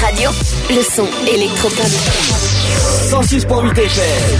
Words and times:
Radio. 0.00 0.30
Le 0.70 0.82
son 0.82 1.06
électropop. 1.26 1.86
106.8 3.10 3.78
FM. 3.78 4.38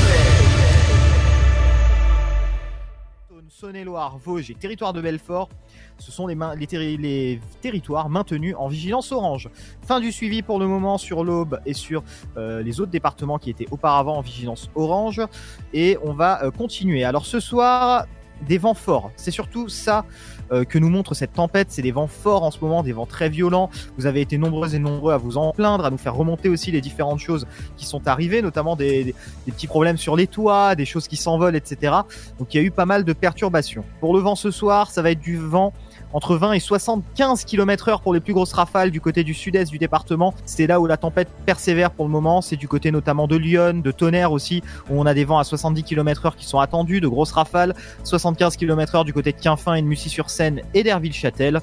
Saône-et-Loire, 3.49 4.17
Vosges 4.25 4.51
et 4.51 4.55
territoire 4.55 4.93
de 4.95 5.03
Belfort, 5.03 5.51
ce 5.99 6.11
sont 6.11 6.27
les, 6.27 6.35
main- 6.35 6.55
les 6.55 6.67
terri- 6.67 6.97
les 6.97 7.41
territoires 7.61 8.09
maintenus 8.09 8.55
en 8.59 8.69
vigilance 8.69 9.13
orange. 9.13 9.51
Fin 9.87 10.01
du 10.01 10.13
suivi 10.13 10.41
pour 10.41 10.59
le 10.59 10.67
moment 10.67 10.97
sur 10.97 11.25
l'Aube 11.25 11.61
et 11.67 11.75
sur 11.75 12.03
euh, 12.39 12.63
les 12.63 12.81
autres 12.81 12.91
départements 12.91 13.37
qui 13.39 13.51
étaient 13.51 13.69
auparavant 13.71 14.17
en 14.17 14.21
vigilance 14.23 14.71
orange. 14.75 15.21
Et 15.75 15.99
on 16.03 16.15
va 16.15 16.43
euh, 16.43 16.51
continuer. 16.51 17.05
Alors 17.05 17.27
ce 17.27 17.39
soir, 17.39 18.07
des 18.49 18.57
vents 18.57 18.73
forts. 18.73 19.11
C'est 19.17 19.31
surtout 19.31 19.69
ça 19.69 20.07
euh, 20.53 20.65
que 20.65 20.79
nous 20.79 20.89
montre 20.91 21.15
cette 21.15 21.33
tempête. 21.33 21.69
C'est 21.71 21.83
des 21.83 21.93
vents 21.93 22.07
forts 22.07 22.43
en 22.43 22.51
ce 22.51 22.59
moment, 22.61 22.83
des 22.83 22.93
vents 22.93 23.07
très 23.07 23.29
violents. 23.29 23.71
Vous 23.99 24.07
avez 24.07 24.21
été 24.21 24.39
nombreux 24.39 24.75
et 24.75 24.79
nombreux 24.79 25.13
à 25.13 25.17
vous 25.17 25.37
en 25.39 25.53
plaindre, 25.53 25.85
à 25.85 25.91
nous 25.91 25.99
faire 25.99 26.15
remonter 26.15 26.49
aussi 26.49 26.71
les 26.71 26.81
différentes 26.81 27.19
choses 27.21 27.47
qui 27.77 27.87
sont 27.87 28.07
arrivées, 28.09 28.43
notamment 28.43 28.77
des- 28.77 29.05
des 29.05 29.53
petits 29.53 29.67
problèmes 29.67 29.97
sur 29.97 30.17
les 30.17 30.27
toits, 30.27 30.75
des 30.75 30.85
choses 30.85 31.09
qui 31.09 31.17
s'envolent, 31.17 31.57
etc. 31.57 31.95
Donc 32.39 32.53
il 32.55 32.57
y 32.57 32.61
a 32.61 32.63
eu 32.63 32.71
pas 32.71 32.87
mal 32.87 33.05
de 33.05 33.13
perturbations. 33.13 33.85
Pour 34.01 34.15
le 34.15 34.21
vent 34.21 34.35
ce 34.35 34.51
soir, 34.51 34.91
ça 34.91 35.03
va 35.03 35.11
être 35.11 35.21
du 35.21 35.37
vent 35.37 35.73
entre 36.13 36.37
20 36.37 36.53
et 36.53 36.61
75 36.61 37.45
km 37.45 37.89
heure 37.89 38.01
pour 38.01 38.15
les 38.15 38.21
plus 38.21 38.33
grosses 38.33 38.53
rafales 38.53 38.91
du 38.91 39.01
côté 39.01 39.25
du 39.25 39.35
sud-est 39.35 39.71
du 39.71 39.79
département. 39.79 40.35
C'est 40.45 40.67
là 40.67 40.81
où 40.81 40.87
la 40.87 40.97
tempête 40.97 41.29
persévère 41.47 41.91
pour 41.91 42.07
le 42.07 42.11
moment. 42.11 42.43
C'est 42.43 42.57
du 42.57 42.69
côté 42.69 42.91
notamment 42.91 43.27
de 43.27 43.37
Lyon, 43.37 43.81
de 43.83 43.91
Tonnerre 43.91 44.33
aussi, 44.33 44.63
où 44.89 45.01
on 45.01 45.07
a 45.07 45.15
des 45.15 45.25
vents 45.25 45.39
à 45.39 45.45
70 45.45 45.83
km 45.83 46.27
heure 46.27 46.37
qui 46.37 46.47
sont 46.47 46.59
attendus, 46.59 47.01
de 47.01 47.09
grosses 47.09 47.33
rafales. 47.33 47.75
75 48.05 48.57
km 48.57 48.95
heure 48.97 49.05
du 49.05 49.13
côté 49.13 49.33
de 49.33 49.39
Quinfin 49.39 49.75
et 49.75 49.83
de 49.83 49.87
Mussy-sur-Seine 49.87 50.63
et 50.75 50.83
d'Herville-Châtel. 50.83 51.61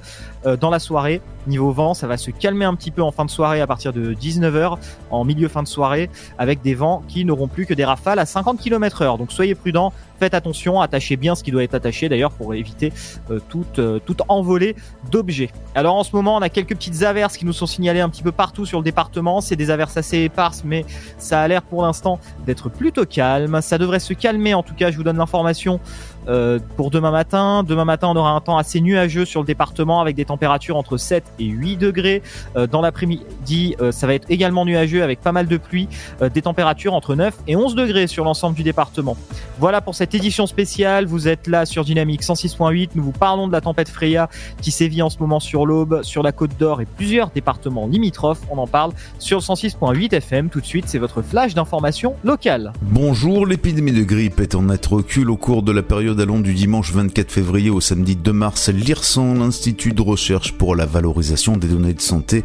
Euh, 0.48 0.56
dans 0.56 0.70
la 0.70 0.80
soirée, 0.80 1.22
niveau 1.46 1.72
vent, 1.72 1.94
ça 1.94 2.08
va 2.08 2.18
se 2.18 2.32
calmer 2.32 2.66
un 2.66 2.76
petit 2.76 2.92
peu 2.92 3.02
en 3.02 3.12
fin 3.12 3.26
de 3.26 3.30
soirée 3.30 3.60
à 3.62 3.68
partir 3.68 3.92
de 3.92 4.14
19h, 4.14 4.78
en 5.12 5.26
milieu 5.26 5.48
fin 5.50 5.62
de 5.62 5.68
soirée, 5.68 6.10
avec 6.38 6.62
des 6.62 6.74
vents 6.74 7.04
qui 7.08 7.26
n'auront 7.26 7.48
plus 7.48 7.66
que 7.66 7.74
des 7.74 7.86
rafales 7.86 8.20
à 8.20 8.26
50 8.26 8.60
km 8.60 9.02
heure. 9.02 9.18
Donc 9.18 9.32
soyez 9.32 9.56
prudents, 9.56 9.92
faites 10.20 10.34
attention, 10.34 10.80
attachez 10.82 11.18
bien 11.18 11.36
ce 11.36 11.44
qui 11.44 11.52
doit 11.52 11.64
être 11.64 11.74
attaché 11.74 12.08
d'ailleurs 12.08 12.32
pour 12.32 12.54
éviter 12.54 12.94
euh, 13.30 13.40
toute, 13.50 13.80
euh, 13.80 14.00
toute 14.00 14.22
envolée 14.30 14.76
d'objets. 15.12 15.52
Alors 15.76 15.96
en 15.96 16.04
ce 16.04 16.16
moment, 16.16 16.38
on 16.38 16.42
a 16.42 16.50
quelques 16.50 16.76
petites 16.76 17.04
averses 17.04 17.38
qui 17.38 17.46
nous 17.46 17.54
sont 17.54 17.68
signalées 17.68 18.02
un 18.02 18.10
petit 18.10 18.24
peu 18.24 18.32
partout 18.32 18.66
sur 18.66 18.80
le 18.80 18.84
département. 18.84 19.42
C'est 19.42 19.56
des 19.56 19.70
averses 19.70 19.98
assez 19.98 20.20
éparses, 20.20 20.64
mais 20.64 20.86
ça 21.18 21.42
a 21.42 21.48
l'air 21.48 21.62
pour 21.62 21.82
l'instant 21.82 22.20
d'être 22.46 22.70
plutôt 22.70 23.06
calme. 23.06 23.62
Ça 23.62 23.78
devrait 23.78 24.00
se 24.00 24.14
calmer, 24.14 24.54
en 24.54 24.64
tout 24.64 24.76
cas, 24.76 24.92
je 24.92 24.98
vous 24.98 25.04
donne 25.04 25.18
l'information 25.18 25.80
euh, 26.28 26.60
pour 26.76 26.92
demain 26.92 27.12
matin. 27.12 27.64
Demain 27.64 27.86
matin, 27.86 28.10
on 28.10 28.16
aura 28.16 28.32
un 28.32 28.42
temps 28.42 28.58
assez 28.58 28.82
nuageux 28.82 29.26
sur 29.26 29.42
le 29.42 29.46
département 29.46 30.02
avec 30.02 30.16
des 30.16 30.26
températures 30.26 30.78
entre 30.78 30.98
7 30.98 31.24
et 31.40 31.46
8 31.46 31.78
degrés. 31.78 32.22
Euh, 32.56 32.68
dans 32.68 32.82
l'après-midi, 32.82 33.76
euh, 33.82 33.92
ça 33.92 34.08
va 34.08 34.14
être 34.14 34.30
également 34.30 34.66
nuageux 34.66 35.04
avec 35.04 35.22
pas 35.22 35.32
mal 35.32 35.48
de 35.48 35.58
pluie, 35.58 35.88
des 36.34 36.42
températures 36.42 36.94
entre 36.94 37.16
9 37.16 37.34
et 37.48 37.56
11 37.56 37.76
degrés 37.76 38.08
sur 38.08 38.24
l'ensemble 38.24 38.56
du 38.56 38.64
département. 38.64 39.18
Voilà 39.60 39.82
pour 39.82 39.96
cette 39.96 40.14
édition 40.16 40.48
spéciale. 40.48 41.06
Vous 41.06 41.28
êtes 41.28 41.48
là 41.48 41.66
sur 41.66 41.84
Dynamique 41.84 42.24
106.8. 42.24 42.90
Nous 42.96 43.04
vous 43.04 43.12
parlons 43.12 43.48
de 43.48 43.54
la 43.54 43.62
tempête 43.62 43.90
Freya 43.90 44.30
qui 44.62 44.72
sévit 44.72 45.02
en 45.02 45.10
ce 45.10 45.20
moment 45.20 45.40
sur 45.40 45.66
l'Aube, 45.66 46.02
sur 46.04 46.24
la 46.24 46.32
Côte 46.32 46.58
d'Or 46.60 46.82
et 46.82 46.86
plusieurs 46.86 47.30
départements 47.30 47.88
limitrophes. 47.88 48.42
On 48.50 48.58
en 48.58 48.68
parle 48.68 48.92
sur 49.20 49.40
le 49.40 49.44
106.8 49.44 50.14
FM. 50.14 50.50
Tout 50.50 50.62
de 50.62 50.66
suite, 50.66 50.86
c'est 50.88 51.00
votre 51.00 51.22
flash 51.22 51.54
d'information 51.54 52.16
locale. 52.24 52.74
Bonjour, 52.82 53.46
l'épidémie 53.46 53.94
de 53.94 54.04
grippe 54.04 54.40
est 54.40 54.56
en 54.56 54.64
net 54.64 54.86
recul 54.86 55.30
au 55.30 55.38
cours 55.38 55.64
de 55.64 55.72
la 55.72 55.84
période 55.84 56.17
allant 56.20 56.40
du 56.40 56.54
dimanche 56.54 56.94
24 56.94 57.32
février 57.32 57.70
au 57.70 57.82
samedi 57.82 58.16
2 58.16 58.34
mars. 58.34 58.70
L'IRSAN, 58.70 59.36
l'Institut 59.36 59.94
de 59.94 60.02
recherche 60.02 60.54
pour 60.54 60.76
la 60.76 60.86
valorisation 60.86 61.58
des 61.58 61.68
données 61.68 61.94
de 61.94 62.02
santé, 62.02 62.44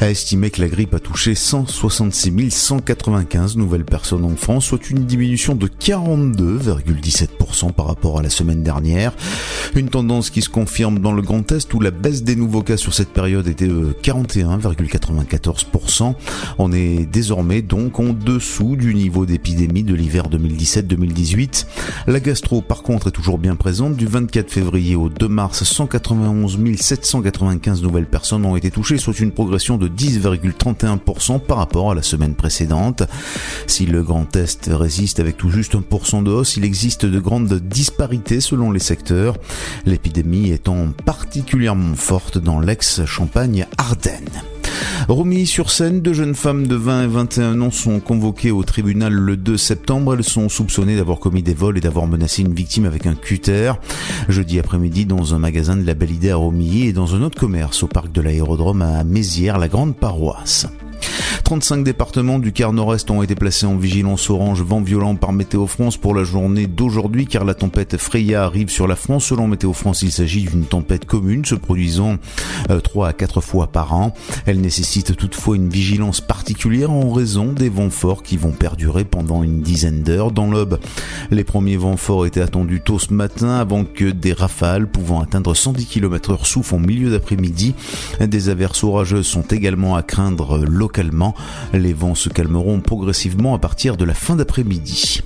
a 0.00 0.10
estimé 0.10 0.50
que 0.50 0.60
la 0.60 0.68
grippe 0.68 0.94
a 0.94 0.98
touché 0.98 1.34
166 1.34 2.50
195 2.50 3.56
nouvelles 3.56 3.84
personnes 3.84 4.24
en 4.24 4.36
France, 4.36 4.66
soit 4.66 4.90
une 4.90 5.04
diminution 5.04 5.54
de 5.54 5.66
42,17% 5.66 7.72
par 7.72 7.86
rapport 7.86 8.18
à 8.18 8.22
la 8.22 8.30
semaine 8.30 8.62
dernière. 8.62 9.12
Une 9.74 9.88
tendance 9.88 10.30
qui 10.30 10.42
se 10.42 10.48
confirme 10.48 11.00
dans 11.00 11.12
le 11.12 11.22
Grand 11.22 11.50
Est 11.52 11.72
où 11.74 11.80
la 11.80 11.90
baisse 11.90 12.22
des 12.22 12.36
nouveaux 12.36 12.62
cas 12.62 12.76
sur 12.76 12.94
cette 12.94 13.10
période 13.10 13.48
était 13.48 13.66
de 13.66 13.96
41,94%. 14.02 16.14
On 16.58 16.72
est 16.72 17.06
désormais 17.06 17.62
donc 17.62 17.98
en 18.00 18.12
dessous 18.12 18.76
du 18.76 18.94
niveau 18.94 19.24
d'épidémie 19.26 19.82
de 19.82 19.94
l'hiver 19.94 20.28
2017-2018. 20.28 21.66
La 22.06 22.20
gastro 22.20 22.62
par 22.62 22.82
contre 22.82 22.93
est 22.98 23.10
toujours 23.10 23.38
bien 23.38 23.56
présente. 23.56 23.96
Du 23.96 24.06
24 24.06 24.50
février 24.50 24.96
au 24.96 25.08
2 25.08 25.28
mars, 25.28 25.64
191 25.64 26.58
795 26.76 27.82
nouvelles 27.82 28.06
personnes 28.06 28.44
ont 28.44 28.56
été 28.56 28.70
touchées, 28.70 28.98
soit 28.98 29.18
une 29.20 29.32
progression 29.32 29.76
de 29.76 29.88
10,31% 29.88 31.40
par 31.40 31.58
rapport 31.58 31.90
à 31.90 31.94
la 31.94 32.02
semaine 32.02 32.34
précédente. 32.34 33.02
Si 33.66 33.86
le 33.86 34.02
Grand 34.02 34.34
Est 34.36 34.70
résiste 34.72 35.20
avec 35.20 35.36
tout 35.36 35.50
juste 35.50 35.74
1% 35.74 36.22
de 36.22 36.30
hausse, 36.30 36.56
il 36.56 36.64
existe 36.64 37.06
de 37.06 37.18
grandes 37.18 37.54
disparités 37.54 38.40
selon 38.40 38.70
les 38.70 38.80
secteurs. 38.80 39.36
L'épidémie 39.86 40.50
étant 40.50 40.88
particulièrement 41.04 41.94
forte 41.94 42.38
dans 42.38 42.60
l'ex-Champagne-Ardennes. 42.60 44.53
Romilly-sur-Seine, 45.08 46.00
deux 46.00 46.12
jeunes 46.12 46.34
femmes 46.34 46.66
de 46.66 46.76
20 46.76 47.04
et 47.04 47.06
21 47.06 47.60
ans 47.60 47.70
sont 47.70 48.00
convoquées 48.00 48.50
au 48.50 48.62
tribunal 48.62 49.12
le 49.12 49.36
2 49.36 49.56
septembre. 49.56 50.14
Elles 50.14 50.24
sont 50.24 50.48
soupçonnées 50.48 50.96
d'avoir 50.96 51.18
commis 51.18 51.42
des 51.42 51.54
vols 51.54 51.78
et 51.78 51.80
d'avoir 51.80 52.06
menacé 52.06 52.42
une 52.42 52.54
victime 52.54 52.84
avec 52.84 53.06
un 53.06 53.14
cutter. 53.14 53.72
Jeudi 54.28 54.58
après-midi, 54.58 55.06
dans 55.06 55.34
un 55.34 55.38
magasin 55.38 55.76
de 55.76 55.86
la 55.86 55.94
Belle 55.94 56.12
Idée 56.12 56.30
à 56.30 56.36
Romilly 56.36 56.88
et 56.88 56.92
dans 56.92 57.14
un 57.14 57.22
autre 57.22 57.38
commerce 57.38 57.82
au 57.82 57.86
parc 57.86 58.12
de 58.12 58.20
l'aérodrome 58.20 58.82
à 58.82 59.04
Mézières, 59.04 59.58
la 59.58 59.68
grande 59.68 59.96
paroisse. 59.96 60.66
35 61.42 61.82
départements 61.82 62.38
du 62.38 62.52
quart 62.52 62.72
nord-est 62.72 63.10
ont 63.10 63.22
été 63.22 63.34
placés 63.34 63.66
en 63.66 63.76
vigilance 63.76 64.30
orange 64.30 64.62
vent 64.62 64.80
violent 64.80 65.16
par 65.16 65.32
Météo 65.32 65.66
France 65.66 65.96
pour 65.96 66.14
la 66.14 66.24
journée 66.24 66.66
d'aujourd'hui 66.66 67.26
car 67.26 67.44
la 67.44 67.54
tempête 67.54 67.96
Freya 67.96 68.44
arrive 68.44 68.68
sur 68.68 68.86
la 68.86 68.96
France. 68.96 69.26
Selon 69.26 69.48
Météo 69.48 69.72
France, 69.72 70.02
il 70.02 70.12
s'agit 70.12 70.42
d'une 70.42 70.64
tempête 70.64 71.06
commune 71.06 71.44
se 71.44 71.54
produisant 71.54 72.18
euh, 72.70 72.80
3 72.80 73.08
à 73.08 73.12
4 73.12 73.40
fois 73.40 73.66
par 73.68 73.94
an. 73.94 74.14
Elle 74.46 74.60
nécessite 74.60 75.16
toutefois 75.16 75.56
une 75.56 75.68
vigilance 75.68 76.20
particulière 76.20 76.90
en 76.90 77.12
raison 77.12 77.52
des 77.52 77.68
vents 77.68 77.90
forts 77.90 78.22
qui 78.22 78.36
vont 78.36 78.52
perdurer 78.52 79.04
pendant 79.04 79.42
une 79.42 79.62
dizaine 79.62 80.02
d'heures. 80.02 80.30
Dans 80.30 80.50
l'Aube, 80.50 80.78
les 81.30 81.44
premiers 81.44 81.76
vents 81.76 81.96
forts 81.96 82.26
étaient 82.26 82.40
attendus 82.40 82.80
tôt 82.80 82.98
ce 82.98 83.12
matin 83.12 83.56
avant 83.56 83.84
que 83.84 84.10
des 84.10 84.32
rafales 84.32 84.86
pouvant 84.86 85.20
atteindre 85.20 85.54
110 85.54 85.86
km 85.86 86.32
heure 86.32 86.46
soufflent 86.46 86.74
en 86.74 86.78
milieu 86.78 87.10
d'après-midi. 87.10 87.74
Des 88.20 88.48
averses 88.48 88.84
orageuses 88.84 89.26
sont 89.26 89.42
également 89.42 89.96
à 89.96 90.02
craindre 90.02 90.58
localement. 90.58 91.23
Les 91.72 91.92
vents 91.92 92.14
se 92.14 92.28
calmeront 92.28 92.80
progressivement 92.80 93.54
à 93.54 93.58
partir 93.58 93.96
de 93.96 94.04
la 94.04 94.14
fin 94.14 94.36
d'après-midi. 94.36 95.22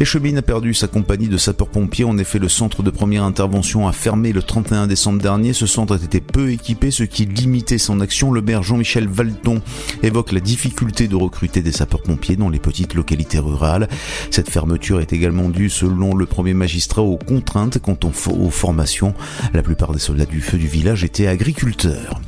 Échemine 0.00 0.38
a 0.38 0.42
perdu 0.42 0.72
sa 0.72 0.88
compagnie 0.88 1.28
de 1.28 1.36
sapeurs-pompiers. 1.36 2.06
En 2.06 2.16
effet, 2.16 2.38
le 2.38 2.48
centre 2.48 2.82
de 2.82 2.88
première 2.88 3.22
intervention 3.22 3.86
a 3.86 3.92
fermé 3.92 4.32
le 4.32 4.42
31 4.42 4.86
décembre 4.86 5.20
dernier. 5.20 5.52
Ce 5.52 5.66
centre 5.66 6.02
était 6.02 6.22
peu 6.22 6.50
équipé, 6.52 6.90
ce 6.90 7.02
qui 7.02 7.26
limitait 7.26 7.76
son 7.76 8.00
action. 8.00 8.32
Le 8.32 8.40
maire 8.40 8.62
Jean-Michel 8.62 9.06
Valton 9.08 9.60
évoque 10.02 10.32
la 10.32 10.40
difficulté 10.40 11.06
de 11.06 11.16
recruter 11.16 11.60
des 11.60 11.72
sapeurs-pompiers 11.72 12.36
dans 12.36 12.48
les 12.48 12.58
petites 12.58 12.94
localités 12.94 13.40
rurales. 13.40 13.88
Cette 14.30 14.48
fermeture 14.48 15.02
est 15.02 15.12
également 15.12 15.50
due, 15.50 15.68
selon 15.68 16.14
le 16.14 16.24
premier 16.24 16.54
magistrat, 16.54 17.02
aux 17.02 17.18
contraintes 17.18 17.78
quant 17.78 17.98
aux 18.02 18.50
formations. 18.50 19.12
La 19.52 19.62
plupart 19.62 19.92
des 19.92 19.98
soldats 19.98 20.24
du 20.24 20.40
feu 20.40 20.56
du 20.56 20.66
village 20.66 21.04
étaient 21.04 21.26
agriculteurs. 21.26 22.22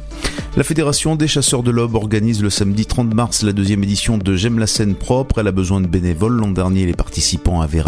La 0.57 0.65
Fédération 0.65 1.17
des 1.17 1.29
chasseurs 1.29 1.63
de 1.63 1.71
l'Aube 1.71 1.95
organise 1.95 2.43
le 2.43 2.51
samedi 2.51 2.85
30 2.85 3.15
mars 3.15 3.43
la 3.43 3.53
deuxième 3.53 3.83
édition 3.83 4.19
de 4.19 4.37
J'aime 4.37 4.59
la 4.59 4.67
scène 4.67 4.95
propre. 4.95 5.39
Elle 5.39 5.49
a 5.49 5.53
besoin 5.53 5.81
de 5.81 5.87
bénévoles. 5.87 6.37
L'an 6.37 6.51
dernier, 6.51 6.85
les 6.85 6.93
participants 6.93 7.63
avaient 7.63 7.83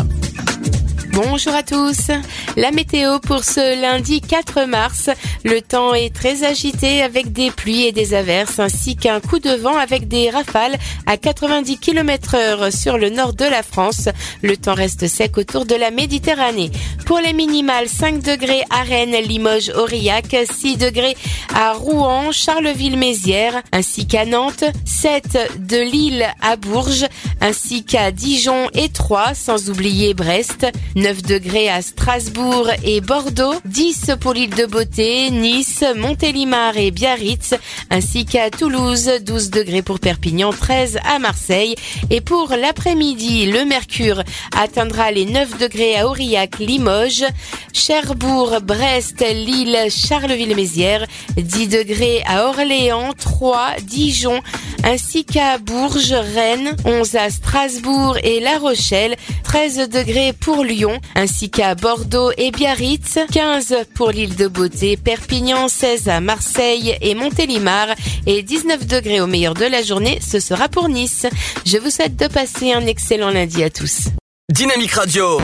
Bonjour 1.15 1.55
à 1.55 1.63
tous. 1.63 2.11
La 2.57 2.73
météo 2.73 3.21
pour 3.21 3.45
ce 3.45 3.81
lundi 3.81 4.21
4 4.21 4.65
mars. 4.65 5.11
Le 5.45 5.61
temps 5.61 5.95
est 5.95 6.13
très 6.13 6.43
agité 6.43 7.03
avec 7.03 7.31
des 7.31 7.53
pluies 7.53 7.85
et 7.85 7.93
des 7.93 8.15
averses 8.15 8.59
ainsi 8.59 8.97
qu'un 8.97 9.21
coup 9.21 9.39
de 9.39 9.51
vent 9.51 9.77
avec 9.77 10.09
des 10.09 10.29
rafales 10.29 10.77
à 11.07 11.17
90 11.17 11.79
km 11.79 12.35
heure 12.35 12.73
sur 12.73 12.99
le 12.99 13.11
nord 13.11 13.33
de 13.33 13.45
la 13.45 13.63
France. 13.63 14.09
Le 14.43 14.57
temps 14.57 14.75
reste 14.75 15.07
sec 15.07 15.39
autour 15.39 15.67
de 15.67 15.77
la 15.77 15.93
Méditerranée. 15.93 16.73
Pour 17.07 17.21
les 17.21 17.33
minimales, 17.33 17.89
5 17.89 18.21
degrés 18.21 18.65
à 18.71 18.83
Rennes, 18.83 19.17
Limoges, 19.23 19.71
Aurillac, 19.77 20.35
6 20.51 20.79
degrés 20.79 21.17
à 21.55 21.75
Rouen, 21.75 22.33
Charleville-Mézières, 22.33 23.63
ainsi 23.73 24.07
qu'à 24.07 24.25
Nantes, 24.25 24.65
7 24.85 25.61
de 25.61 25.77
Lille 25.77 26.27
à 26.41 26.57
Bourges, 26.57 27.07
ainsi 27.41 27.85
qu'à 27.85 28.11
Dijon 28.11 28.69
et 28.73 28.89
Troyes, 28.89 29.35
sans 29.35 29.71
oublier 29.71 30.15
Brest, 30.15 30.67
9 31.05 31.23
degrés 31.23 31.69
à 31.69 31.83
Strasbourg 31.83 32.71
et 32.83 33.03
Bordeaux, 33.03 33.53
10 33.67 34.13
pour 34.19 34.33
l'île 34.33 34.55
de 34.55 34.65
Beauté, 34.65 35.31
Nice, 35.31 35.85
Montélimar 35.95 36.79
et 36.79 36.91
Biarritz, 36.91 37.53
ainsi 37.91 38.25
qu'à 38.25 38.49
Toulouse, 38.49 39.11
12 39.21 39.51
degrés 39.51 39.83
pour 39.83 40.01
Perpignan, 40.01 40.51
13 40.51 41.01
à 41.05 41.19
Marseille. 41.19 41.75
Et 42.09 42.23
pour 42.23 42.55
l'après-midi, 42.59 43.45
le 43.45 43.67
mercure 43.67 44.23
atteindra 44.57 45.11
les 45.11 45.27
9 45.27 45.59
degrés 45.59 45.95
à 45.95 46.07
Aurillac, 46.07 46.59
Limoges, 46.59 47.27
Cherbourg, 47.75 48.61
Brest, 48.63 49.21
Lille, 49.21 49.77
Charleville-Mézières, 49.91 51.07
10 51.37 51.69
degrés 51.69 52.23
à 52.27 52.47
Orléans, 52.47 53.13
3, 53.13 53.73
Dijon, 53.83 54.41
ainsi 54.85 55.27
qu'à 55.27 55.59
Bourges, 55.59 56.15
Rennes, 56.35 56.77
11 56.87 57.17
à 57.17 57.29
Strasbourg 57.29 58.17
et 58.25 58.41
La 58.41 58.59
Rochelle, 58.59 59.17
13 59.43 59.91
degrés 59.91 60.33
pour 60.33 60.65
Lyon, 60.65 60.94
ainsi 61.15 61.51
qu'à 61.51 61.75
Bordeaux 61.75 62.31
et 62.37 62.51
Biarritz, 62.51 63.19
15 63.33 63.75
pour 63.95 64.11
l'île 64.11 64.37
de 64.37 64.49
Beauté, 64.49 64.97
Perpignan, 64.97 65.69
16 65.69 66.09
à 66.09 66.21
Marseille 66.21 66.97
et 67.01 67.15
Montélimar 67.15 67.89
et 68.27 68.43
19 68.43 68.87
degrés 68.87 69.21
au 69.21 69.27
meilleur 69.27 69.55
de 69.55 69.65
la 69.65 69.83
journée, 69.83 70.19
ce 70.21 70.41
sera 70.41 70.69
pour 70.69 70.89
Nice. 70.89 71.27
Je 71.65 71.79
vous 71.79 71.91
souhaite 71.91 72.17
de 72.17 72.27
passer 72.27 72.73
un 72.73 72.87
excellent 72.87 73.31
lundi 73.31 73.63
à 73.63 73.71
tous. 73.71 74.09
Dynamique 74.53 74.93
Radio. 74.93 75.39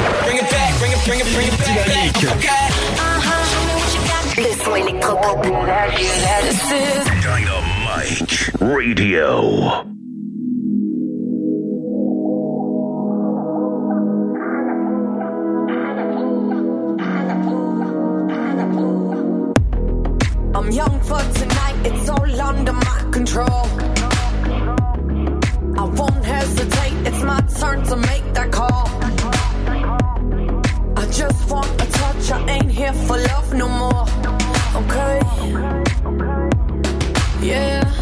Le 4.37 4.65
son 4.65 4.77
électropop. 4.77 5.43
Dynamite 5.43 5.61
Radio. 8.61 10.10
I'm 20.61 20.71
young 20.71 21.01
for 21.01 21.19
tonight, 21.19 21.87
it's 21.87 22.07
all 22.11 22.41
under 22.43 22.75
my 22.75 23.09
control. 23.11 23.65
I 25.79 25.85
won't 25.97 26.23
hesitate, 26.23 27.07
it's 27.07 27.23
my 27.23 27.41
turn 27.59 27.83
to 27.85 27.97
make 27.97 28.35
that 28.35 28.53
call. 28.53 28.87
I 30.99 31.07
just 31.11 31.51
want 31.51 31.67
a 31.81 31.87
touch, 31.91 32.31
I 32.31 32.51
ain't 32.51 32.71
here 32.71 32.93
for 32.93 33.17
love 33.17 33.55
no 33.55 33.69
more. 33.69 34.07
Okay, 34.83 35.21
yeah. 37.41 38.00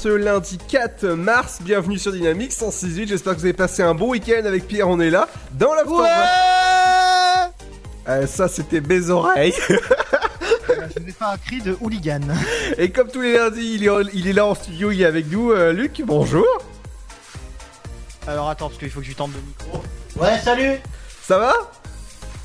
Ce 0.00 0.08
lundi 0.08 0.56
4 0.56 1.08
mars, 1.08 1.58
bienvenue 1.60 1.98
sur 1.98 2.10
Dynamique 2.10 2.52
168, 2.52 3.06
j'espère 3.06 3.34
que 3.34 3.40
vous 3.40 3.44
avez 3.44 3.52
passé 3.52 3.82
un 3.82 3.92
bon 3.94 4.08
week-end 4.08 4.46
avec 4.46 4.66
Pierre, 4.66 4.88
on 4.88 4.98
est 4.98 5.10
là, 5.10 5.28
dans 5.52 5.74
la 5.74 5.84
Ouais 5.84 6.08
Euh, 8.08 8.26
ça 8.26 8.48
c'était 8.48 8.80
mes 8.80 9.10
oreilles. 9.10 9.52
Je 9.68 11.00
n'ai 11.02 11.12
pas 11.12 11.34
un 11.34 11.36
cri 11.36 11.60
de 11.60 11.76
hooligan. 11.82 12.20
Et 12.78 12.90
comme 12.90 13.08
tous 13.08 13.20
les 13.20 13.34
lundis, 13.36 13.74
il 13.74 13.86
est, 13.86 13.90
il 14.14 14.26
est 14.26 14.32
là 14.32 14.46
en 14.46 14.54
studio, 14.54 14.90
il 14.90 15.02
est 15.02 15.04
avec 15.04 15.30
nous. 15.30 15.52
Euh, 15.52 15.74
Luc, 15.74 16.00
bonjour. 16.06 16.46
Alors 18.26 18.48
attends, 18.48 18.68
parce 18.68 18.78
qu'il 18.78 18.88
faut 18.88 19.00
que 19.00 19.04
je 19.04 19.10
lui 19.10 19.16
tente 19.16 19.32
le 19.34 19.40
micro. 19.42 19.82
Ouais, 20.16 20.38
salut 20.38 20.78
Ça 21.22 21.36
va? 21.36 21.52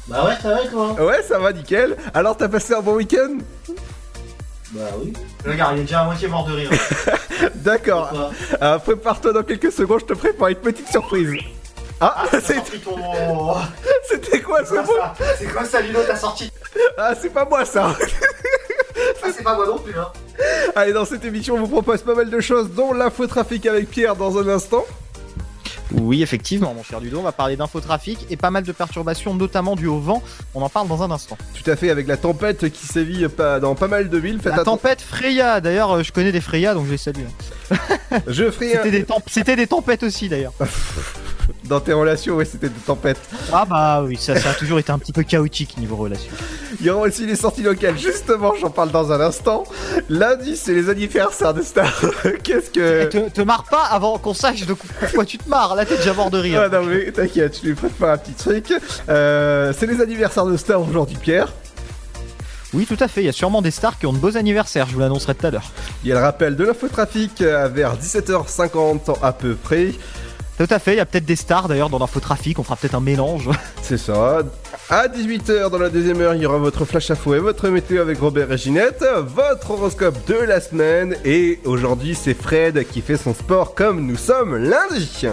Bah 0.10 0.26
ouais, 0.26 0.36
ça 0.42 0.50
va 0.50 0.62
et 0.62 0.68
toi? 0.68 0.92
Ouais, 1.02 1.24
ça 1.24 1.40
va, 1.40 1.54
nickel. 1.54 1.96
Alors, 2.14 2.36
t'as 2.36 2.50
passé 2.50 2.74
un 2.74 2.82
bon 2.82 2.96
week-end? 2.96 3.38
Bah 4.74 4.82
oui. 5.00 5.14
Regarde, 5.48 5.74
il 5.76 5.80
est 5.80 5.84
déjà 5.84 6.02
à 6.02 6.06
moitié 6.06 6.28
mort 6.28 6.46
de 6.46 6.54
rire. 6.54 6.70
D'accord. 7.56 8.32
Euh, 8.62 8.80
Prépare-toi 8.80 9.34
dans 9.34 9.44
quelques 9.44 9.72
secondes, 9.72 10.00
je 10.02 10.06
te 10.06 10.14
prépare 10.14 10.48
une 10.50 10.56
petite 10.56 10.88
surprise. 10.90 11.34
Ah, 12.02 12.26
c'est- 12.32 12.56
sorti 12.56 12.80
ton... 12.80 12.96
c'était 14.10 14.42
quoi 14.42 14.66
ce 14.66 14.74
mot 14.74 14.94
C'est 15.40 15.46
quoi 15.46 15.64
ça, 15.66 15.80
Ludo 15.82 16.00
T'as 16.06 16.16
sorti 16.18 16.52
Ah, 16.98 17.14
c'est 17.20 17.30
pas 17.30 17.46
moi 17.46 17.64
ça 17.66 17.96
Ah, 19.24 19.28
c'est 19.36 19.44
pas 19.44 19.56
moi 19.56 19.66
non 19.66 19.78
plus, 19.78 19.94
hein. 19.98 20.08
Allez, 20.76 20.94
dans 20.94 21.06
cette 21.06 21.24
émission, 21.26 21.56
on 21.56 21.60
vous 21.60 21.68
propose 21.68 22.02
pas 22.02 22.16
mal 22.16 22.30
de 22.30 22.40
choses, 22.40 22.70
dont 22.72 22.94
l'infotrafic 22.94 23.66
avec 23.66 23.90
Pierre 23.90 24.16
dans 24.16 24.38
un 24.38 24.48
instant. 24.48 24.86
Oui, 25.92 26.24
effectivement, 26.24 26.74
mon 26.74 26.84
cher 26.84 27.00
Ludo, 27.00 27.20
on 27.20 27.24
va 27.24 27.32
parler 27.32 27.56
d'infotrafic 27.56 28.26
et 28.30 28.38
pas 28.38 28.50
mal 28.50 28.64
de 28.64 28.72
perturbations, 28.72 29.34
notamment 29.36 29.76
dues 29.76 29.88
au 29.88 30.00
vent. 30.00 30.22
On 30.54 30.62
en 30.62 30.70
parle 30.70 30.88
dans 30.88 31.04
un 31.04 31.12
instant. 31.12 31.38
Tout 31.54 31.70
à 31.70 31.76
fait, 31.76 31.90
avec 31.90 32.08
la 32.08 32.18
tempête 32.18 32.70
qui 32.72 32.88
sévit 32.88 33.26
dans 33.62 33.76
pas 33.76 33.88
mal 33.88 34.10
de 34.10 34.18
villes. 34.18 34.40
Faites 34.42 34.56
La 34.56 34.64
tempête 34.64 35.02
Freya, 35.02 35.62
d'ailleurs, 35.62 35.92
euh, 35.98 36.04
je 36.04 36.12
connais 36.12 36.32
des 36.32 36.42
Freya, 36.42 36.74
donc 36.74 36.86
je 36.88 36.92
les 36.92 36.98
salue. 36.98 37.22
hein. 37.72 38.20
Je 38.28 38.52
C'était 38.60 38.92
des, 38.92 39.04
temp- 39.04 39.24
c'était 39.28 39.56
des 39.56 39.68
tempêtes 39.68 40.04
aussi, 40.04 40.28
d'ailleurs. 40.30 40.54
Dans 41.68 41.80
tes 41.80 41.94
relations, 41.94 42.36
oui, 42.36 42.46
c'était 42.50 42.70
des 42.70 42.80
tempêtes. 42.80 43.20
Ah 43.52 43.66
bah 43.66 44.04
oui, 44.06 44.18
ça, 44.18 44.40
ça 44.40 44.52
a 44.52 44.54
toujours 44.54 44.78
été 44.80 44.92
un 44.92 45.00
petit 45.00 45.12
peu 45.14 45.24
chaotique 45.24 45.78
niveau 45.78 45.96
relation. 45.96 46.32
Il 46.80 46.86
y 46.86 46.90
aura 46.90 47.08
aussi 47.08 47.26
les 47.26 47.36
sorties 47.36 47.64
locales, 47.64 47.98
justement, 47.98 48.54
j'en 48.60 48.70
parle 48.70 48.92
dans 48.92 49.12
un 49.12 49.20
instant. 49.20 49.64
Lundi, 50.10 50.58
c'est 50.58 50.74
les 50.74 50.90
anniversaires 50.90 51.54
de 51.54 51.62
stars. 51.64 52.02
Qu'est-ce 52.44 52.68
Eh, 52.70 52.72
que. 52.72 53.06
te, 53.06 53.30
te 53.30 53.42
marre 53.42 53.64
pas 53.64 53.84
avant 53.86 54.18
qu'on 54.20 54.34
sache 54.36 54.66
de 54.66 54.74
pourquoi 54.74 55.26
tu 55.26 55.38
te 55.40 55.50
marres. 55.50 55.76
Là, 55.76 55.86
t'es 55.86 55.98
déjà 55.98 56.14
mort 56.14 56.30
de 56.30 56.38
rire. 56.38 56.62
Ah 56.66 56.70
non 56.70 56.84
mais 56.84 57.12
t'inquiète, 57.12 57.60
je 57.62 57.68
lui 57.68 57.74
prépare 57.76 58.12
un 58.12 58.18
petit 58.18 58.34
truc. 58.34 58.74
Euh, 59.10 59.74
c'est 59.78 59.88
les 59.88 60.02
anniversaires 60.02 60.46
de 60.46 60.58
stars 60.58 60.82
aujourd'hui, 60.88 61.18
Pierre. 61.20 61.52
Oui, 62.74 62.86
tout 62.86 62.98
à 63.00 63.08
fait. 63.08 63.22
Il 63.22 63.26
y 63.26 63.30
a 63.30 63.34
sûrement 63.34 63.62
des 63.62 63.72
stars 63.72 63.98
qui 63.98 64.06
ont 64.06 64.14
de 64.14 64.18
beaux 64.18 64.36
anniversaires. 64.38 64.86
Je 64.88 64.94
vous 64.94 65.00
l'annoncerai 65.00 65.34
tout 65.34 65.48
à 65.48 65.52
l'heure. 65.52 65.72
Il 66.04 66.10
y 66.10 66.12
a 66.12 66.16
le 66.16 66.22
rappel 66.22 66.56
de 66.58 66.64
l'infotrafic 66.66 67.42
vers 67.42 67.96
17h50 67.98 69.16
à 69.24 69.32
peu 69.32 69.56
près. 69.56 69.94
Tout 70.58 70.68
à 70.70 70.80
fait. 70.80 70.94
Il 70.94 70.98
y 70.98 71.02
a 71.02 71.06
peut-être 71.06 71.26
des 71.26 71.36
stars 71.36 71.68
d'ailleurs 71.68 71.90
dans 71.90 72.00
l'infotrafic. 72.00 72.60
On 72.60 72.64
fera 72.64 72.76
peut-être 72.76 72.96
un 72.96 73.02
mélange. 73.02 73.50
C'est 73.82 73.98
ça. 73.98 74.40
À 74.90 75.08
18h 75.08 75.70
dans 75.70 75.80
la 75.80 75.90
deuxième 75.90 76.22
heure, 76.22 76.36
il 76.36 76.42
y 76.42 76.46
aura 76.46 76.58
votre 76.58 76.86
flash 76.86 77.10
info 77.12 77.34
et 77.34 77.40
votre 77.40 77.70
météo 77.70 78.02
avec 78.02 78.20
Robert 78.20 78.52
et 78.52 78.58
Ginette, 78.58 79.04
votre 79.36 79.72
horoscope 79.72 80.16
de 80.28 80.36
la 80.36 80.62
semaine 80.62 81.16
et 81.26 81.60
aujourd'hui 81.66 82.14
c'est 82.14 82.36
Fred 82.36 82.88
qui 82.88 83.02
fait 83.02 83.18
son 83.18 83.34
sport 83.34 83.74
comme 83.74 84.06
nous 84.06 84.16
sommes 84.16 84.56
lundi. 84.56 85.26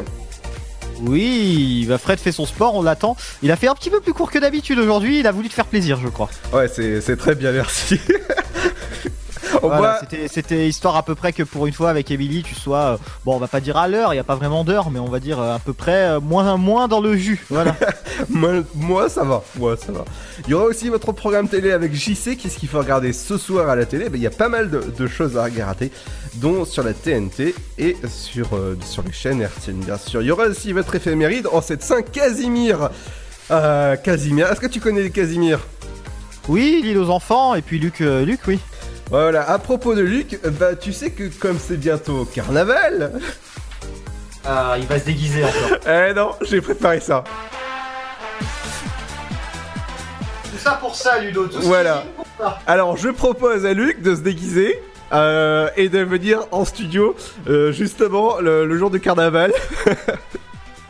Oui, 1.02 1.84
bah 1.88 1.98
Fred 1.98 2.18
fait 2.18 2.32
son 2.32 2.46
sport. 2.46 2.74
On 2.74 2.82
l'attend. 2.82 3.16
Il 3.42 3.50
a 3.50 3.56
fait 3.56 3.68
un 3.68 3.74
petit 3.74 3.90
peu 3.90 4.00
plus 4.00 4.12
court 4.12 4.30
que 4.30 4.38
d'habitude 4.38 4.78
aujourd'hui. 4.78 5.20
Il 5.20 5.26
a 5.26 5.32
voulu 5.32 5.48
te 5.48 5.54
faire 5.54 5.66
plaisir, 5.66 5.98
je 6.02 6.08
crois. 6.08 6.30
Ouais, 6.52 6.68
c'est 6.68 7.16
très 7.16 7.34
bien, 7.34 7.52
merci. 7.52 8.00
Voilà, 9.68 10.00
c'était- 10.28 10.68
histoire 10.68 10.96
à 10.96 11.02
peu 11.02 11.14
près 11.14 11.32
que 11.32 11.42
pour 11.42 11.66
une 11.66 11.72
fois 11.72 11.90
avec 11.90 12.10
Emily, 12.10 12.42
tu 12.42 12.54
sois, 12.54 12.78
euh, 12.78 12.96
bon, 13.24 13.34
on 13.36 13.38
va 13.38 13.48
pas 13.48 13.60
dire 13.60 13.76
à 13.76 13.88
l'heure, 13.88 14.12
il 14.12 14.16
y 14.16 14.20
a 14.20 14.24
pas 14.24 14.34
vraiment 14.36 14.64
d'heure, 14.64 14.90
mais 14.90 14.98
on 14.98 15.08
va 15.08 15.20
dire 15.20 15.40
euh, 15.40 15.54
à 15.54 15.58
peu 15.58 15.72
près 15.72 16.08
euh, 16.08 16.20
moins 16.20 16.56
moins 16.56 16.88
dans 16.88 17.00
le 17.00 17.16
jus. 17.16 17.44
Voilà. 17.50 17.76
moi, 18.28 18.50
moi, 18.74 19.08
ça 19.08 19.24
va, 19.24 19.42
moi 19.58 19.76
ça 19.76 19.92
va. 19.92 20.04
Il 20.46 20.50
y 20.50 20.54
aura 20.54 20.64
aussi 20.64 20.88
votre 20.88 21.12
programme 21.12 21.48
télé 21.48 21.70
avec 21.72 21.94
JC, 21.94 22.36
qu'est-ce 22.36 22.58
qu'il 22.58 22.68
faut 22.68 22.78
regarder 22.78 23.12
ce 23.12 23.38
soir 23.38 23.68
à 23.68 23.76
la 23.76 23.86
télé? 23.86 24.08
Ben, 24.08 24.16
Il 24.18 24.22
y 24.22 24.26
a 24.26 24.30
pas 24.30 24.48
mal 24.48 24.70
de, 24.70 24.80
de 24.98 25.06
choses 25.06 25.36
à 25.36 25.44
regarder, 25.44 25.90
dont 26.34 26.64
sur 26.64 26.82
la 26.82 26.92
TNT 26.94 27.54
et 27.78 27.96
sur, 28.08 28.54
euh, 28.54 28.76
sur 28.84 29.02
les 29.02 29.12
chaînes 29.12 29.42
RTN 29.44 29.80
bien 29.84 29.96
sûr. 29.98 30.22
Il 30.22 30.26
y 30.26 30.30
aura 30.30 30.44
aussi 30.46 30.72
votre 30.72 30.94
éphéméride 30.94 31.46
en 31.52 31.60
cette 31.60 31.82
Saint 31.82 32.02
Casimir. 32.02 32.90
Euh, 33.50 33.96
Casimir, 33.96 34.50
est-ce 34.50 34.60
que 34.60 34.66
tu 34.66 34.80
connais 34.80 35.10
Casimir? 35.10 35.58
Oui, 36.48 36.80
l'île 36.82 36.98
aux 36.98 37.10
enfants 37.10 37.54
et 37.54 37.62
puis 37.62 37.78
Luc, 37.78 38.00
euh, 38.00 38.24
Luc, 38.24 38.40
oui. 38.48 38.58
Voilà, 39.12 39.50
à 39.50 39.58
propos 39.58 39.94
de 39.94 40.00
Luc, 40.00 40.40
bah 40.58 40.74
tu 40.74 40.94
sais 40.94 41.10
que 41.10 41.24
comme 41.38 41.58
c'est 41.58 41.76
bientôt 41.76 42.24
carnaval, 42.24 43.12
Ah, 44.42 44.76
il 44.78 44.86
va 44.86 44.98
se 44.98 45.04
déguiser 45.04 45.44
encore. 45.44 45.78
eh 45.86 46.14
non, 46.14 46.30
j'ai 46.40 46.62
préparé 46.62 46.98
ça. 47.00 47.22
Tout 50.50 50.56
ça 50.58 50.78
pour 50.80 50.94
ça, 50.94 51.18
Ludo. 51.18 51.46
Tout 51.46 51.60
Voilà. 51.60 52.04
Alors 52.66 52.96
je 52.96 53.10
propose 53.10 53.66
à 53.66 53.74
Luc 53.74 54.00
de 54.00 54.14
se 54.14 54.20
déguiser 54.22 54.80
euh, 55.12 55.68
et 55.76 55.90
de 55.90 55.98
venir 55.98 56.46
en 56.50 56.64
studio 56.64 57.14
euh, 57.50 57.70
justement 57.70 58.40
le, 58.40 58.64
le 58.64 58.78
jour 58.78 58.90
du 58.90 58.98
carnaval. 59.00 59.52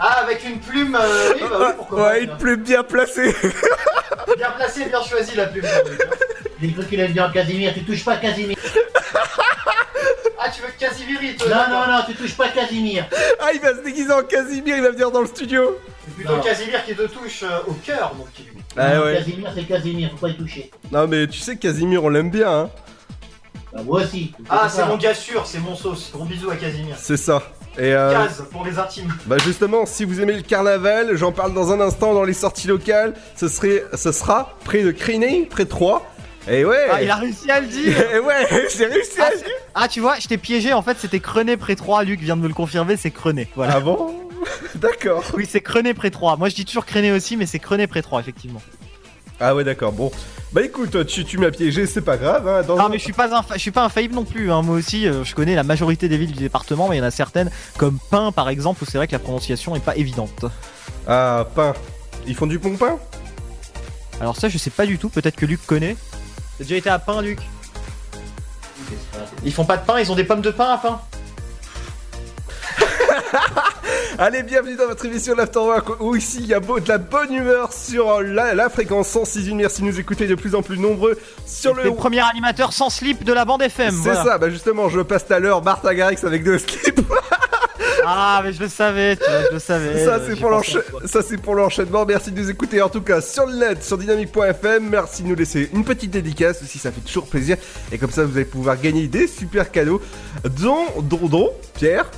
Ah, 0.04 0.22
avec 0.24 0.44
une 0.44 0.58
plume. 0.58 0.98
euh, 1.00 1.32
oui, 1.36 1.40
bah 1.48 1.56
oui, 1.60 1.66
pourquoi 1.76 2.08
ouais, 2.08 2.24
une 2.24 2.36
plume 2.36 2.62
bien 2.62 2.82
placée. 2.82 3.32
Bien 4.36 4.50
placée, 4.56 4.86
bien 4.86 5.00
choisie 5.00 5.36
la 5.36 5.46
plume. 5.46 5.62
J'ai 6.62 6.70
cru 6.72 6.86
qu'il 6.86 7.00
allait 7.00 7.12
dire 7.12 7.30
Casimir, 7.32 7.74
tu 7.74 7.82
touches 7.82 8.04
pas 8.04 8.16
Casimir. 8.18 8.56
ah, 10.38 10.48
tu 10.48 10.62
veux 10.62 10.68
Casimiri, 10.78 11.34
toi 11.36 11.48
Non, 11.48 11.74
non, 11.74 11.92
non, 11.92 12.04
tu 12.06 12.14
touches 12.14 12.36
pas 12.36 12.48
Casimir. 12.50 13.04
ah, 13.40 13.50
il 13.52 13.60
va 13.60 13.74
se 13.74 13.80
déguiser 13.82 14.12
en 14.12 14.22
Casimir, 14.22 14.76
il 14.76 14.82
va 14.82 14.90
venir 14.90 15.10
dans 15.10 15.22
le 15.22 15.26
studio. 15.26 15.76
C'est 16.04 16.14
plutôt 16.14 16.36
Non. 16.36 16.40
Casimir 16.40 16.84
qui 16.84 16.94
te 16.94 17.02
touche 17.02 17.42
euh, 17.42 17.58
au 17.66 17.72
cœur, 17.72 18.14
donc. 18.16 18.28
Ah 18.76 18.94
Non, 18.94 19.04
ouais. 19.04 19.16
Casimir, 19.16 19.50
c'est 19.54 19.64
Casimir, 19.64 20.10
faut 20.12 20.18
pas 20.18 20.28
y 20.28 20.36
toucher. 20.36 20.70
Non 20.92 21.08
mais 21.08 21.26
tu 21.26 21.38
sais 21.40 21.56
que 21.56 21.62
Casimir 21.62 22.04
on 22.04 22.08
l'aime 22.08 22.30
bien, 22.30 22.50
hein. 22.50 22.70
Bah, 23.72 23.82
moi 23.84 24.02
aussi. 24.02 24.32
Ah, 24.48 24.68
c'est 24.68 24.84
mon 24.86 24.96
gars 24.98 25.14
sûr, 25.14 25.44
c'est 25.46 25.58
mon 25.58 25.74
sauce. 25.74 26.10
Gros 26.12 26.24
bisous 26.24 26.50
à 26.50 26.56
Casimir. 26.56 26.94
C'est 26.96 27.16
ça. 27.16 27.42
Et 27.78 27.94
euh, 27.94 28.12
Case 28.12 28.44
pour 28.50 28.66
les 28.66 28.78
intimes. 28.78 29.10
bah 29.24 29.36
justement, 29.42 29.86
si 29.86 30.04
vous 30.04 30.20
aimez 30.20 30.34
le 30.34 30.42
carnaval, 30.42 31.16
j'en 31.16 31.32
parle 31.32 31.54
dans 31.54 31.72
un 31.72 31.80
instant 31.80 32.12
dans 32.12 32.24
les 32.24 32.34
sorties 32.34 32.68
locales. 32.68 33.14
Ce 33.34 33.48
serait, 33.48 33.84
ce 33.94 34.12
sera 34.12 34.54
près 34.64 34.82
de 34.82 34.90
Criney, 34.90 35.46
près 35.50 35.64
de 35.64 35.70
Troyes. 35.70 36.02
Et 36.50 36.64
ouais. 36.64 36.86
Ah, 36.90 37.02
il 37.02 37.10
a 37.10 37.16
réussi 37.16 37.50
à 37.50 37.60
le 37.60 37.66
dire. 37.68 37.96
Et 38.14 38.18
ouais, 38.18 38.46
j'ai 38.76 38.86
réussi 38.86 39.20
à 39.20 39.26
Ah, 39.26 39.30
le 39.32 39.38
dire. 39.38 39.46
Ah, 39.74 39.88
tu 39.88 40.00
vois, 40.00 40.16
je 40.18 40.26
t'ai 40.26 40.38
piégé. 40.38 40.72
En 40.72 40.82
fait, 40.82 40.96
c'était 41.00 41.20
Crené 41.20 41.56
près 41.56 41.76
3. 41.76 42.02
Luc 42.04 42.20
vient 42.20 42.36
de 42.36 42.42
me 42.42 42.48
le 42.48 42.54
confirmer, 42.54 42.96
c'est 42.96 43.10
Crené. 43.12 43.48
Voilà. 43.54 43.74
Ah 43.76 43.80
bon 43.80 44.14
D'accord. 44.74 45.22
Oui, 45.34 45.46
c'est 45.48 45.60
Crené 45.60 45.94
près 45.94 46.10
3. 46.10 46.36
Moi, 46.36 46.48
je 46.48 46.54
dis 46.56 46.64
toujours 46.64 46.84
Crené 46.86 47.12
aussi, 47.12 47.36
mais 47.36 47.46
c'est 47.46 47.58
Crené 47.60 47.86
près 47.86 48.02
3, 48.02 48.20
effectivement. 48.20 48.60
Ah 49.44 49.56
ouais 49.56 49.64
d'accord, 49.64 49.90
bon. 49.90 50.12
Bah 50.52 50.62
écoute, 50.62 51.04
tu, 51.06 51.24
tu 51.24 51.36
m'as 51.38 51.50
piégé, 51.50 51.86
c'est 51.86 52.02
pas 52.02 52.16
grave. 52.16 52.46
Hein, 52.46 52.62
dans 52.62 52.76
Non, 52.76 52.84
un- 52.84 52.88
mais 52.90 52.98
je 52.98 53.02
suis 53.02 53.12
pas, 53.12 53.26
infa- 53.28 53.54
je 53.54 53.58
suis 53.58 53.70
pas 53.72 53.82
infaillible 53.82 54.14
non 54.14 54.24
plus. 54.24 54.52
hein. 54.52 54.62
Moi 54.62 54.76
aussi, 54.76 55.08
euh, 55.08 55.24
je 55.24 55.34
connais 55.34 55.56
la 55.56 55.64
majorité 55.64 56.08
des 56.08 56.16
villes 56.16 56.30
du 56.32 56.38
département, 56.38 56.88
mais 56.88 56.96
il 56.96 56.98
y 57.00 57.02
en 57.02 57.06
a 57.06 57.10
certaines, 57.10 57.50
comme 57.76 57.98
Pain 58.10 58.30
par 58.30 58.48
exemple, 58.48 58.84
où 58.84 58.86
c'est 58.86 58.98
vrai 58.98 59.08
que 59.08 59.12
la 59.12 59.18
prononciation 59.18 59.74
est 59.74 59.80
pas 59.82 59.96
évidente. 59.96 60.44
Ah, 61.08 61.48
pain. 61.56 61.72
Ils 62.28 62.36
font 62.36 62.46
du 62.46 62.58
bon 62.60 62.76
pain 62.76 62.98
Alors 64.20 64.36
ça, 64.36 64.48
je 64.48 64.58
sais 64.58 64.70
pas 64.70 64.86
du 64.86 64.98
tout. 64.98 65.08
Peut-être 65.08 65.34
que 65.36 65.46
Luc 65.46 65.64
connaît. 65.66 65.96
T'as 66.62 66.68
déjà 66.68 66.76
été 66.76 66.90
à 66.90 67.00
Pain, 67.00 67.20
Luc 67.22 67.40
Ils 69.44 69.52
font 69.52 69.64
pas 69.64 69.76
de 69.78 69.84
pain, 69.84 69.98
ils 69.98 70.12
ont 70.12 70.14
des 70.14 70.22
pommes 70.22 70.42
de 70.42 70.52
pain 70.52 70.74
à 70.74 70.78
pain. 70.78 71.00
Allez, 74.18 74.44
bienvenue 74.44 74.76
dans 74.76 74.86
votre 74.86 75.04
émission 75.04 75.34
l'Afterwork 75.34 76.00
où 76.00 76.14
ici 76.14 76.38
il 76.38 76.46
y 76.46 76.54
a 76.54 76.60
beau, 76.60 76.78
de 76.78 76.88
la 76.88 76.98
bonne 76.98 77.34
humeur 77.34 77.72
sur 77.72 78.22
la, 78.22 78.54
la 78.54 78.70
fréquence 78.70 79.12
106.1. 79.12 79.56
Merci 79.56 79.82
de 79.82 79.88
nous 79.88 79.98
écouter 79.98 80.28
de 80.28 80.36
plus 80.36 80.54
en 80.54 80.62
plus 80.62 80.78
nombreux 80.78 81.18
sur 81.46 81.74
le. 81.74 81.82
Le 81.82 81.94
premier 81.96 82.20
animateur 82.20 82.72
sans 82.72 82.90
slip 82.90 83.24
de 83.24 83.32
la 83.32 83.44
bande 83.44 83.62
FM. 83.62 83.90
C'est 83.90 84.10
voilà. 84.10 84.22
ça, 84.22 84.38
bah 84.38 84.48
justement, 84.48 84.88
je 84.88 85.00
passe 85.00 85.26
tout 85.26 85.34
à 85.34 85.40
l'heure 85.40 85.64
Martha 85.64 85.92
Garrix 85.92 86.18
avec 86.22 86.44
deux 86.44 86.58
slips. 86.58 87.00
Ah, 88.04 88.40
mais 88.44 88.52
je 88.52 88.60
le 88.60 88.68
savais, 88.68 89.16
tu 89.16 89.24
vois, 89.24 89.42
je 89.48 89.54
le 89.54 89.58
savais. 89.58 90.04
ça, 90.04 91.22
c'est 91.22 91.40
pour 91.40 91.54
l'enchaînement. 91.54 92.04
Merci 92.06 92.30
de 92.32 92.40
nous 92.40 92.50
écouter 92.50 92.82
en 92.82 92.88
tout 92.88 93.00
cas 93.00 93.20
sur 93.20 93.46
le 93.46 93.56
net, 93.56 93.82
sur 93.82 93.98
dynamique.fm. 93.98 94.88
Merci 94.88 95.22
de 95.22 95.28
nous 95.28 95.34
laisser 95.34 95.70
une 95.72 95.84
petite 95.84 96.10
dédicace 96.10 96.62
aussi, 96.62 96.78
ça 96.78 96.92
fait 96.92 97.00
toujours 97.00 97.26
plaisir. 97.26 97.56
Et 97.90 97.98
comme 97.98 98.10
ça, 98.10 98.24
vous 98.24 98.36
allez 98.36 98.44
pouvoir 98.44 98.80
gagner 98.80 99.06
des 99.06 99.26
super 99.26 99.70
cadeaux, 99.70 100.00
dont, 100.44 100.86
dont, 101.02 101.28
dont, 101.28 101.50
Pierre. 101.74 102.10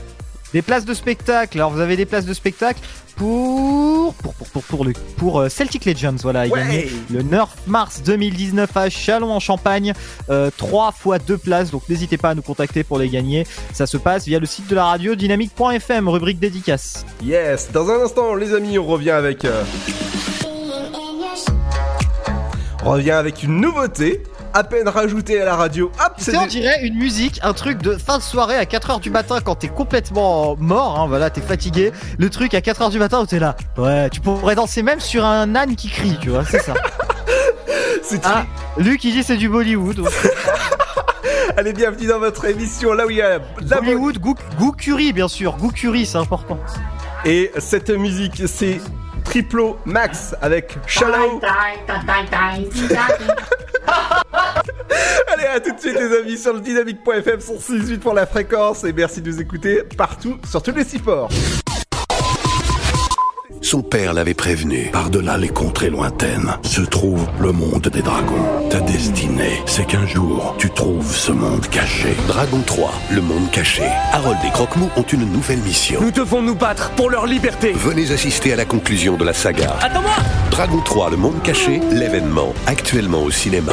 Des 0.54 0.62
places 0.62 0.84
de 0.86 0.94
spectacle. 0.94 1.58
Alors, 1.58 1.70
vous 1.72 1.80
avez 1.80 1.96
des 1.96 2.06
places 2.06 2.24
de 2.24 2.32
spectacle 2.32 2.80
pour 3.16 4.14
pour 4.14 4.32
pour 4.34 4.48
pour 4.48 4.62
pour, 4.62 4.84
le, 4.84 4.92
pour 5.16 5.40
euh, 5.40 5.48
Celtic 5.48 5.84
Legends. 5.84 6.14
Voilà, 6.22 6.46
il 6.46 6.52
Ouais. 6.52 6.60
gagné 6.60 6.90
le 7.10 7.22
9 7.22 7.48
mars 7.66 8.02
2019 8.04 8.76
à 8.76 8.88
Chalon 8.88 9.32
en 9.32 9.40
Champagne. 9.40 9.92
Euh, 10.30 10.50
3 10.56 10.92
fois 10.92 11.18
2 11.18 11.36
places. 11.36 11.70
Donc, 11.72 11.82
n'hésitez 11.88 12.16
pas 12.18 12.30
à 12.30 12.34
nous 12.34 12.42
contacter 12.42 12.84
pour 12.84 12.98
les 12.98 13.08
gagner. 13.08 13.46
Ça 13.72 13.86
se 13.86 13.96
passe 13.96 14.26
via 14.26 14.38
le 14.38 14.46
site 14.46 14.68
de 14.68 14.76
la 14.76 14.84
radio 14.86 15.14
dynamique.fm, 15.16 16.08
rubrique 16.08 16.38
dédicace. 16.38 17.04
Yes, 17.22 17.70
dans 17.72 17.90
un 17.90 18.04
instant, 18.04 18.34
les 18.36 18.54
amis, 18.54 18.78
on 18.78 18.86
revient 18.86 19.10
avec. 19.10 19.44
euh, 19.44 19.64
On 22.84 22.90
revient 22.92 23.10
avec 23.12 23.42
une 23.42 23.60
nouveauté. 23.60 24.22
À 24.54 24.62
peine 24.62 24.88
rajouté 24.88 25.40
à 25.42 25.44
la 25.44 25.56
radio. 25.56 25.90
Hop, 26.00 26.12
c'est 26.16 26.36
on 26.36 26.46
dirait 26.46 26.86
une 26.86 26.94
musique, 26.94 27.40
un 27.42 27.52
truc 27.52 27.82
de 27.82 27.96
fin 27.96 28.18
de 28.18 28.22
soirée 28.22 28.56
à 28.56 28.64
4h 28.64 29.00
du 29.00 29.10
matin 29.10 29.40
quand 29.44 29.56
t'es 29.56 29.68
complètement 29.68 30.54
mort, 30.58 31.00
hein, 31.00 31.06
voilà, 31.08 31.28
t'es 31.28 31.40
fatigué. 31.40 31.92
Le 32.18 32.30
truc 32.30 32.54
à 32.54 32.60
4h 32.60 32.90
du 32.90 33.00
matin 33.00 33.20
où 33.20 33.26
t'es 33.26 33.40
là. 33.40 33.56
Ouais, 33.76 34.08
tu 34.10 34.20
pourrais 34.20 34.54
danser 34.54 34.82
même 34.82 35.00
sur 35.00 35.24
un 35.24 35.56
âne 35.56 35.74
qui 35.74 35.90
crie, 35.90 36.16
tu 36.20 36.30
vois, 36.30 36.44
c'est 36.44 36.62
ça. 36.62 36.74
c'est 38.02 38.24
Ah, 38.24 38.44
Luc 38.78 39.02
il 39.02 39.12
dit 39.12 39.24
c'est 39.24 39.36
du 39.36 39.48
Bollywood. 39.48 39.96
donc. 39.96 40.08
Allez, 41.56 41.72
bienvenue 41.72 42.06
dans 42.06 42.20
votre 42.20 42.44
émission 42.44 42.92
là 42.92 43.06
où 43.06 43.10
il 43.10 43.16
y 43.16 43.22
a 43.22 43.40
la 43.68 43.80
Bollywood, 43.80 44.18
goût, 44.18 44.36
goût 44.58 44.72
curry 44.72 45.12
bien 45.12 45.28
sûr, 45.28 45.56
goût 45.56 45.72
curry 45.72 46.06
c'est 46.06 46.18
important. 46.18 46.58
Et 47.24 47.50
cette 47.58 47.90
musique, 47.90 48.42
c'est 48.46 48.80
Triplo 49.24 49.78
Max 49.84 50.36
avec 50.42 50.76
Shallow. 50.86 51.40
Allez, 55.32 55.44
à 55.44 55.60
tout 55.60 55.74
de 55.74 55.80
suite, 55.80 55.98
les 55.98 56.16
amis, 56.16 56.38
sur 56.38 56.52
le 56.52 56.60
dynamique.fm 56.60 57.40
168 57.40 57.98
pour 57.98 58.14
la 58.14 58.26
fréquence. 58.26 58.84
Et 58.84 58.92
merci 58.92 59.20
de 59.20 59.30
nous 59.30 59.40
écouter 59.40 59.82
partout, 59.96 60.38
sur 60.48 60.62
tous 60.62 60.72
les 60.72 60.84
supports. 60.84 61.30
Son 63.64 63.82
père 63.82 64.12
l'avait 64.12 64.34
prévenu. 64.34 64.90
Par-delà 64.92 65.38
les 65.38 65.48
contrées 65.48 65.88
lointaines 65.88 66.52
se 66.62 66.82
trouve 66.82 67.26
le 67.40 67.50
monde 67.50 67.88
des 67.88 68.02
dragons. 68.02 68.68
Ta 68.68 68.78
destinée, 68.80 69.62
c'est 69.64 69.86
qu'un 69.86 70.06
jour, 70.06 70.54
tu 70.58 70.68
trouves 70.68 71.16
ce 71.16 71.32
monde 71.32 71.66
caché. 71.68 72.14
Dragon 72.28 72.60
3, 72.64 72.92
le 73.12 73.22
monde 73.22 73.50
caché. 73.50 73.84
Harold 74.12 74.38
et 74.46 74.50
Croque-Mou 74.50 74.90
ont 74.96 75.02
une 75.02 75.24
nouvelle 75.32 75.60
mission. 75.60 75.98
Nous 76.02 76.10
devons 76.10 76.42
nous 76.42 76.54
battre 76.54 76.90
pour 76.90 77.08
leur 77.08 77.26
liberté. 77.26 77.72
Venez 77.72 78.12
assister 78.12 78.52
à 78.52 78.56
la 78.56 78.66
conclusion 78.66 79.16
de 79.16 79.24
la 79.24 79.32
saga. 79.32 79.76
Attends-moi 79.80 80.14
Dragon 80.50 80.82
3, 80.84 81.10
le 81.10 81.16
monde 81.16 81.42
caché, 81.42 81.80
l'événement, 81.90 82.52
actuellement 82.66 83.22
au 83.22 83.30
cinéma. 83.30 83.72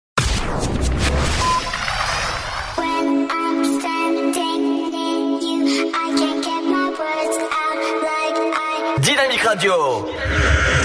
Dynamique 9.01 9.41
Radio. 9.41 9.73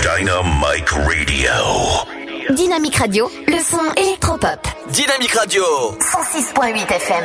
Dynamic 0.03 0.89
Radio. 0.91 1.53
Dynamique 2.51 2.97
Radio, 2.97 3.31
le 3.47 3.59
son 3.59 3.93
électropop. 3.97 4.67
Dynamique 4.89 5.33
Radio. 5.35 5.63
106.8 6.01 6.93
FM. 6.95 7.25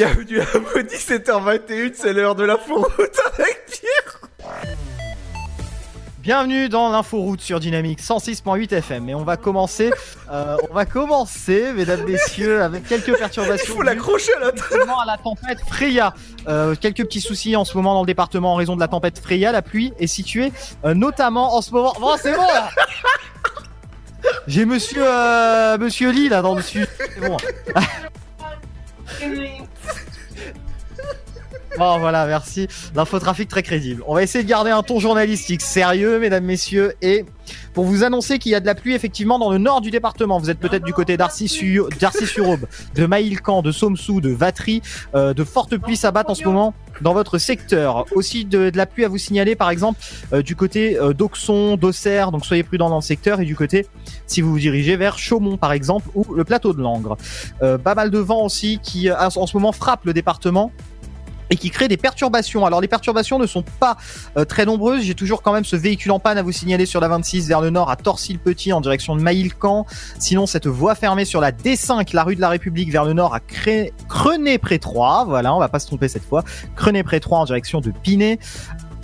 Bienvenue 0.00 0.40
à 0.40 0.44
vous 0.54 0.80
17h21, 0.80 1.92
c'est 1.92 2.14
l'heure 2.14 2.34
de 2.34 2.44
la 2.44 2.54
route 2.54 3.20
avec 3.34 3.66
Pierre. 3.66 4.20
Bienvenue 6.20 6.70
dans 6.70 6.88
l'inforoute 6.88 7.42
sur 7.42 7.60
Dynamique 7.60 8.00
106.8 8.00 8.72
FM 8.76 9.10
et 9.10 9.14
on 9.14 9.24
va 9.24 9.36
commencer, 9.36 9.90
euh, 10.32 10.56
on 10.70 10.72
va 10.72 10.86
commencer, 10.86 11.74
mesdames 11.74 12.02
messieurs, 12.06 12.62
avec 12.62 12.88
quelques 12.88 13.14
perturbations. 13.14 13.74
Il 13.74 13.76
faut 13.76 13.82
l'accrocher 13.82 14.32
à 14.36 14.40
la 14.40 14.48
à 14.48 15.04
la 15.06 15.18
tempête 15.18 15.58
Freya. 15.68 16.14
Euh, 16.48 16.74
quelques 16.80 17.04
petits 17.04 17.20
soucis 17.20 17.54
en 17.54 17.66
ce 17.66 17.76
moment 17.76 17.92
dans 17.92 18.00
le 18.00 18.06
département 18.06 18.54
en 18.54 18.56
raison 18.56 18.76
de 18.76 18.80
la 18.80 18.88
tempête 18.88 19.18
Freya. 19.18 19.52
La 19.52 19.60
pluie 19.60 19.92
est 19.98 20.06
située 20.06 20.50
euh, 20.86 20.94
notamment 20.94 21.56
en 21.56 21.60
ce 21.60 21.72
moment. 21.72 21.92
Bon, 22.00 22.16
c'est 22.16 22.34
bon. 22.34 22.40
Là 22.40 22.70
J'ai 24.46 24.64
Monsieur 24.64 25.04
Monsieur 25.78 26.10
Lee 26.10 26.30
là 26.30 26.40
dans 26.40 26.54
le 26.54 26.62
sud. 26.62 26.88
C'est 26.98 27.20
bon. 27.20 27.36
Bon 31.80 31.98
voilà, 31.98 32.26
merci. 32.26 32.68
L'infotrafic 32.94 33.48
très 33.48 33.62
crédible. 33.62 34.02
On 34.06 34.14
va 34.14 34.22
essayer 34.22 34.44
de 34.44 34.48
garder 34.50 34.70
un 34.70 34.82
ton 34.82 35.00
journalistique 35.00 35.62
sérieux, 35.62 36.18
mesdames, 36.18 36.44
messieurs, 36.44 36.92
et 37.00 37.24
pour 37.72 37.86
vous 37.86 38.04
annoncer 38.04 38.38
qu'il 38.38 38.52
y 38.52 38.54
a 38.54 38.60
de 38.60 38.66
la 38.66 38.74
pluie 38.74 38.92
effectivement 38.92 39.38
dans 39.38 39.50
le 39.50 39.56
nord 39.56 39.80
du 39.80 39.90
département. 39.90 40.38
Vous 40.38 40.50
êtes 40.50 40.58
peut-être 40.58 40.84
du 40.84 40.92
côté 40.92 41.16
d'Arcy-sur-Aube, 41.16 42.66
de 42.94 43.06
Maïlcan, 43.06 43.62
de 43.62 43.72
Somsou, 43.72 44.20
de 44.20 44.28
Vatry. 44.28 44.82
Euh, 45.14 45.32
de 45.32 45.42
fortes 45.42 45.78
pluies 45.78 45.96
s'abattent 45.96 46.28
en 46.28 46.34
ce 46.34 46.44
moment 46.44 46.74
dans 47.00 47.14
votre 47.14 47.38
secteur. 47.38 48.04
Aussi 48.12 48.44
de, 48.44 48.70
la 48.74 48.84
pluie 48.84 49.06
à 49.06 49.08
vous 49.08 49.16
signaler, 49.16 49.56
par 49.56 49.70
exemple, 49.70 50.00
euh, 50.34 50.42
du 50.42 50.56
côté 50.56 50.98
euh, 50.98 51.14
d'Auxon, 51.14 51.78
d'Auxerre, 51.78 52.30
donc 52.30 52.44
soyez 52.44 52.62
prudents 52.62 52.90
dans 52.90 52.96
le 52.96 53.00
secteur, 53.00 53.40
et 53.40 53.46
du 53.46 53.56
côté, 53.56 53.86
si 54.26 54.42
vous 54.42 54.50
vous 54.50 54.58
dirigez 54.58 54.96
vers 54.96 55.16
Chaumont, 55.16 55.56
par 55.56 55.72
exemple, 55.72 56.10
ou 56.14 56.26
le 56.34 56.44
plateau 56.44 56.74
de 56.74 56.82
Langres. 56.82 57.16
Pas 57.58 57.94
mal 57.94 58.10
de 58.10 58.18
vent 58.18 58.44
aussi 58.44 58.80
qui 58.82 59.10
en 59.10 59.30
ce 59.30 59.56
moment 59.56 59.72
frappe 59.72 60.04
le 60.04 60.12
département 60.12 60.72
et 61.50 61.56
qui 61.56 61.70
crée 61.70 61.88
des 61.88 61.96
perturbations. 61.96 62.64
Alors 62.64 62.80
les 62.80 62.88
perturbations 62.88 63.38
ne 63.38 63.46
sont 63.46 63.64
pas 63.80 63.96
euh, 64.36 64.44
très 64.44 64.64
nombreuses. 64.64 65.02
J'ai 65.02 65.14
toujours 65.14 65.42
quand 65.42 65.52
même 65.52 65.64
ce 65.64 65.76
véhicule 65.76 66.12
en 66.12 66.18
panne 66.18 66.38
à 66.38 66.42
vous 66.42 66.52
signaler 66.52 66.86
sur 66.86 67.00
la 67.00 67.08
26 67.08 67.48
vers 67.48 67.60
le 67.60 67.70
nord 67.70 67.90
à 67.90 67.96
Torcy-le-Petit 67.96 68.72
en 68.72 68.80
direction 68.80 69.16
de 69.16 69.20
Maïlcan. 69.20 69.86
Sinon 70.18 70.46
cette 70.46 70.66
voie 70.66 70.94
fermée 70.94 71.24
sur 71.24 71.40
la 71.40 71.52
D5, 71.52 72.14
la 72.14 72.24
rue 72.24 72.36
de 72.36 72.40
la 72.40 72.48
République 72.48 72.90
vers 72.90 73.04
le 73.04 73.12
nord 73.12 73.34
à 73.34 73.40
Cré... 73.40 73.92
Crenay-près-Troyes. 74.08 75.24
Voilà, 75.26 75.54
on 75.54 75.58
va 75.58 75.68
pas 75.68 75.78
se 75.78 75.86
tromper 75.86 76.08
cette 76.08 76.24
fois. 76.24 76.44
Crenay-près-Troyes 76.76 77.40
en 77.40 77.44
direction 77.44 77.80
de 77.80 77.90
Pinet. 77.90 78.38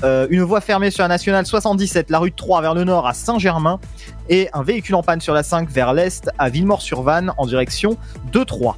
Euh, 0.04 0.26
une 0.30 0.42
voie 0.42 0.60
fermée 0.60 0.90
sur 0.90 1.02
la 1.02 1.08
nationale 1.08 1.46
77, 1.46 2.10
la 2.10 2.18
rue 2.18 2.30
de 2.30 2.36
Troyes 2.36 2.60
vers 2.60 2.74
le 2.74 2.84
nord 2.84 3.06
à 3.06 3.14
Saint-Germain 3.14 3.80
et 4.28 4.48
un 4.52 4.62
véhicule 4.62 4.94
en 4.94 5.02
panne 5.02 5.20
sur 5.20 5.32
la 5.32 5.42
5 5.42 5.70
vers 5.70 5.94
l'est 5.94 6.28
à 6.38 6.50
Villemort-sur-Vanne 6.50 7.32
en 7.38 7.46
direction 7.46 7.96
de 8.30 8.44
Troyes. 8.44 8.76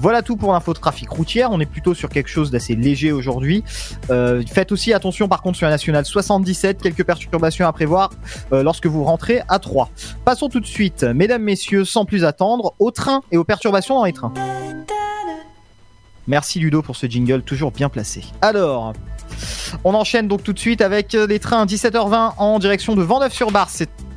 Voilà 0.00 0.22
tout 0.22 0.36
pour 0.36 0.52
l'infotrafic 0.52 1.08
routière. 1.08 1.50
On 1.50 1.60
est 1.60 1.66
plutôt 1.66 1.94
sur 1.94 2.08
quelque 2.08 2.28
chose 2.28 2.50
d'assez 2.50 2.74
léger 2.74 3.12
aujourd'hui. 3.12 3.64
Euh, 4.10 4.42
faites 4.46 4.72
aussi 4.72 4.92
attention 4.92 5.28
par 5.28 5.42
contre 5.42 5.56
sur 5.56 5.66
la 5.66 5.72
nationale 5.72 6.04
77, 6.04 6.82
quelques 6.82 7.04
perturbations 7.04 7.66
à 7.66 7.72
prévoir 7.72 8.10
euh, 8.52 8.62
lorsque 8.62 8.86
vous 8.86 9.04
rentrez 9.04 9.40
à 9.48 9.58
3. 9.58 9.90
Passons 10.24 10.48
tout 10.48 10.60
de 10.60 10.66
suite, 10.66 11.02
mesdames, 11.02 11.42
messieurs, 11.42 11.84
sans 11.84 12.04
plus 12.04 12.24
attendre, 12.24 12.74
aux 12.78 12.90
trains 12.90 13.22
et 13.32 13.36
aux 13.36 13.44
perturbations 13.44 13.96
dans 13.96 14.04
les 14.04 14.12
trains. 14.12 14.32
Merci 16.26 16.58
Ludo 16.58 16.82
pour 16.82 16.96
ce 16.96 17.06
jingle 17.06 17.42
toujours 17.42 17.70
bien 17.70 17.88
placé. 17.88 18.24
Alors, 18.42 18.92
on 19.84 19.94
enchaîne 19.94 20.28
donc 20.28 20.42
tout 20.42 20.52
de 20.52 20.58
suite 20.58 20.80
avec 20.80 21.12
les 21.12 21.38
trains 21.38 21.64
17h20 21.64 22.32
en 22.38 22.58
direction 22.58 22.96
de 22.96 23.02
Vendeuf-sur-Barre. 23.02 23.70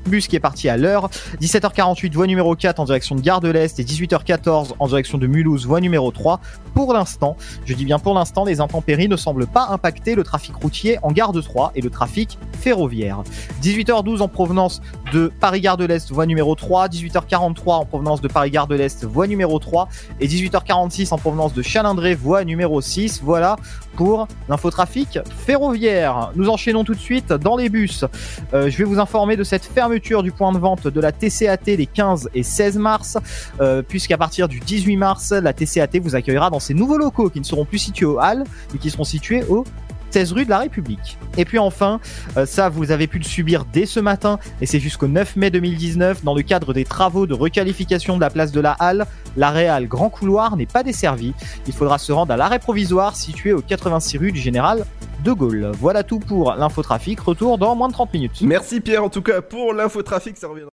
Bus 0.05 0.27
qui 0.27 0.35
est 0.35 0.39
parti 0.39 0.69
à 0.69 0.77
l'heure. 0.77 1.09
17h48, 1.41 2.13
voie 2.13 2.27
numéro 2.27 2.55
4 2.55 2.79
en 2.79 2.85
direction 2.85 3.15
de 3.15 3.21
Gare 3.21 3.41
de 3.41 3.49
l'Est 3.49 3.79
et 3.79 3.83
18h14 3.83 4.73
en 4.79 4.87
direction 4.87 5.17
de 5.17 5.27
Mulhouse, 5.27 5.65
voie 5.65 5.81
numéro 5.81 6.11
3. 6.11 6.39
Pour 6.73 6.93
l'instant, 6.93 7.35
je 7.65 7.73
dis 7.73 7.85
bien 7.85 7.99
pour 7.99 8.13
l'instant, 8.13 8.45
les 8.45 8.61
intempéries 8.61 9.07
ne 9.07 9.17
semblent 9.17 9.47
pas 9.47 9.67
impacter 9.69 10.15
le 10.15 10.23
trafic 10.23 10.55
routier 10.55 10.97
en 11.01 11.11
Gare 11.11 11.33
de 11.33 11.41
Troyes 11.41 11.71
et 11.75 11.81
le 11.81 11.89
trafic 11.89 12.37
ferroviaire. 12.59 13.23
18h12 13.61 14.21
en 14.21 14.27
provenance 14.27 14.81
de 15.13 15.31
Paris-Gare 15.39 15.77
de 15.77 15.85
l'Est, 15.85 16.11
voie 16.11 16.25
numéro 16.25 16.55
3. 16.55 16.87
18h43 16.87 17.71
en 17.71 17.85
provenance 17.85 18.21
de 18.21 18.27
Paris-Gare 18.27 18.67
de 18.67 18.75
l'Est, 18.75 19.05
voie 19.05 19.27
numéro 19.27 19.59
3. 19.59 19.89
Et 20.19 20.27
18h46 20.27 21.13
en 21.13 21.17
provenance 21.17 21.53
de 21.53 21.61
Chalindré, 21.61 22.15
voie 22.15 22.43
numéro 22.43 22.81
6. 22.81 23.21
Voilà 23.23 23.57
pour 23.95 24.27
l'infotrafic 24.47 25.19
ferroviaire. 25.45 26.31
Nous 26.35 26.49
enchaînons 26.49 26.83
tout 26.83 26.93
de 26.93 26.99
suite 26.99 27.33
dans 27.33 27.57
les 27.57 27.69
bus. 27.69 28.05
Euh, 28.53 28.69
je 28.69 28.77
vais 28.77 28.85
vous 28.85 28.99
informer 28.99 29.35
de 29.35 29.43
cette 29.43 29.65
du 29.97 30.31
point 30.31 30.51
de 30.51 30.59
vente 30.59 30.87
de 30.87 31.01
la 31.01 31.11
TCAT 31.11 31.65
les 31.65 31.85
15 31.85 32.29
et 32.33 32.43
16 32.43 32.77
mars, 32.77 33.17
euh, 33.59 33.81
puisqu'à 33.81 34.17
partir 34.17 34.47
du 34.47 34.59
18 34.59 34.97
mars, 34.97 35.31
la 35.31 35.53
TCAT 35.53 35.99
vous 36.01 36.15
accueillera 36.15 36.49
dans 36.49 36.59
ses 36.59 36.73
nouveaux 36.73 36.97
locaux 36.97 37.29
qui 37.29 37.39
ne 37.39 37.45
seront 37.45 37.65
plus 37.65 37.79
situés 37.79 38.05
au 38.05 38.19
Hall, 38.19 38.43
mais 38.71 38.79
qui 38.79 38.89
seront 38.89 39.03
situés 39.03 39.43
au 39.49 39.63
16 40.11 40.33
rue 40.33 40.45
de 40.45 40.49
la 40.49 40.59
République. 40.59 41.17
Et 41.37 41.45
puis 41.45 41.59
enfin, 41.59 41.99
euh, 42.37 42.45
ça 42.45 42.69
vous 42.69 42.91
avez 42.91 43.07
pu 43.07 43.19
le 43.19 43.23
subir 43.23 43.65
dès 43.65 43.85
ce 43.85 43.99
matin 43.99 44.39
et 44.61 44.65
c'est 44.65 44.79
jusqu'au 44.79 45.07
9 45.07 45.35
mai 45.35 45.51
2019 45.51 46.23
dans 46.23 46.33
le 46.33 46.41
cadre 46.41 46.73
des 46.73 46.85
travaux 46.85 47.27
de 47.27 47.33
requalification 47.33 48.15
de 48.15 48.21
la 48.21 48.29
place 48.29 48.51
de 48.51 48.59
la 48.59 48.71
Halle, 48.71 49.05
l'aréal 49.37 49.87
Grand 49.87 50.09
Couloir 50.09 50.55
n'est 50.57 50.65
pas 50.65 50.83
desservi. 50.83 51.33
Il 51.67 51.73
faudra 51.73 51.97
se 51.97 52.11
rendre 52.11 52.33
à 52.33 52.37
l'arrêt 52.37 52.59
provisoire 52.59 53.15
situé 53.15 53.53
au 53.53 53.61
86 53.61 54.17
rue 54.17 54.31
du 54.31 54.39
Général 54.39 54.85
de 55.23 55.31
Gaulle. 55.31 55.71
Voilà 55.79 56.03
tout 56.03 56.19
pour 56.19 56.53
l'infotrafic. 56.53 57.19
Retour 57.19 57.57
dans 57.57 57.75
moins 57.75 57.87
de 57.87 57.93
30 57.93 58.13
minutes. 58.13 58.41
Merci 58.41 58.81
Pierre 58.81 59.03
en 59.03 59.09
tout 59.09 59.21
cas 59.21 59.41
pour 59.41 59.73
l'infotrafic, 59.73 60.37
ça 60.37 60.47
reviendra. 60.47 60.71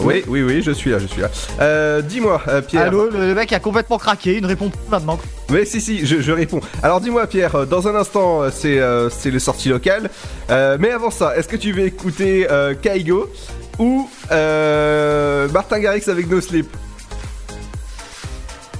Oui, 0.00 0.24
oui, 0.26 0.42
oui, 0.42 0.62
je 0.62 0.70
suis 0.70 0.90
là, 0.90 0.98
je 0.98 1.06
suis 1.06 1.20
là. 1.20 1.30
Euh, 1.60 2.02
Dis-moi, 2.02 2.42
euh, 2.48 2.60
Pierre. 2.62 2.82
Allô, 2.86 3.10
le 3.10 3.26
le 3.28 3.34
mec 3.34 3.52
a 3.52 3.60
complètement 3.60 3.98
craqué, 3.98 4.36
il 4.36 4.42
ne 4.42 4.46
répond 4.48 4.70
plus 4.70 4.80
maintenant. 4.90 5.18
Oui, 5.50 5.66
si, 5.66 5.80
si, 5.80 6.06
je, 6.06 6.20
je 6.20 6.32
réponds. 6.32 6.60
Alors 6.82 7.00
dis-moi, 7.00 7.26
Pierre, 7.26 7.54
euh, 7.54 7.66
dans 7.66 7.86
un 7.88 7.94
instant, 7.94 8.42
c'est 8.50 8.78
euh, 8.78 9.10
c'est 9.10 9.30
les 9.30 9.38
sorties 9.40 9.68
locales. 9.68 10.10
Euh, 10.50 10.76
mais 10.80 10.90
avant 10.90 11.10
ça, 11.10 11.36
est-ce 11.36 11.48
que 11.48 11.56
tu 11.56 11.72
veux 11.72 11.84
écouter 11.84 12.46
euh, 12.50 12.74
Kaigo 12.74 13.30
ou 13.78 14.08
euh, 14.32 15.48
Martin 15.50 15.78
Garrix 15.80 16.04
avec 16.08 16.28
No 16.30 16.40
Sleep? 16.40 16.66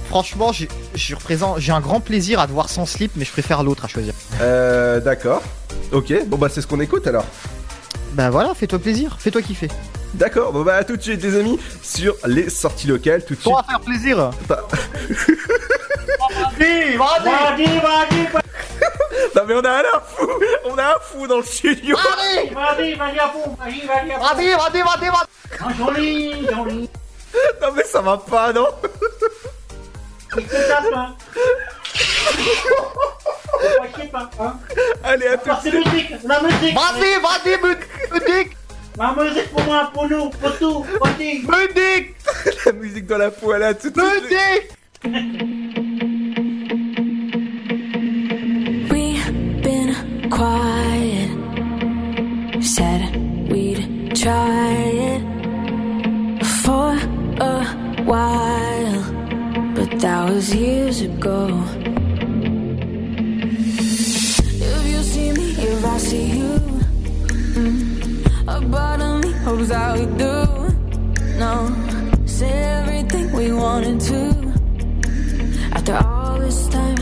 Franchement, 0.09 0.51
j'ai 0.51 0.67
je 0.93 1.15
représente- 1.15 1.59
j'ai 1.59 1.71
un 1.71 1.81
grand 1.81 1.99
plaisir 1.99 2.39
à 2.39 2.47
te 2.47 2.51
voir 2.51 2.69
sans 2.69 2.85
slip, 2.85 3.11
mais 3.15 3.25
je 3.25 3.31
préfère 3.31 3.63
l'autre 3.63 3.83
à 3.85 3.87
choisir. 3.87 4.13
Euh, 4.41 4.99
d'accord. 5.01 5.41
Ok, 5.91 6.13
bon 6.27 6.37
bah 6.37 6.47
c'est 6.49 6.61
ce 6.61 6.67
qu'on 6.67 6.79
écoute 6.79 7.05
alors. 7.07 7.25
Bah 8.15 8.29
voilà, 8.29 8.53
fais-toi 8.55 8.79
plaisir, 8.79 9.17
fais-toi 9.19 9.41
kiffer. 9.41 9.67
D'accord, 10.13 10.53
bon 10.53 10.61
bah 10.63 10.75
à 10.75 10.83
tout 10.85 10.95
de 10.95 11.01
suite 11.01 11.21
les 11.21 11.37
amis 11.37 11.59
sur 11.83 12.15
les 12.25 12.49
sorties 12.49 12.87
locales, 12.87 13.25
tout 13.25 13.35
de 13.35 13.39
suite. 13.41 13.51
Pour 13.51 13.65
faire 13.65 13.81
plaisir. 13.81 14.31
Bah, 14.47 14.65
Vas-y, 16.57 16.95
vas-y, 16.97 17.25
vas-y, 17.81 18.27
non 19.35 19.41
mais 19.47 19.53
on 19.55 19.59
a 19.65 19.69
un 19.79 19.99
fou, 20.05 20.27
on 20.65 20.77
a 20.77 20.83
un 20.95 20.99
fou 21.01 21.27
dans 21.27 21.37
le 21.37 21.43
studio. 21.43 21.97
Vas-y, 21.97 22.53
Vas-y, 22.53 22.93
vas-y 22.95 23.19
à 23.19 23.27
fond, 23.27 23.55
vas-y, 23.59 23.85
vas-y 23.85 24.11
à 24.11 24.15
fond. 24.19 24.23
vas-y, 24.35 24.49
vas-y, 24.55 24.81
vas-y, 24.81 25.09
vas-y. 25.09 25.59
Ah, 25.59 25.67
joli, 25.77 26.47
joli. 26.47 26.89
Non 27.61 27.67
mais 27.75 27.83
ça 27.83 27.99
va 28.01 28.17
pas, 28.17 28.53
non? 28.53 28.67
Il 30.37 30.43
te 30.45 30.67
tape, 30.67 30.85
hein. 30.95 31.15
Pas 34.11 34.29
hein. 34.39 34.53
Allez 35.03 35.27
à 35.27 35.37
tout 35.37 35.49
de 35.49 35.55
c'est 35.63 35.69
suite. 35.71 35.85
musique, 35.93 36.09
la 36.25 36.41
musique. 36.41 36.75
Vas-y, 36.75 37.19
vas-y, 37.21 37.57
mu- 37.63 37.77
musique, 38.13 38.51
La 38.97 39.13
musique 39.13 39.49
pour 39.51 39.61
moi, 39.63 39.89
pour 39.93 40.07
nous, 40.09 40.29
pour 40.29 40.57
tout, 40.57 40.85
pour 40.97 41.09
tout. 41.09 41.19
musique, 41.19 42.15
La 42.65 42.71
musique 42.73 43.05
dans 43.07 43.17
la 43.17 43.31
peau, 43.31 43.53
elle 43.53 43.63
a 43.63 43.73
tout 43.73 43.89
de 43.89 43.99
suite. 43.99 44.23
musique. 44.23 45.75
We've 48.91 49.31
been 49.63 49.95
quiet. 50.29 51.29
Said 52.61 53.01
we'd 53.51 54.15
try 54.15 54.73
it 55.11 55.21
for 56.63 56.95
a 57.39 57.65
while, 58.05 59.03
that 59.91 60.29
was 60.29 60.53
years 60.53 61.01
ago. 61.01 61.63
If 64.67 64.87
you 64.87 65.01
see 65.03 65.31
me, 65.31 65.51
if 65.51 65.85
I 65.85 65.97
see 65.97 66.25
you, 66.39 66.65
hopes. 69.45 69.69
No, 71.37 71.53
say 72.25 72.49
everything 72.49 73.31
we 73.31 73.51
wanted 73.51 73.99
to. 74.01 74.53
After 75.73 75.95
all 75.97 76.39
this 76.39 76.67
time. 76.69 76.95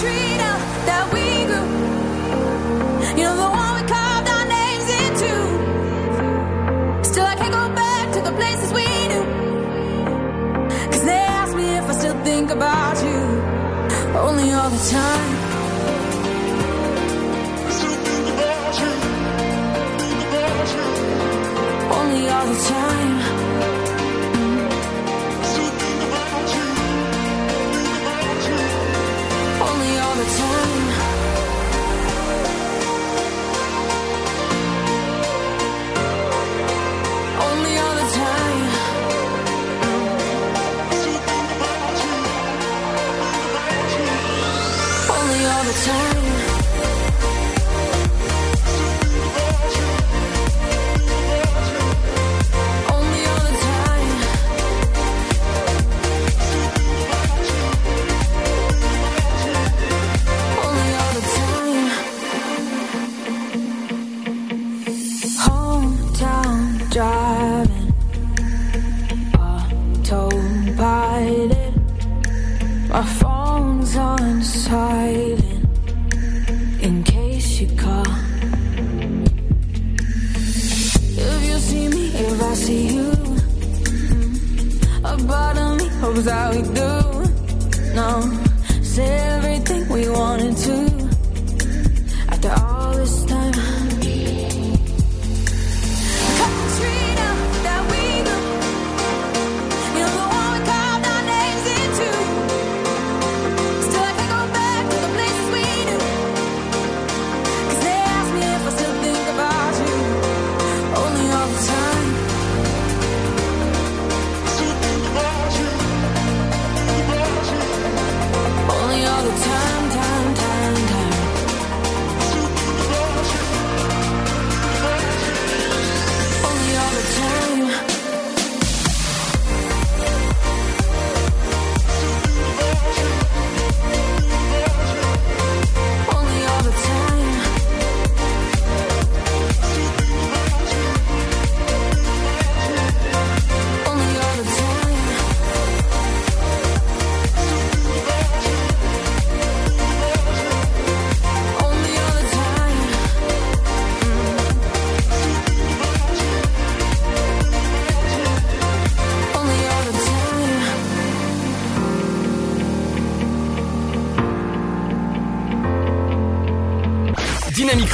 tree 0.00 0.36
now 0.36 0.58
that 0.86 1.04
we 1.12 1.44
grew. 1.46 1.83
think 12.24 12.50
about 12.50 12.96
you 13.04 13.20
only 14.18 14.50
all 14.52 14.70
the 14.70 14.82
time. 14.90 15.34
Only 21.92 22.28
all 22.28 22.46
the 22.46 22.60
time. 22.68 23.23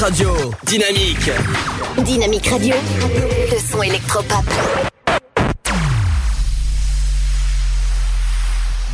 Radio. 0.00 0.34
Dynamique. 0.64 1.30
Dynamique 1.98 2.46
Radio, 2.46 2.74
le 3.52 3.58
son 3.58 3.82
électropop. 3.82 4.44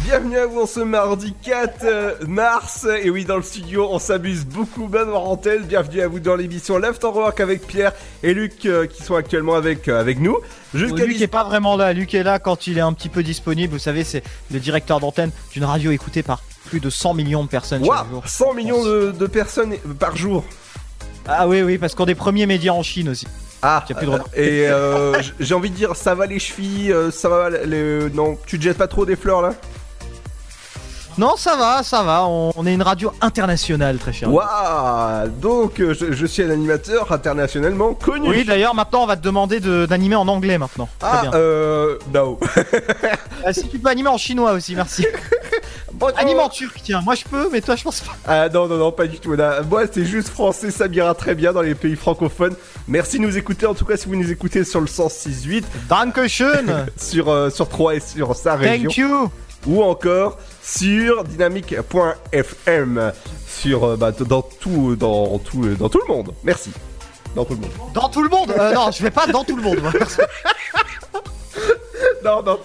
Bienvenue 0.03 0.39
à 0.39 0.47
vous 0.47 0.63
en 0.63 0.67
ce 0.67 0.81
mardi 0.81 1.33
4 1.45 1.85
euh, 1.85 2.15
mars. 2.27 2.89
Et 3.05 3.11
oui, 3.11 3.25
dans 3.25 3.37
le 3.37 3.43
studio, 3.43 3.87
on 3.89 4.01
s'amuse 4.01 4.45
beaucoup. 4.45 4.89
Benoît 4.89 5.21
Rantel, 5.21 5.63
bienvenue 5.63 6.01
à 6.01 6.09
vous 6.09 6.19
dans 6.19 6.35
l'émission 6.35 6.77
Left 6.77 7.05
on 7.05 7.13
Work 7.13 7.39
avec 7.39 7.69
Pierre 7.69 7.93
et 8.25 8.35
Luc 8.35 8.67
euh, 8.67 8.89
qui 8.89 9.05
sont 9.05 9.15
actuellement 9.15 9.55
avec, 9.55 9.87
euh, 9.87 10.01
avec 10.01 10.19
nous. 10.19 10.39
Jusqu'à 10.75 11.05
Luc 11.05 11.21
est 11.21 11.29
pas 11.29 11.45
vraiment 11.45 11.77
là. 11.77 11.93
Luc 11.93 12.15
est 12.15 12.25
là 12.25 12.41
quand 12.41 12.67
il 12.67 12.79
est 12.79 12.83
un 12.83 12.93
petit 12.93 13.11
peu 13.11 13.23
disponible. 13.23 13.75
Vous 13.75 13.79
savez, 13.79 14.03
c'est 14.03 14.25
le 14.51 14.59
directeur 14.59 14.99
d'antenne 14.99 15.31
d'une 15.53 15.65
radio 15.65 15.93
écoutée 15.93 16.25
par 16.25 16.43
plus 16.65 16.81
de 16.81 16.91
100 16.91 17.15
millions 17.15 17.45
de 17.45 17.49
personnes 17.49 17.85
chaque 17.85 18.11
jour. 18.11 18.23
100 18.27 18.55
millions 18.55 18.85
de, 18.85 19.13
de 19.13 19.27
personnes 19.27 19.77
par 20.01 20.17
jour. 20.17 20.45
Ah 21.29 21.47
oui, 21.49 21.63
oui, 21.63 21.79
parce 21.79 21.95
qu'on 21.95 22.07
est 22.07 22.15
premiers 22.15 22.47
médias 22.47 22.73
en 22.73 22.83
Chine 22.83 23.09
aussi. 23.09 23.27
Ah, 23.63 23.83
J'ai 23.89 23.95
plus 23.95 24.07
de 24.07 24.13
et 24.35 24.69
euh, 24.69 25.15
j'ai 25.41 25.55
envie 25.55 25.71
de 25.71 25.75
dire, 25.75 25.97
ça 25.97 26.15
va 26.15 26.27
les 26.27 26.39
chevilles, 26.39 26.93
euh, 26.93 27.11
ça 27.11 27.29
va 27.29 27.51
les... 27.51 28.11
Non, 28.11 28.37
tu 28.47 28.59
te 28.59 28.63
jettes 28.65 28.79
pas 28.79 28.87
trop 28.87 29.05
des 29.07 29.17
fleurs 29.17 29.43
là? 29.43 29.55
Non, 31.19 31.35
ça 31.39 31.57
va, 31.57 31.83
ça 31.83 32.03
va. 32.03 32.27
On, 32.27 32.67
est 32.67 32.75
une 32.75 32.83
radio 32.83 33.11
internationale, 33.23 33.97
très 33.97 34.13
cher. 34.13 34.31
Waouh 34.31 35.29
Donc, 35.41 35.81
euh, 35.81 35.95
je, 35.95 36.13
je 36.13 36.27
suis 36.27 36.43
un 36.43 36.51
animateur 36.51 37.11
internationalement 37.11 37.95
connu. 37.95 38.29
Oui, 38.29 38.45
d'ailleurs, 38.45 38.75
maintenant, 38.75 39.05
on 39.05 39.07
va 39.07 39.17
te 39.17 39.23
demander 39.23 39.59
de- 39.59 39.87
d'animer 39.87 40.17
en 40.17 40.29
anglais 40.29 40.59
maintenant. 40.59 40.91
Très 40.99 41.09
Ah, 41.11 41.23
bien. 41.23 41.33
euh... 41.35 41.97
No. 42.13 42.39
Ah, 43.45 43.53
si 43.53 43.67
tu 43.69 43.79
peux 43.79 43.89
animer 43.89 44.09
en 44.09 44.19
chinois 44.19 44.53
aussi, 44.53 44.75
merci. 44.75 45.07
Anime 46.17 46.41
en 46.41 46.49
turc, 46.49 46.81
tiens. 46.83 47.01
Moi, 47.05 47.15
je 47.15 47.25
peux, 47.25 47.49
mais 47.51 47.61
toi, 47.61 47.77
je 47.77 47.85
pense 47.85 48.01
pas. 48.01 48.13
Ah 48.27 48.49
non, 48.49 48.67
non, 48.67 48.77
non, 48.77 48.93
pas 48.93 49.07
du 49.07 49.19
tout. 49.19 49.35
Là, 49.35 49.63
Moi, 49.63 49.85
c'est 49.91 50.05
juste 50.05 50.29
français, 50.29 50.71
ça 50.71 50.89
m'ira 50.89 51.15
très 51.15 51.35
bien 51.35 51.53
dans 51.53 51.63
les 51.63 51.75
pays 51.75 51.97
francophones. 51.97 52.55
Merci 52.89 53.19
de 53.19 53.23
nous 53.23 53.37
écouter, 53.37 53.67
en 53.67 53.75
tout 53.75 53.85
cas, 53.85 53.97
si 53.97 54.07
vous 54.09 54.17
nous 54.17 54.31
écoutez 54.31 54.65
sur 54.65 54.81
le 54.81 54.87
106.8. 54.87 55.65
Dankeschön 55.89 56.87
sur, 56.97 57.29
euh, 57.31 57.51
sur 57.51 57.69
3 57.69 57.95
et 57.97 58.01
sur 58.01 58.35
sa 58.37 58.57
région. 58.57 58.89
Thank 58.89 58.97
you 58.97 59.31
Ou 59.67 59.83
encore 59.83 60.39
sur 60.63 61.25
dynamique.fm. 61.25 63.13
Sur, 63.49 63.85
euh, 63.85 63.97
bah, 63.97 64.13
dans 64.13 64.43
tout, 64.43 64.97
dans 64.97 65.39
tout, 65.39 65.67
dans 65.77 65.89
tout 65.89 66.01
le 66.07 66.13
monde. 66.13 66.33
Merci. 66.45 66.71
Dans 67.35 67.45
tout 67.45 67.55
le 67.55 67.61
monde. 67.61 67.71
Dans 67.95 68.09
tout 68.09 68.23
le 68.23 68.29
monde? 68.29 68.53
Euh, 68.59 68.73
Non, 68.75 68.91
je 68.91 69.03
vais 69.03 69.11
pas 69.11 69.27
dans 69.27 69.45
tout 69.45 69.57
le 69.57 69.63
monde. 69.63 69.79
moi. 69.83 69.93
non, 72.25 72.43
non. 72.43 72.59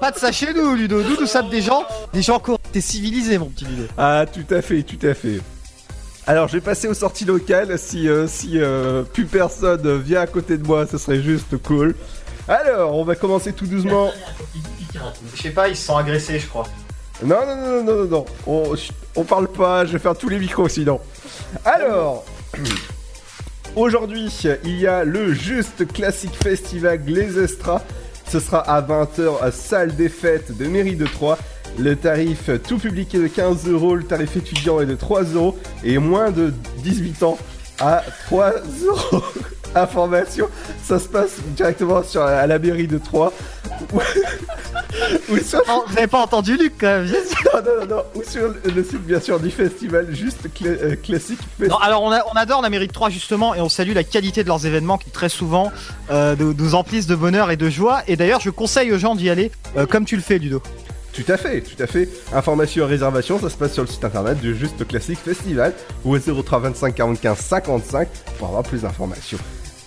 Pas 0.00 0.10
de 0.10 0.18
ça 0.18 0.32
chez 0.32 0.54
nous, 0.54 0.74
Ludo. 0.74 1.02
Nous, 1.02 1.20
nous 1.20 1.26
sommes 1.26 1.50
des 1.50 1.60
gens, 1.60 1.84
des 2.14 2.22
gens 2.22 2.38
corrects 2.38 2.62
et 2.74 2.80
civilisés, 2.80 3.36
mon 3.36 3.46
petit 3.46 3.66
Ludo. 3.66 3.84
Ah, 3.98 4.24
tout 4.32 4.54
à 4.54 4.62
fait, 4.62 4.82
tout 4.82 5.06
à 5.06 5.12
fait. 5.12 5.40
Alors, 6.26 6.48
je 6.48 6.54
vais 6.54 6.62
passer 6.62 6.88
aux 6.88 6.94
sorties 6.94 7.26
locales. 7.26 7.78
Si, 7.78 8.08
euh, 8.08 8.26
si 8.26 8.52
euh, 8.54 9.02
plus 9.02 9.26
personne 9.26 10.00
vient 10.00 10.22
à 10.22 10.26
côté 10.26 10.56
de 10.56 10.66
moi, 10.66 10.86
ce 10.90 10.96
serait 10.96 11.20
juste 11.20 11.58
cool. 11.58 11.94
Alors, 12.48 12.96
on 12.96 13.04
va 13.04 13.14
commencer 13.14 13.52
tout 13.52 13.66
doucement. 13.66 14.10
Je 15.34 15.42
sais 15.42 15.50
pas, 15.50 15.68
ils 15.68 15.76
se 15.76 15.86
sont 15.86 15.96
agressés, 15.96 16.38
je 16.38 16.46
crois. 16.46 16.66
Non, 17.22 17.44
non, 17.46 17.56
non, 17.56 17.84
non, 17.84 17.94
non, 17.96 18.04
non. 18.06 18.24
On, 18.46 18.72
on 19.16 19.24
parle 19.24 19.48
pas, 19.48 19.84
je 19.84 19.92
vais 19.92 19.98
faire 19.98 20.16
tous 20.16 20.30
les 20.30 20.38
micros 20.38 20.68
sinon. 20.68 20.98
Alors, 21.66 22.24
aujourd'hui, 23.76 24.32
il 24.64 24.80
y 24.80 24.86
a 24.86 25.04
le 25.04 25.34
Juste 25.34 25.86
Classique 25.92 26.42
Festival 26.42 27.00
Les 27.06 27.38
Estras. 27.38 27.82
Ce 28.30 28.38
sera 28.38 28.60
à 28.60 28.80
20h 28.80 29.42
à 29.42 29.50
salle 29.50 29.96
des 29.96 30.08
fêtes 30.08 30.56
de 30.56 30.66
Mairie 30.66 30.94
de 30.94 31.04
Troyes. 31.04 31.36
Le 31.80 31.96
tarif 31.96 32.48
tout 32.66 32.78
public 32.78 33.12
est 33.16 33.18
de 33.18 33.26
15 33.26 33.66
euros, 33.68 33.96
le 33.96 34.04
tarif 34.04 34.36
étudiant 34.36 34.80
est 34.80 34.86
de 34.86 34.94
3 34.94 35.24
euros 35.34 35.58
et 35.82 35.98
moins 35.98 36.30
de 36.30 36.52
18 36.84 37.24
ans 37.24 37.38
à 37.80 38.04
3 38.26 38.52
euros. 38.86 39.24
Information, 39.74 40.48
ça 40.84 40.98
se 40.98 41.06
passe 41.08 41.36
directement 41.56 42.02
sur, 42.02 42.22
à 42.22 42.46
la 42.46 42.58
mairie 42.58 42.86
de 42.88 42.98
Troyes. 42.98 43.32
Ou 45.28 45.38
sur- 45.38 45.62
Oh, 45.68 45.84
vous 45.86 45.96
avez 45.98 46.06
pas 46.06 46.20
entendu 46.20 46.56
Luc 46.56 46.74
quand 46.80 46.86
même 46.86 47.06
non, 47.54 47.60
non, 47.62 47.80
non, 47.86 47.96
non. 47.96 48.02
Ou 48.14 48.22
sur 48.28 48.52
le, 48.64 48.84
site, 48.84 49.04
bien 49.06 49.20
sûr, 49.20 49.38
du 49.40 49.50
festival, 49.50 50.08
juste 50.14 50.40
euh, 50.64 50.96
classique. 50.96 51.38
Non, 51.60 51.76
alors 51.78 52.02
on, 52.02 52.10
a- 52.10 52.22
on 52.32 52.36
adore 52.36 52.62
l'Amérique 52.62 52.92
3 52.92 53.10
justement 53.10 53.54
et 53.54 53.60
on 53.60 53.68
salue 53.68 53.92
la 53.94 54.04
qualité 54.04 54.42
de 54.42 54.48
leurs 54.48 54.66
événements 54.66 54.98
qui 54.98 55.10
très 55.10 55.28
souvent 55.28 55.70
euh, 56.10 56.34
nous, 56.38 56.52
nous 56.54 56.74
emplissent 56.74 57.06
de 57.06 57.14
bonheur 57.14 57.50
et 57.50 57.56
de 57.56 57.70
joie. 57.70 58.02
Et 58.08 58.16
d'ailleurs, 58.16 58.40
je 58.40 58.50
conseille 58.50 58.92
aux 58.92 58.98
gens 58.98 59.14
d'y 59.14 59.30
aller 59.30 59.50
euh, 59.76 59.86
comme 59.86 60.04
tu 60.04 60.16
le 60.16 60.22
fais, 60.22 60.38
Ludo. 60.38 60.62
Tout 61.12 61.24
à 61.32 61.36
fait, 61.36 61.60
tout 61.60 61.80
à 61.82 61.86
fait. 61.86 62.08
Information 62.32 62.84
et 62.84 62.88
réservation, 62.88 63.40
ça 63.40 63.50
se 63.50 63.56
passe 63.56 63.72
sur 63.72 63.82
le 63.82 63.88
site 63.88 64.04
internet 64.04 64.38
du 64.40 64.54
Juste 64.56 64.86
Classique 64.86 65.18
Festival 65.18 65.72
ou 66.04 66.14
au 66.16 66.18
03 66.18 66.60
25 66.60 66.94
45 66.94 67.36
55 67.36 68.08
pour 68.38 68.48
avoir 68.48 68.62
plus 68.62 68.82
d'informations. 68.82 69.38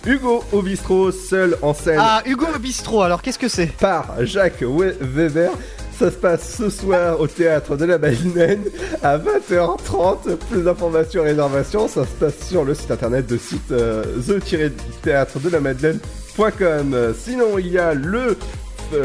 Hugo 0.06 0.44
au 0.52 0.60
bistrot, 0.62 1.10
seul 1.12 1.56
en 1.62 1.72
scène. 1.72 1.98
Ah, 1.98 2.22
Hugo 2.26 2.46
au 2.54 2.58
bistrot, 2.58 3.02
alors 3.02 3.22
qu'est-ce 3.22 3.38
que 3.38 3.48
c'est? 3.48 3.66
Par 3.78 4.06
Jacques 4.20 4.62
We- 4.66 4.94
Weber. 5.00 5.50
Ça 5.98 6.10
se 6.10 6.16
passe 6.16 6.56
ce 6.58 6.70
soir 6.70 7.20
au 7.20 7.28
théâtre 7.28 7.76
de 7.76 7.84
la 7.84 7.98
Madeleine 7.98 8.64
à 9.02 9.16
20h30. 9.16 10.36
Plus 10.50 10.62
d'informations 10.62 11.22
et 11.24 11.28
réservations, 11.30 11.86
ça 11.86 12.02
se 12.02 12.10
passe 12.18 12.48
sur 12.48 12.64
le 12.64 12.74
site 12.74 12.90
internet 12.90 13.26
de 13.28 13.38
site 13.38 13.70
euh, 13.70 14.02
the-théâtre 14.26 15.38
de 15.38 15.48
la 15.50 15.60
Madeleine.com. 15.60 17.14
Sinon, 17.16 17.58
il 17.58 17.68
y 17.68 17.78
a 17.78 17.94
le, 17.94 18.36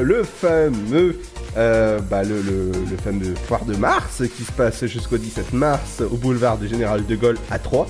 le 0.01 0.23
fameux. 0.23 1.15
euh, 1.57 1.99
bah, 2.09 2.23
le, 2.23 2.41
le, 2.41 2.71
le 2.89 2.97
fameux 3.03 3.35
foire 3.47 3.65
de 3.65 3.75
mars 3.75 4.23
qui 4.35 4.43
se 4.43 4.51
passe 4.51 4.85
jusqu'au 4.88 5.17
17 5.17 5.53
mars 5.53 6.01
au 6.01 6.15
boulevard 6.17 6.57
du 6.57 6.67
Général 6.67 7.05
de 7.05 7.15
Gaulle 7.15 7.38
à 7.51 7.59
3. 7.59 7.88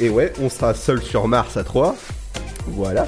Et 0.00 0.08
ouais, 0.10 0.32
on 0.42 0.48
sera 0.48 0.74
seul 0.74 1.00
sur 1.02 1.28
Mars 1.28 1.56
à 1.56 1.62
3. 1.64 1.94
Voilà. 2.66 3.06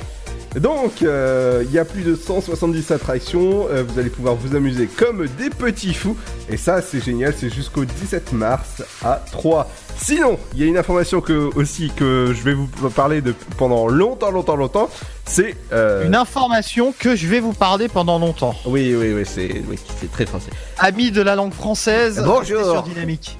Donc, 0.61 1.01
euh, 1.01 1.65
il 1.67 1.73
y 1.73 1.79
a 1.79 1.85
plus 1.87 2.03
de 2.03 2.15
170 2.15 2.91
attractions. 2.91 3.69
euh, 3.71 3.83
vous 3.89 3.99
allez 3.99 4.11
pouvoir 4.11 4.35
vous 4.35 4.55
amuser 4.55 4.87
comme 4.87 5.27
des 5.39 5.49
petits 5.49 5.95
fous. 5.95 6.15
Et 6.51 6.59
ça, 6.59 6.83
c'est 6.83 7.03
génial. 7.03 7.33
C'est 7.35 7.49
jusqu'au 7.49 7.87
17 7.87 8.35
mars 8.35 8.83
à 9.03 9.23
3. 9.33 9.71
Sinon, 9.97 10.39
il 10.53 10.61
y 10.61 10.65
a 10.65 10.67
une 10.67 10.77
information 10.77 11.23
que 11.23 11.49
aussi 11.57 11.91
que 11.97 12.35
je 12.37 12.43
vais 12.43 12.53
vous 12.53 12.67
parler 12.95 13.23
de 13.23 13.35
pendant 13.57 13.89
longtemps, 13.89 14.31
longtemps, 14.31 14.57
longtemps. 14.57 14.91
C'est 15.25 15.57
euh, 15.73 16.05
Une 16.05 16.15
information 16.15 16.93
que 16.99 17.17
je 17.17 17.27
vais 17.29 17.41
vous 17.41 17.55
parler 17.55 17.89
pendant 17.89 18.19
longtemps. 18.19 18.55
Oui, 18.67 18.95
oui, 18.95 19.15
oui, 19.15 19.23
c'est 19.25 19.63
oui, 19.71 19.79
très 20.13 20.27
français. 20.27 20.51
Ami 20.79 21.13
de 21.13 21.23
la 21.23 21.35
langue 21.35 21.55
française, 21.55 22.23
Bonjour. 22.27 22.63
sur 22.63 22.83
Dynamique. 22.83 23.39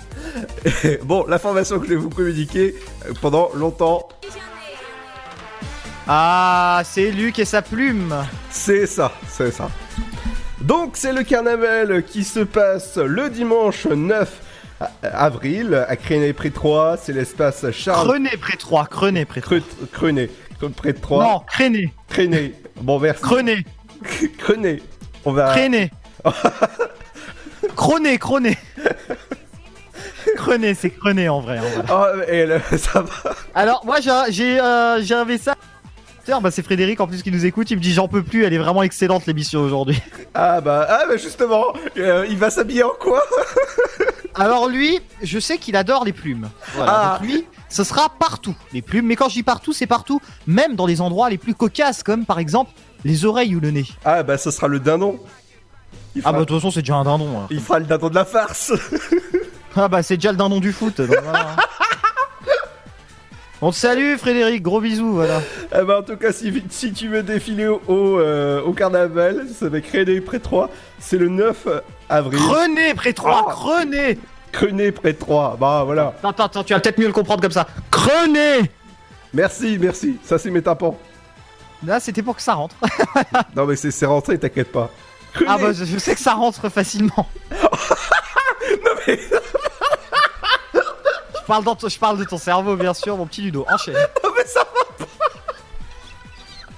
bon, 1.05 1.27
l'information 1.29 1.79
que 1.79 1.85
je 1.85 1.91
vais 1.91 1.97
vous 1.97 2.09
communiquer 2.09 2.75
pendant 3.21 3.51
longtemps, 3.55 4.09
Ah, 6.09 6.83
c'est 6.85 7.11
Luc 7.11 7.39
et 7.39 7.45
sa 7.45 7.63
plume. 7.63 8.15
C'est 8.51 8.87
ça, 8.87 9.13
c'est 9.29 9.51
ça. 9.53 9.71
Donc 10.61 10.93
c'est 10.97 11.13
le 11.13 11.23
carnaval 11.23 12.03
qui 12.05 12.25
se 12.25 12.41
passe 12.41 12.97
le 12.97 13.31
dimanche 13.31 13.87
9 13.87 14.31
a- 14.81 14.91
avril 15.13 15.85
à 15.89 15.97
Créné 15.97 16.33
près 16.33 16.51
de 16.51 16.55
Troyes, 16.55 16.97
c'est 17.03 17.13
l'espace 17.13 17.69
Charles 17.73 18.07
Crené 18.09 18.31
près 18.41 18.53
de 18.55 18.59
Troyes, 18.59 18.87
Crené 18.87 19.25
près. 19.25 19.41
Non, 21.11 21.41
Créné. 21.49 21.93
Créné. 22.09 22.55
Bon 22.81 22.99
merci. 23.01 23.23
Crené. 23.23 23.65
Crené. 24.39 24.83
On 25.25 25.33
va 25.33 25.51
Créné. 25.53 25.91
Croné, 27.77 28.19
Croné. 28.19 28.57
Crené, 30.37 30.75
c'est 30.75 30.91
Crené 30.91 31.29
en 31.29 31.41
vrai. 31.41 31.59
hein, 31.59 31.63
voilà. 31.87 32.15
Oh, 32.17 32.31
et 32.31 32.47
ça 32.79 33.03
va. 33.03 33.35
Alors 33.55 33.85
moi 33.85 34.01
j'ai 34.01 34.13
j'ai 34.31 34.61
euh, 34.61 35.03
j'avais 35.03 35.39
ça. 35.39 35.55
Bah, 36.27 36.51
c'est 36.51 36.63
Frédéric 36.63 37.01
en 37.01 37.07
plus 37.07 37.23
qui 37.23 37.31
nous 37.31 37.45
écoute, 37.47 37.71
il 37.71 37.77
me 37.77 37.83
dit 37.83 37.93
j'en 37.93 38.09
peux 38.09 38.23
plus, 38.23 38.45
elle 38.45 38.53
est 38.55 38.59
vraiment 38.59 38.83
excellente 38.83 39.27
l'émission 39.27 39.61
aujourd'hui. 39.61 40.01
Ah 40.35 40.61
bah 40.61 40.87
ah 40.89 41.03
bah 41.09 41.17
justement, 41.17 41.67
euh, 41.99 42.27
il 42.31 42.39
va 42.39 42.49
s'habiller 42.51 42.83
en 42.85 42.93
quoi? 42.99 43.23
Alors 44.35 44.69
lui, 44.69 44.99
je 45.23 45.39
sais 45.39 45.59
qu'il 45.59 45.77
adore 45.77 46.05
les 46.05 46.13
plumes. 46.13 46.49
Voilà, 46.75 46.93
Ah. 46.93 47.19
donc 47.21 47.29
lui, 47.29 47.45
ce 47.69 47.85
sera 47.85 48.09
partout 48.19 48.55
les 48.73 48.81
plumes, 48.83 49.07
mais 49.07 49.15
quand 49.17 49.29
je 49.29 49.35
dis 49.35 49.43
partout, 49.43 49.73
c'est 49.73 49.87
partout, 49.87 50.21
même 50.47 50.75
dans 50.75 50.87
les 50.87 51.01
endroits 51.01 51.29
les 51.29 51.39
plus 51.39 51.55
cocasses 51.55 52.03
comme 52.03 52.25
par 52.25 52.39
exemple 52.39 52.71
les 53.05 53.25
oreilles 53.25 53.55
ou 53.57 53.61
le 53.61 53.71
nez. 53.71 53.85
Ah 54.05 54.23
bah 54.23 54.39
ce 54.39 54.51
sera 54.51 54.69
le 54.69 54.81
dindon. 54.81 55.21
Il 56.17 56.23
Ah 56.25 56.33
bah 56.33 56.41
de 56.41 56.45
toute 56.45 56.57
façon 56.57 56.71
c'est 56.71 56.81
déjà 56.83 56.95
un 56.97 57.05
dindon. 57.05 57.29
hein. 57.41 57.47
il 57.51 57.61
fera 57.61 57.79
le 57.79 57.85
dindon 57.85 58.09
de 58.09 58.15
la 58.15 58.25
farce. 58.25 58.73
Ah 59.77 59.89
bah 59.89 60.03
c'est 60.03 60.17
déjà 60.17 60.31
le 60.33 60.39
dindon 60.39 60.61
du 60.61 60.73
foot. 60.73 60.99
donc 61.01 61.09
voilà. 61.25 61.57
On 63.65 63.71
te 63.71 63.77
salue 63.77 64.17
Frédéric, 64.17 64.61
gros 64.63 64.81
bisous, 64.81 65.13
voilà. 65.13 65.41
Eh 65.81 65.85
ben, 65.85 65.99
en 65.99 66.03
tout 66.03 66.17
cas, 66.17 66.33
si, 66.33 66.53
si 66.69 66.93
tu 66.93 67.07
veux 67.09 67.23
défiler 67.23 67.69
au, 67.69 67.81
au, 67.87 68.19
euh, 68.19 68.61
au 68.61 68.73
carnaval, 68.73 69.47
ça 69.57 69.69
va 69.69 69.81
créer 69.81 70.21
près 70.21 70.39
de 70.39 70.43
Troyes. 70.43 70.69
C'est 70.99 71.17
le 71.17 71.29
9 71.29 71.69
avril. 72.09 72.41
Troyes, 73.15 73.45
Ah. 73.49 73.53
Crené 73.53 74.19
Crené 74.51 74.91
près 74.91 75.13
de 75.13 75.19
Troyes. 75.19 75.57
Bah 75.61 75.83
voilà. 75.87 76.13
Attends, 76.25 76.45
attends, 76.45 76.65
tu 76.65 76.75
vas 76.75 76.81
peut-être 76.81 76.99
mieux 76.99 77.07
le 77.07 77.13
comprendre 77.13 77.41
comme 77.41 77.53
ça. 77.53 77.69
Crené 77.91 78.69
Merci, 79.33 79.79
merci. 79.81 80.19
Ça, 80.25 80.39
c'est 80.39 80.51
mes 80.51 80.61
tapons. 80.61 80.97
Là 81.87 81.99
c'était 82.01 82.23
pour 82.23 82.37
que 82.37 82.43
ça 82.43 82.55
rentre. 82.55 82.75
non, 83.57 83.65
mais 83.67 83.77
c'est 83.77 83.91
c'est 83.91 84.07
rentré, 84.07 84.39
t'inquiète 84.39 84.71
pas. 84.71 84.91
Crené. 85.35 85.51
Ah 85.53 85.59
bah 85.59 85.73
je, 85.73 85.85
je 85.85 85.99
sais 85.99 86.15
que 86.15 86.21
ça 86.21 86.35
rentre 86.35 86.69
facilement. 86.69 87.29
non, 87.51 88.91
mais. 89.07 89.19
Je 91.53 91.55
parle, 91.55 91.65
dans 91.65 91.75
ton- 91.77 91.89
je 91.91 91.99
parle 91.99 92.17
de 92.19 92.25
ton 92.25 92.39
cerveau 92.39 92.77
bien 92.77 92.95
sûr, 92.95 93.15
mon 93.15 93.27
petit 93.27 93.43
Ludo. 93.43 93.67
Enchaîne. 93.71 93.93
non, 94.25 94.31
mais 94.35 94.45
ça 94.47 94.61
va 94.61 95.05
pas. 95.05 95.07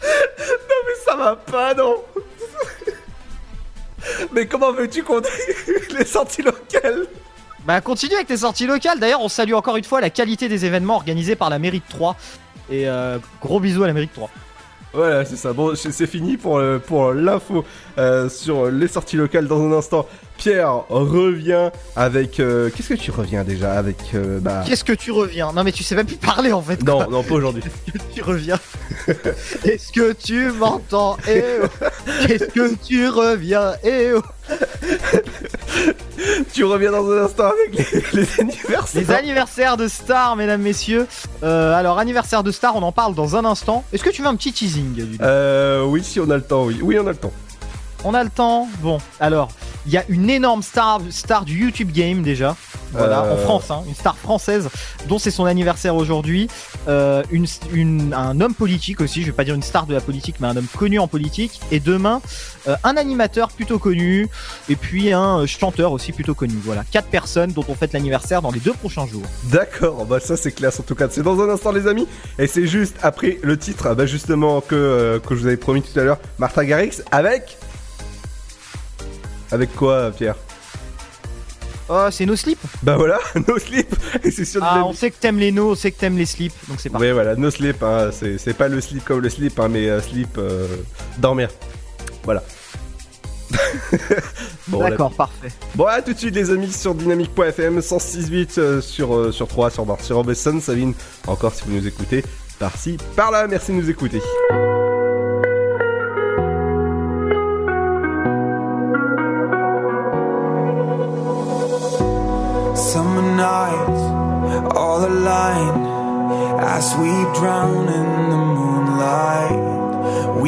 non, 0.03 0.81
mais 0.89 0.95
ça 1.05 1.15
va 1.17 1.37
pas, 1.37 1.75
non. 1.75 2.03
mais 4.33 4.49
comment 4.49 4.73
veux-tu 4.73 5.05
qu'on 5.05 5.21
ait 5.21 5.29
les 5.97 6.05
sorties 6.05 6.43
locales? 6.43 7.07
Bah 7.65 7.81
continue 7.81 8.15
avec 8.17 8.27
tes 8.27 8.39
sorties 8.39 8.67
locales. 8.67 8.99
D'ailleurs, 8.99 9.21
on 9.21 9.29
salue 9.29 9.53
encore 9.53 9.77
une 9.77 9.85
fois 9.85 10.01
la 10.01 10.11
qualité 10.11 10.49
des 10.49 10.65
événements 10.65 10.97
organisés 10.97 11.37
par 11.37 11.51
la 11.51 11.61
mairie 11.61 11.79
de 11.79 11.89
Troyes. 11.89 12.17
Et 12.69 12.89
euh, 12.89 13.19
gros 13.41 13.61
bisous 13.61 13.85
à 13.85 13.87
la 13.87 13.93
mairie 13.93 14.09
de 14.09 14.13
Troyes. 14.13 14.31
Voilà, 14.95 15.25
c'est 15.25 15.37
ça. 15.37 15.53
Bon, 15.53 15.75
c'est 15.75 16.07
fini 16.07 16.37
pour, 16.37 16.59
euh, 16.59 16.79
pour 16.79 17.13
l'info 17.13 17.65
euh, 17.99 18.29
sur 18.29 18.71
les 18.71 18.87
sorties 18.89 19.17
locales 19.17 19.49
dans 19.49 19.61
un 19.61 19.73
instant. 19.73 20.07
Pierre 20.37 20.83
revient 20.89 21.71
avec. 21.97 22.41
euh, 22.41 22.69
Qu'est-ce 22.75 22.89
que 22.89 22.95
tu 22.95 23.11
reviens 23.11 23.45
déjà 23.45 23.75
avec 23.75 23.97
euh, 24.15 24.41
bah... 24.41 24.65
Qu'est-ce 24.67 24.83
que 24.85 24.93
tu 24.93 25.11
reviens? 25.13 25.53
Non 25.53 25.63
mais 25.65 25.71
tu 25.73 25.83
sais 25.85 25.95
même 25.95 26.07
plus 26.07 26.17
parler 26.17 26.53
en 26.53 26.61
fait. 26.63 26.83
Non, 26.83 27.09
non, 27.09 27.23
pas 27.23 27.35
aujourd'hui. 27.35 27.63
Qu'est-ce 27.87 28.05
que 28.05 28.13
tu 28.15 28.23
reviens? 28.23 28.59
Est-ce 29.65 29.93
que 29.93 30.13
tu 30.13 30.51
m'entends? 30.53 31.17
Eh 31.29 31.43
oh 31.63 31.67
Qu'est-ce 32.27 32.47
que 32.47 32.75
tu 32.85 33.09
reviens? 33.09 33.75
Eh 33.85 34.13
oh 34.15 34.23
tu 36.53 36.65
reviens 36.65 36.93
dans 36.93 37.11
un 37.11 37.25
instant 37.25 37.45
avec 37.45 37.75
les, 38.13 38.23
les 38.23 38.41
anniversaires. 38.41 39.01
Les 39.01 39.11
anniversaires 39.11 39.77
de 39.77 39.89
Star, 39.89 40.37
mesdames, 40.37 40.63
messieurs. 40.63 41.07
Euh, 41.43 41.75
alors, 41.75 41.99
anniversaire 41.99 42.43
de 42.43 42.51
Star, 42.51 42.77
on 42.77 42.83
en 42.83 42.93
parle 42.93 43.15
dans 43.15 43.37
un 43.37 43.45
instant. 43.45 43.85
Est-ce 43.93 44.05
que 44.05 44.11
tu 44.11 44.23
veux 44.23 44.29
un 44.29 44.37
petit 44.37 44.53
teasing 44.53 45.19
Euh, 45.21 45.85
oui, 45.85 46.03
si 46.05 46.21
on 46.21 46.31
a 46.31 46.37
le 46.37 46.43
temps, 46.43 46.65
oui. 46.65 46.79
Oui, 46.83 46.99
on 46.99 47.07
a 47.07 47.11
le 47.11 47.17
temps. 47.17 47.33
On 48.05 48.15
a 48.15 48.23
le 48.23 48.31
temps? 48.31 48.69
Bon, 48.81 48.99
alors, 49.19 49.49
il 49.87 49.93
y 49.93 49.97
a 49.97 50.05
une 50.09 50.29
énorme 50.29 50.63
star, 50.63 51.01
star 51.11 51.45
du 51.45 51.59
YouTube 51.59 51.91
Game 51.93 52.23
déjà. 52.23 52.55
Voilà, 52.95 53.25
Euh. 53.25 53.35
en 53.35 53.37
France, 53.39 53.71
hein, 53.71 53.83
une 53.87 53.95
star 53.95 54.17
française 54.17 54.69
dont 55.09 55.19
c'est 55.19 55.31
son 55.31 55.45
anniversaire 55.45 55.95
aujourd'hui. 55.97 56.49
Euh, 56.89 57.23
une, 57.31 57.47
une- 57.73 58.15
un 58.15 58.41
homme 58.41 58.55
politique 58.55 59.01
aussi, 59.01 59.23
je 59.23 59.27
vais 59.27 59.33
pas 59.33 59.45
dire 59.45 59.55
une 59.55 59.63
star 59.63 59.87
de 59.87 59.95
la 59.95 60.01
politique, 60.01 60.37
mais 60.41 60.49
un 60.49 60.57
homme 60.57 60.67
connu 60.77 60.99
en 60.99 61.09
politique. 61.09 61.61
Et 61.71 61.81
demain, 61.81 62.21
euh, 62.69 62.77
un 62.85 62.97
animateur 62.97 63.49
plutôt 63.49 63.79
connu, 63.79 64.29
et 64.69 64.77
puis 64.77 65.13
un 65.13 65.41
euh, 65.41 65.47
chanteur 65.47 65.93
aussi 65.93 66.13
plutôt 66.13 66.35
connu. 66.35 66.55
Voilà, 66.65 66.85
quatre 66.91 67.09
personnes 67.09 67.53
dont 67.53 67.65
on 67.69 67.75
fête 67.75 67.93
l'anniversaire 67.93 68.43
dans 68.43 68.51
les 68.51 68.61
deux 68.61 68.73
prochains 68.75 69.07
jours. 69.07 69.23
D'accord, 69.45 70.05
bah 70.07 70.21
ça 70.21 70.37
c'est 70.37 70.53
classe 70.53 70.81
en 70.81 70.83
tout 70.83 70.95
cas. 70.95 71.09
C'est 71.11 71.23
dans 71.23 71.41
un 71.41 71.49
instant, 71.49 71.73
les 71.73 71.87
amis. 71.87 72.07
Et 72.39 72.47
c'est 72.47 72.67
juste 72.67 72.97
après 73.03 73.39
le 73.43 73.59
titre, 73.59 73.95
bah 73.95 74.07
justement, 74.07 74.61
que, 74.61 74.75
euh, 74.75 75.19
que 75.21 75.35
je 75.35 75.41
vous 75.41 75.47
avais 75.47 75.57
promis 75.57 75.83
tout 75.83 75.99
à 75.99 76.05
l'heure, 76.05 76.19
Martha 76.39 76.65
Garrix 76.65 77.03
avec. 77.11 77.57
Avec 79.51 79.75
quoi, 79.77 80.11
Pierre? 80.11 80.37
Oh, 81.89 82.07
c'est 82.11 82.25
No 82.27 82.35
Slip 82.35 82.59
Bah 82.83 82.97
voilà, 82.97 83.19
No 83.49 83.59
Sleep 83.59 83.95
c'est 84.23 84.45
sur 84.45 84.63
Ah, 84.65 84.85
on 84.87 84.93
sait 84.93 85.11
que 85.11 85.17
t'aimes 85.21 85.39
les 85.39 85.53
no, 85.53 85.73
on 85.73 85.75
sait 85.75 85.91
que 85.91 85.99
t'aimes 85.99 86.17
les 86.17 86.27
slips, 86.27 86.55
donc 86.69 86.81
c'est 86.81 86.89
parti. 86.89 87.05
Ouais, 87.07 87.13
voilà, 87.13 87.37
No 87.37 87.51
Sleep, 87.51 87.83
hein, 87.83 88.11
c'est 88.13 88.57
pas 88.57 88.69
le 88.69 88.81
slip 88.81 89.05
comme 89.05 89.21
le 89.21 89.29
slip, 89.29 89.59
hein, 89.61 89.69
mais 89.69 89.89
euh, 89.89 90.01
sleep, 90.01 90.39
euh, 90.39 90.67
dormir. 91.19 91.49
Voilà. 92.25 92.43
Bon, 94.69 94.79
D'accord, 94.79 95.13
parfait. 95.13 95.49
Bon, 95.75 95.85
à 95.85 96.01
tout 96.01 96.15
de 96.15 96.19
suite, 96.19 96.35
les 96.35 96.51
amis, 96.51 96.73
sur 96.73 96.95
dynamique.fm, 96.95 97.81
106.8 97.81 98.59
euh, 98.59 98.81
sur, 98.81 99.15
euh, 99.15 99.31
sur 99.31 99.47
3, 99.47 99.71
sur 99.71 99.85
Bar, 99.85 100.01
sur 100.01 100.17
Robinson, 100.17 100.59
Sabine, 100.61 100.95
encore 101.27 101.55
si 101.55 101.65
vous 101.67 101.73
nous 101.75 101.87
écoutez, 101.87 102.25
par-ci, 102.59 102.97
par-là, 103.15 103.47
merci 103.47 103.73
de 103.73 103.77
nous 103.77 103.91
écouter. 103.91 104.23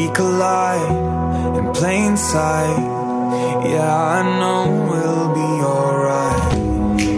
We 0.07 0.13
collide 0.13 1.59
in 1.59 1.73
plain 1.73 2.17
sight. 2.17 2.79
Yeah, 3.69 3.93
I 3.93 4.23
know 4.39 4.87
we'll 4.89 5.35
be 5.35 5.53
alright. 5.65 6.55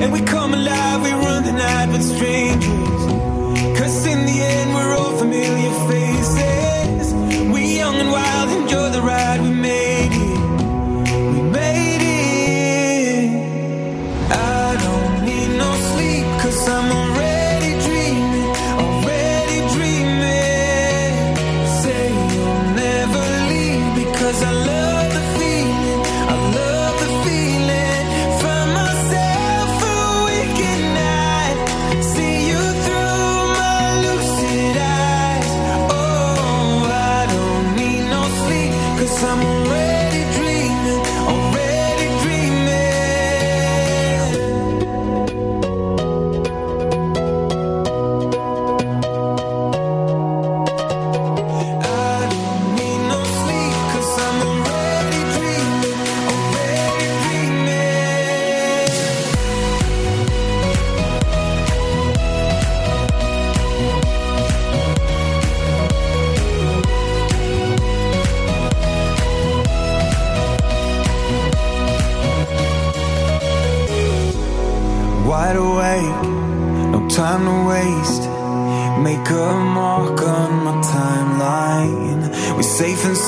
And 0.03 0.11
we 0.11 0.22
come 0.22 0.55
alive, 0.55 1.03
we 1.03 1.12
run 1.12 1.45
the 1.45 1.53
night 1.53 1.89
with 1.93 2.03
strangers. 2.03 3.03
Cause 3.78 4.07
in 4.07 4.24
the 4.24 4.41
end, 4.41 4.72
we're 4.74 4.95
all 4.97 5.14
familiar 5.18 5.72
faces. 5.91 6.57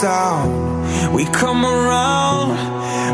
We 0.01 1.26
come 1.26 1.62
around. 1.62 2.57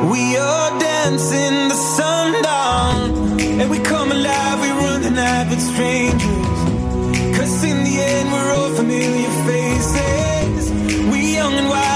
We 0.09 0.37
are 0.37 0.78
dancing 0.78 1.66
the 1.66 1.74
sundown. 1.74 3.41
And 3.41 3.68
we 3.68 3.80
come 3.80 4.12
alive. 4.12 4.61
We 4.61 4.70
run 4.70 5.03
the 5.03 5.11
night 5.11 5.51
with 5.51 5.61
strangers. 5.61 7.37
Cause 7.37 7.64
in 7.64 7.82
the 7.82 7.97
end, 7.99 8.30
we're 8.30 8.53
all 8.53 8.72
familiar 8.76 9.30
faces. 9.51 10.70
We 11.11 11.34
young 11.34 11.55
and 11.55 11.68
wild, 11.68 11.96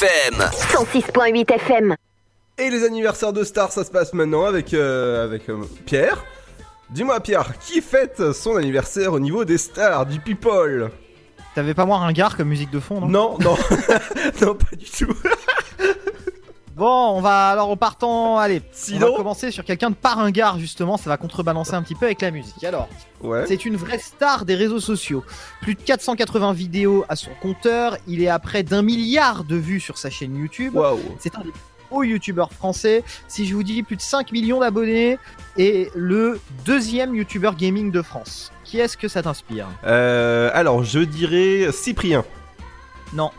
FM. 0.00 0.40
106.8 0.40 1.52
FM. 1.54 1.94
Et 2.58 2.68
les 2.68 2.82
anniversaires 2.84 3.32
de 3.32 3.44
stars, 3.44 3.70
ça 3.70 3.84
se 3.84 3.92
passe 3.92 4.12
maintenant 4.12 4.44
avec, 4.44 4.74
euh, 4.74 5.24
avec 5.24 5.48
euh, 5.48 5.58
Pierre. 5.86 6.24
Dis-moi 6.90 7.20
Pierre, 7.20 7.56
qui 7.60 7.80
fête 7.80 8.32
son 8.32 8.56
anniversaire 8.56 9.12
au 9.12 9.20
niveau 9.20 9.44
des 9.44 9.56
stars, 9.56 10.06
du 10.06 10.18
people? 10.18 10.90
T'avais 11.54 11.74
pas 11.74 11.84
moins 11.84 11.98
ringard 11.98 12.36
comme 12.36 12.48
musique 12.48 12.72
de 12.72 12.80
fond, 12.80 13.02
non? 13.02 13.06
Non, 13.08 13.38
non, 13.38 13.56
non, 14.42 14.54
pas 14.56 14.74
du 14.76 14.90
tout. 14.90 15.14
Bon, 16.76 17.10
on 17.16 17.20
va 17.20 17.50
alors 17.50 17.70
en 17.70 17.76
partant, 17.76 18.36
allez, 18.38 18.60
on 18.64 18.68
Sinon- 18.72 19.10
va 19.12 19.16
commencer 19.16 19.50
sur 19.52 19.64
quelqu'un 19.64 19.90
de 19.90 19.94
pas 19.94 20.14
ringard 20.14 20.58
justement, 20.58 20.96
ça 20.96 21.08
va 21.08 21.16
contrebalancer 21.16 21.74
un 21.74 21.82
petit 21.82 21.94
peu 21.94 22.06
avec 22.06 22.20
la 22.20 22.32
musique. 22.32 22.64
Alors, 22.64 22.88
Ouais. 23.22 23.44
c'est 23.46 23.64
une 23.64 23.76
vraie 23.76 24.00
star 24.00 24.44
des 24.44 24.56
réseaux 24.56 24.80
sociaux. 24.80 25.22
Plus 25.60 25.76
de 25.76 25.80
480 25.80 26.52
vidéos 26.52 27.04
à 27.08 27.14
son 27.14 27.30
compteur, 27.40 27.96
il 28.08 28.22
est 28.22 28.28
à 28.28 28.40
près 28.40 28.64
d'un 28.64 28.82
milliard 28.82 29.44
de 29.44 29.54
vues 29.56 29.78
sur 29.78 29.98
sa 29.98 30.10
chaîne 30.10 30.36
YouTube. 30.36 30.74
Waouh. 30.74 30.98
C'est 31.20 31.36
un 31.36 31.42
des 31.42 31.52
hauts 31.92 32.02
youtubeurs 32.02 32.52
français. 32.52 33.04
Si 33.28 33.46
je 33.46 33.54
vous 33.54 33.62
dis 33.62 33.84
plus 33.84 33.94
de 33.94 34.00
5 34.02 34.32
millions 34.32 34.58
d'abonnés 34.58 35.16
et 35.56 35.90
le 35.94 36.40
deuxième 36.64 37.14
youtubeur 37.14 37.54
gaming 37.54 37.92
de 37.92 38.02
France. 38.02 38.50
Qui 38.64 38.80
est-ce 38.80 38.96
que 38.96 39.06
ça 39.06 39.22
t'inspire? 39.22 39.68
Euh, 39.86 40.50
alors, 40.52 40.82
je 40.82 40.98
dirais 40.98 41.70
Cyprien. 41.70 42.24
Non. 43.12 43.30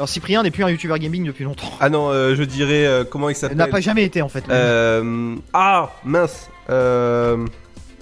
Alors 0.00 0.08
Cyprien 0.08 0.42
n'est 0.42 0.50
plus 0.50 0.64
un 0.64 0.70
youtubeur 0.70 0.98
gaming 0.98 1.26
depuis 1.26 1.44
longtemps. 1.44 1.70
Ah 1.78 1.90
non, 1.90 2.08
euh, 2.08 2.34
je 2.34 2.42
dirais 2.42 2.86
euh, 2.86 3.04
comment 3.04 3.28
il 3.28 3.32
Il 3.32 3.36
s'appelle 3.36 3.58
n'a 3.58 3.66
pas 3.66 3.82
jamais 3.82 4.02
été 4.02 4.22
en 4.22 4.30
fait. 4.30 4.42
Euh, 4.48 5.36
ah 5.52 5.90
mince. 6.06 6.48
Euh, 6.70 7.44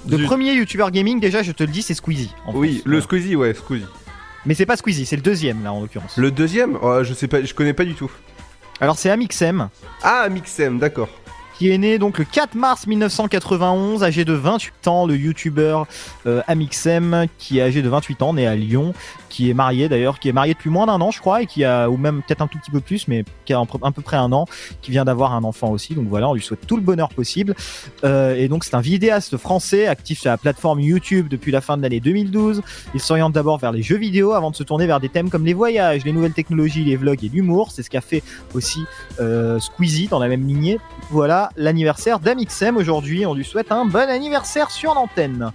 Le 0.08 0.18
premier 0.22 0.52
youtubeur 0.52 0.92
gaming, 0.92 1.18
déjà, 1.18 1.42
je 1.42 1.50
te 1.50 1.64
le 1.64 1.70
dis, 1.72 1.82
c'est 1.82 1.94
Squeezie. 1.94 2.32
en 2.46 2.54
Oui, 2.54 2.74
France. 2.74 2.82
le 2.86 3.00
Squeezie, 3.00 3.34
ouais, 3.34 3.52
Squeezie. 3.52 3.86
Mais 4.46 4.54
c'est 4.54 4.64
pas 4.64 4.76
Squeezie, 4.76 5.06
c'est 5.06 5.16
le 5.16 5.22
deuxième 5.22 5.64
là 5.64 5.72
en 5.72 5.80
l'occurrence. 5.80 6.16
Le 6.16 6.30
deuxième, 6.30 6.78
oh, 6.80 7.02
je 7.02 7.12
sais 7.14 7.26
pas, 7.26 7.42
je 7.42 7.52
connais 7.52 7.72
pas 7.74 7.84
du 7.84 7.94
tout. 7.94 8.12
Alors 8.80 8.96
c'est 8.96 9.10
Amixem, 9.10 9.68
Ah, 10.04 10.28
Mixem, 10.30 10.78
d'accord. 10.78 11.08
qui 11.58 11.72
est 11.72 11.78
né 11.78 11.98
donc 11.98 12.18
le 12.18 12.24
4 12.24 12.54
mars 12.54 12.86
1991, 12.86 14.04
âgé 14.04 14.24
de 14.24 14.34
28 14.34 14.86
ans, 14.86 15.04
le 15.04 15.16
youtubeur 15.16 15.88
euh, 16.26 16.42
Amixem, 16.46 17.26
qui 17.38 17.58
est 17.58 17.62
âgé 17.62 17.82
de 17.82 17.88
28 17.88 18.22
ans, 18.22 18.34
né 18.34 18.46
à 18.46 18.54
Lyon, 18.54 18.94
qui 19.28 19.50
est 19.50 19.54
marié 19.54 19.88
d'ailleurs, 19.88 20.18
qui 20.18 20.28
est 20.28 20.32
marié 20.32 20.54
depuis 20.54 20.70
moins 20.70 20.86
d'un 20.86 21.00
an 21.00 21.10
je 21.10 21.20
crois, 21.20 21.42
et 21.42 21.46
qui 21.46 21.64
a, 21.64 21.88
ou 21.88 21.96
même 21.96 22.22
peut-être 22.22 22.42
un 22.42 22.46
tout 22.46 22.58
petit 22.58 22.70
peu 22.70 22.80
plus, 22.80 23.08
mais 23.08 23.24
qui 23.44 23.52
a 23.52 23.58
un 23.58 23.66
à 23.82 23.92
peu 23.92 24.02
près 24.02 24.16
un 24.16 24.32
an, 24.32 24.46
qui 24.82 24.90
vient 24.90 25.04
d'avoir 25.04 25.34
un 25.34 25.44
enfant 25.44 25.70
aussi, 25.70 25.94
donc 25.94 26.08
voilà, 26.08 26.28
on 26.28 26.34
lui 26.34 26.42
souhaite 26.42 26.66
tout 26.66 26.76
le 26.76 26.82
bonheur 26.82 27.08
possible. 27.10 27.54
Euh, 28.04 28.34
et 28.34 28.48
donc 28.48 28.64
c'est 28.64 28.74
un 28.74 28.80
vidéaste 28.80 29.36
français, 29.36 29.86
actif 29.86 30.20
sur 30.20 30.30
la 30.30 30.38
plateforme 30.38 30.80
YouTube 30.80 31.28
depuis 31.28 31.52
la 31.52 31.60
fin 31.60 31.76
de 31.76 31.82
l'année 31.82 32.00
2012. 32.00 32.62
Il 32.94 33.00
s'oriente 33.00 33.32
d'abord 33.32 33.58
vers 33.58 33.72
les 33.72 33.82
jeux 33.82 33.96
vidéo 33.96 34.32
avant 34.32 34.50
de 34.50 34.56
se 34.56 34.62
tourner 34.62 34.86
vers 34.86 35.00
des 35.00 35.08
thèmes 35.08 35.30
comme 35.30 35.44
les 35.44 35.54
voyages, 35.54 36.04
les 36.04 36.12
nouvelles 36.12 36.32
technologies, 36.32 36.84
les 36.84 36.96
vlogs 36.96 37.22
et 37.24 37.28
l'humour. 37.28 37.70
C'est 37.72 37.82
ce 37.82 37.90
qu'a 37.90 38.00
fait 38.00 38.22
aussi 38.54 38.80
euh, 39.20 39.58
Squeezie 39.58 40.08
dans 40.08 40.18
la 40.18 40.28
même 40.28 40.46
lignée. 40.46 40.78
Voilà 41.10 41.50
l'anniversaire 41.56 42.20
d'Amixem 42.20 42.76
aujourd'hui. 42.76 43.26
On 43.26 43.34
lui 43.34 43.44
souhaite 43.44 43.72
un 43.72 43.84
bon 43.84 44.08
anniversaire 44.08 44.70
sur 44.70 44.94
l'antenne. 44.94 45.52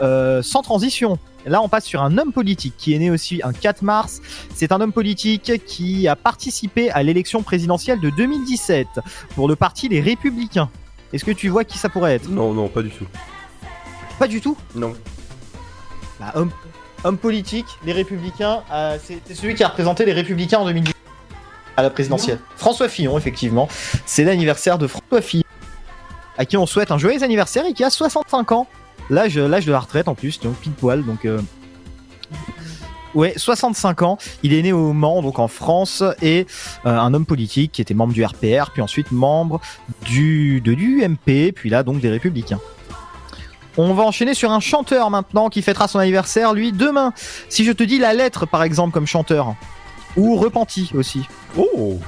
Euh, 0.00 0.42
sans 0.42 0.62
transition. 0.62 1.18
Là, 1.46 1.62
on 1.62 1.68
passe 1.68 1.84
sur 1.84 2.02
un 2.02 2.18
homme 2.18 2.32
politique 2.32 2.74
qui 2.76 2.94
est 2.94 2.98
né 2.98 3.10
aussi 3.10 3.40
un 3.44 3.52
4 3.52 3.82
mars. 3.82 4.20
C'est 4.54 4.72
un 4.72 4.80
homme 4.80 4.92
politique 4.92 5.64
qui 5.64 6.08
a 6.08 6.16
participé 6.16 6.90
à 6.90 7.02
l'élection 7.02 7.42
présidentielle 7.42 8.00
de 8.00 8.10
2017 8.10 8.88
pour 9.34 9.48
le 9.48 9.56
parti 9.56 9.88
Les 9.88 10.00
Républicains. 10.00 10.68
Est-ce 11.12 11.24
que 11.24 11.30
tu 11.30 11.48
vois 11.48 11.64
qui 11.64 11.78
ça 11.78 11.88
pourrait 11.88 12.16
être? 12.16 12.28
Non, 12.28 12.52
non, 12.52 12.68
pas 12.68 12.82
du 12.82 12.90
tout. 12.90 13.06
Pas 14.18 14.26
du 14.26 14.40
tout? 14.40 14.56
Non. 14.74 14.92
Bah, 16.18 16.32
homme, 16.34 16.50
homme 17.04 17.18
politique, 17.18 17.66
Les 17.84 17.92
Républicains, 17.92 18.62
euh, 18.72 18.98
c'est 19.02 19.20
c'est 19.24 19.34
celui 19.34 19.54
qui 19.54 19.62
a 19.62 19.68
représenté 19.68 20.04
Les 20.04 20.12
Républicains 20.12 20.58
en 20.58 20.64
2017 20.64 20.96
à 21.76 21.82
la 21.82 21.90
présidentielle. 21.90 22.40
François 22.56 22.88
Fillon, 22.88 23.16
effectivement. 23.18 23.68
C'est 24.06 24.24
l'anniversaire 24.24 24.78
de 24.78 24.86
François 24.86 25.20
Fillon, 25.20 25.44
à 26.38 26.44
qui 26.44 26.56
on 26.56 26.66
souhaite 26.66 26.90
un 26.90 26.98
joyeux 26.98 27.22
anniversaire 27.22 27.66
et 27.66 27.74
qui 27.74 27.84
a 27.84 27.90
65 27.90 28.52
ans. 28.52 28.66
L'âge, 29.10 29.38
l'âge 29.38 29.66
de 29.66 29.72
la 29.72 29.80
retraite 29.80 30.08
en 30.08 30.14
plus, 30.14 30.40
donc 30.40 30.54
pile 30.56 30.72
poil, 30.72 31.04
donc... 31.04 31.24
euh, 31.24 31.40
Ouais, 33.14 33.32
65 33.34 34.02
ans. 34.02 34.18
Il 34.42 34.52
est 34.52 34.60
né 34.60 34.74
au 34.74 34.92
Mans, 34.92 35.22
donc 35.22 35.38
en 35.38 35.48
France, 35.48 36.02
et 36.20 36.46
euh, 36.84 36.98
un 36.98 37.14
homme 37.14 37.24
politique 37.24 37.72
qui 37.72 37.80
était 37.80 37.94
membre 37.94 38.12
du 38.12 38.22
RPR, 38.22 38.70
puis 38.74 38.82
ensuite 38.82 39.10
membre 39.10 39.58
du 40.04 40.60
de 40.60 40.72
l'UMP, 40.72 41.52
puis 41.54 41.70
là 41.70 41.82
donc 41.82 42.00
des 42.00 42.10
Républicains. 42.10 42.60
On 43.78 43.94
va 43.94 44.02
enchaîner 44.02 44.34
sur 44.34 44.52
un 44.52 44.60
chanteur 44.60 45.10
maintenant 45.10 45.48
qui 45.48 45.62
fêtera 45.62 45.88
son 45.88 45.98
anniversaire, 45.98 46.52
lui, 46.52 46.72
demain. 46.72 47.14
Si 47.48 47.64
je 47.64 47.72
te 47.72 47.82
dis 47.82 47.98
la 47.98 48.12
lettre, 48.12 48.44
par 48.44 48.62
exemple, 48.62 48.92
comme 48.92 49.06
chanteur, 49.06 49.54
ou 50.18 50.36
repenti 50.36 50.90
aussi. 50.94 51.22
Oh 51.56 51.98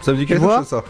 Ça 0.00 0.12
me 0.12 0.16
dit 0.16 0.24
quelque 0.24 0.42
chose 0.44 0.66
ça. 0.68 0.84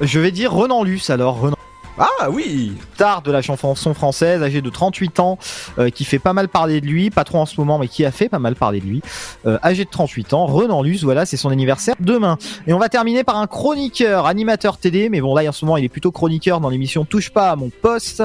Je 0.00 0.18
vais 0.18 0.32
dire 0.32 0.52
Renan 0.52 0.82
Luce 0.82 1.10
alors. 1.10 1.38
Renan 1.40 1.56
Ah 1.98 2.30
oui 2.30 2.72
star 2.94 3.20
de 3.22 3.30
la 3.30 3.42
chanson 3.42 3.74
française, 3.74 4.42
âgé 4.42 4.62
de 4.62 4.70
38 4.70 5.20
ans, 5.20 5.38
euh, 5.78 5.90
qui 5.90 6.04
fait 6.04 6.18
pas 6.18 6.32
mal 6.32 6.48
parler 6.48 6.80
de 6.80 6.86
lui, 6.86 7.10
pas 7.10 7.24
trop 7.24 7.38
en 7.38 7.46
ce 7.46 7.60
moment, 7.60 7.78
mais 7.78 7.88
qui 7.88 8.04
a 8.04 8.10
fait 8.10 8.28
pas 8.28 8.38
mal 8.38 8.54
parler 8.54 8.80
de 8.80 8.86
lui. 8.86 9.02
Euh, 9.44 9.58
âgé 9.62 9.84
de 9.84 9.90
38 9.90 10.32
ans, 10.32 10.46
Renan 10.46 10.82
Luce, 10.82 11.02
voilà, 11.02 11.26
c'est 11.26 11.36
son 11.36 11.50
anniversaire 11.50 11.94
demain. 12.00 12.38
Et 12.66 12.72
on 12.72 12.78
va 12.78 12.88
terminer 12.88 13.24
par 13.24 13.36
un 13.36 13.46
chroniqueur, 13.46 14.26
animateur 14.26 14.78
télé, 14.78 15.08
mais 15.08 15.20
bon 15.20 15.34
là 15.34 15.48
en 15.48 15.52
ce 15.52 15.64
moment 15.64 15.76
il 15.76 15.84
est 15.84 15.88
plutôt 15.88 16.12
chroniqueur 16.12 16.60
dans 16.60 16.70
l'émission 16.70 17.04
Touche 17.04 17.30
pas 17.30 17.50
à 17.50 17.56
mon 17.56 17.70
poste. 17.70 18.22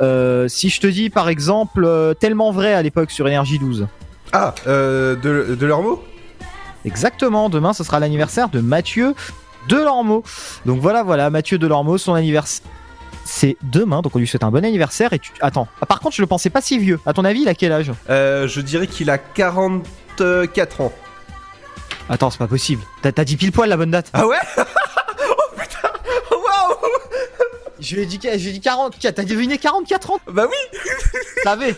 Euh, 0.00 0.48
si 0.48 0.70
je 0.70 0.80
te 0.80 0.86
dis 0.86 1.10
par 1.10 1.28
exemple 1.28 2.14
tellement 2.18 2.50
vrai 2.50 2.72
à 2.74 2.82
l'époque 2.82 3.10
sur 3.10 3.28
Énergie 3.28 3.58
12. 3.58 3.86
Ah, 4.32 4.54
de, 4.66 5.14
de 5.14 5.66
leurs 5.66 5.82
mots 5.82 6.02
Exactement, 6.84 7.50
demain 7.50 7.72
ce 7.72 7.84
sera 7.84 8.00
l'anniversaire 8.00 8.48
de 8.48 8.60
Mathieu 8.60 9.14
Delormeau. 9.68 10.22
Donc 10.64 10.80
voilà, 10.80 11.02
voilà, 11.02 11.30
Mathieu 11.30 11.58
Delormeau, 11.58 11.98
son 11.98 12.14
anniversaire. 12.14 12.66
C'est 13.28 13.56
demain, 13.62 14.02
donc 14.02 14.14
on 14.14 14.18
lui 14.20 14.26
souhaite 14.26 14.44
un 14.44 14.50
bon 14.50 14.64
anniversaire. 14.64 15.12
Et 15.12 15.18
tu... 15.18 15.32
Attends, 15.40 15.66
ah, 15.80 15.86
par 15.86 15.98
contre, 16.00 16.14
je 16.16 16.22
le 16.22 16.26
pensais 16.28 16.48
pas 16.48 16.60
si 16.60 16.78
vieux. 16.78 17.00
À 17.04 17.12
ton 17.12 17.24
avis, 17.24 17.40
il 17.42 17.48
a 17.48 17.54
quel 17.54 17.72
âge? 17.72 17.90
Euh, 18.08 18.46
Je 18.46 18.60
dirais 18.60 18.86
qu'il 18.86 19.10
a 19.10 19.18
44 19.18 20.80
ans. 20.80 20.92
Attends, 22.08 22.30
c'est 22.30 22.38
pas 22.38 22.46
possible. 22.46 22.82
T'as 23.02 23.24
dit 23.24 23.36
pile 23.36 23.50
poil 23.52 23.68
la 23.68 23.76
bonne 23.76 23.90
date. 23.90 24.10
Ah 24.12 24.26
ouais? 24.26 24.36
Oh 24.58 25.58
putain 25.60 25.88
Waouh 26.30 26.76
Je 27.80 27.96
lui 27.96 28.02
ai 28.02 28.06
dit, 28.06 28.20
je 28.22 28.28
lui 28.28 28.48
ai 28.48 28.52
dit 28.52 28.60
40. 28.60 28.96
T'as 29.00 29.24
deviné 29.24 29.58
44 29.58 30.10
ans? 30.12 30.20
Bah 30.30 30.46
oui 30.48 30.78
Savais 31.42 31.74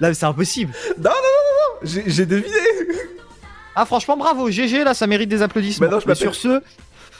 Là, 0.00 0.12
c'est 0.14 0.26
impossible. 0.26 0.72
Non, 0.98 1.04
non, 1.04 1.10
non, 1.10 1.10
non, 1.10 1.90
non 1.96 2.02
J'ai 2.06 2.26
deviné 2.26 2.56
Ah, 3.74 3.86
franchement, 3.86 4.16
bravo. 4.18 4.50
GG, 4.50 4.84
là, 4.84 4.92
ça 4.94 5.06
mérite 5.06 5.28
des 5.30 5.40
applaudissements. 5.42 5.86
Bah 5.86 5.92
non, 5.94 6.00
je 6.00 6.04
Et 6.04 6.08
m'appelle- 6.08 6.22
sur 6.22 6.34
ce, 6.34 6.62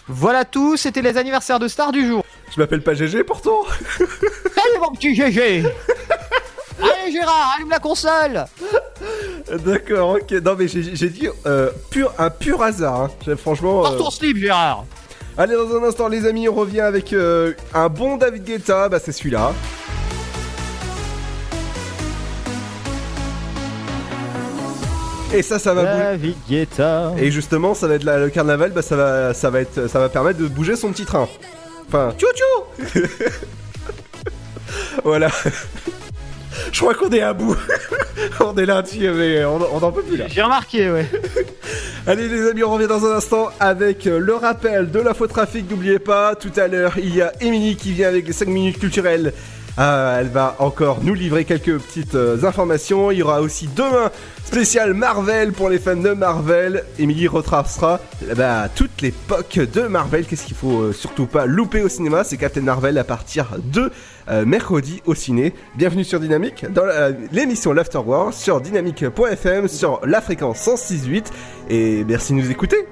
voilà 0.08 0.44
tout. 0.44 0.76
C'était 0.76 1.02
les 1.02 1.16
anniversaires 1.16 1.58
de 1.58 1.68
stars 1.68 1.92
du 1.92 2.06
jour. 2.06 2.24
Je 2.54 2.60
m'appelle 2.60 2.82
pas 2.82 2.94
GG 2.94 3.24
pourtant 3.24 3.62
Allez, 4.00 4.78
mon 4.80 4.90
petit 4.92 5.14
GG 5.14 5.64
Allez, 6.82 7.12
Gérard, 7.12 7.54
allume 7.56 7.70
la 7.70 7.78
console 7.78 8.44
D'accord, 9.64 10.10
ok. 10.20 10.30
Non 10.44 10.54
mais 10.58 10.68
j'ai 10.68 11.08
dit 11.08 11.28
euh, 11.46 11.70
pur, 11.90 12.12
un 12.18 12.30
pur 12.30 12.62
hasard. 12.62 13.10
Hein. 13.28 13.36
Franchement. 13.36 13.82
Porte 13.82 13.94
euh, 13.94 13.98
ton 13.98 14.10
slip, 14.10 14.36
Gérard 14.36 14.84
Allez, 15.38 15.54
dans 15.54 15.76
un 15.76 15.84
instant, 15.84 16.08
les 16.08 16.26
amis, 16.26 16.48
on 16.48 16.54
revient 16.54 16.80
avec 16.80 17.12
euh, 17.12 17.52
un 17.72 17.88
bon 17.88 18.16
David 18.16 18.44
Guetta. 18.44 18.88
Bah, 18.88 18.98
c'est 19.02 19.12
celui-là. 19.12 19.52
Et 25.32 25.42
ça, 25.42 25.58
ça 25.60 25.74
va 25.74 25.82
bouger. 25.84 26.02
David 26.04 26.34
Guetta. 26.48 27.12
Et 27.18 27.30
justement, 27.30 27.74
ça 27.74 27.86
va 27.86 27.94
être 27.94 28.02
la- 28.04 28.18
le 28.18 28.30
carnaval. 28.30 28.72
Bah, 28.72 28.82
ça 28.82 28.96
va, 28.96 29.32
ça 29.32 29.48
va 29.50 29.60
être, 29.60 29.86
ça 29.88 30.00
va 30.00 30.08
permettre 30.08 30.40
de 30.40 30.48
bouger 30.48 30.74
son 30.74 30.90
petit 30.90 31.04
train. 31.04 31.28
Enfin, 31.92 32.14
tchou 32.16 32.88
voilà. 35.04 35.28
Je 36.70 36.78
crois 36.78 36.94
qu'on 36.94 37.10
est 37.10 37.20
à 37.20 37.32
bout. 37.32 37.56
on 38.40 38.56
est 38.56 38.64
lundi, 38.64 39.00
mais 39.08 39.44
on 39.44 39.58
on 39.74 39.80
n'en 39.80 39.90
peut 39.90 40.04
plus 40.04 40.16
là. 40.16 40.26
J'ai 40.28 40.42
remarqué, 40.42 40.88
ouais. 40.88 41.06
Allez 42.06 42.28
les 42.28 42.48
amis, 42.48 42.62
on 42.62 42.70
revient 42.70 42.86
dans 42.86 43.04
un 43.04 43.16
instant 43.16 43.48
avec 43.58 44.06
euh, 44.06 44.20
le 44.20 44.34
rappel 44.34 44.92
de 44.92 45.00
l'infotrafic. 45.00 45.68
N'oubliez 45.68 45.98
pas, 45.98 46.36
tout 46.36 46.52
à 46.56 46.68
l'heure, 46.68 46.92
il 46.96 47.12
y 47.12 47.22
a 47.22 47.32
Émilie 47.40 47.74
qui 47.74 47.90
vient 47.90 48.06
avec 48.06 48.24
les 48.24 48.32
5 48.32 48.46
minutes 48.46 48.78
culturelles. 48.78 49.32
Ah, 49.82 50.18
elle 50.20 50.28
va 50.28 50.56
encore 50.58 51.02
nous 51.02 51.14
livrer 51.14 51.46
quelques 51.46 51.78
petites 51.78 52.14
euh, 52.14 52.44
informations. 52.44 53.10
Il 53.10 53.16
y 53.16 53.22
aura 53.22 53.40
aussi 53.40 53.66
demain 53.74 54.10
spécial 54.44 54.92
Marvel 54.92 55.52
pour 55.52 55.70
les 55.70 55.78
fans 55.78 55.96
de 55.96 56.10
Marvel. 56.10 56.84
Émilie 56.98 57.28
retracera 57.28 57.98
ben, 58.36 58.68
toute 58.74 59.00
l'époque 59.00 59.58
de 59.58 59.80
Marvel. 59.84 60.26
Qu'est-ce 60.26 60.44
qu'il 60.44 60.54
faut 60.54 60.82
euh, 60.82 60.92
surtout 60.92 61.24
pas 61.24 61.46
louper 61.46 61.80
au 61.80 61.88
cinéma 61.88 62.24
C'est 62.24 62.36
Captain 62.36 62.60
Marvel 62.60 62.98
à 62.98 63.04
partir 63.04 63.56
de 63.72 63.90
euh, 64.28 64.44
mercredi 64.44 65.00
au 65.06 65.14
ciné. 65.14 65.54
Bienvenue 65.76 66.04
sur 66.04 66.20
Dynamique 66.20 66.66
dans 66.70 66.84
l'émission 67.32 67.72
l'Afterworld 67.72 68.34
sur 68.34 68.60
dynamique.fm 68.60 69.66
sur 69.66 70.02
la 70.04 70.20
fréquence 70.20 70.58
106.8 70.58 71.24
et 71.70 72.04
merci 72.04 72.34
de 72.34 72.38
nous 72.38 72.50
écouter. 72.50 72.86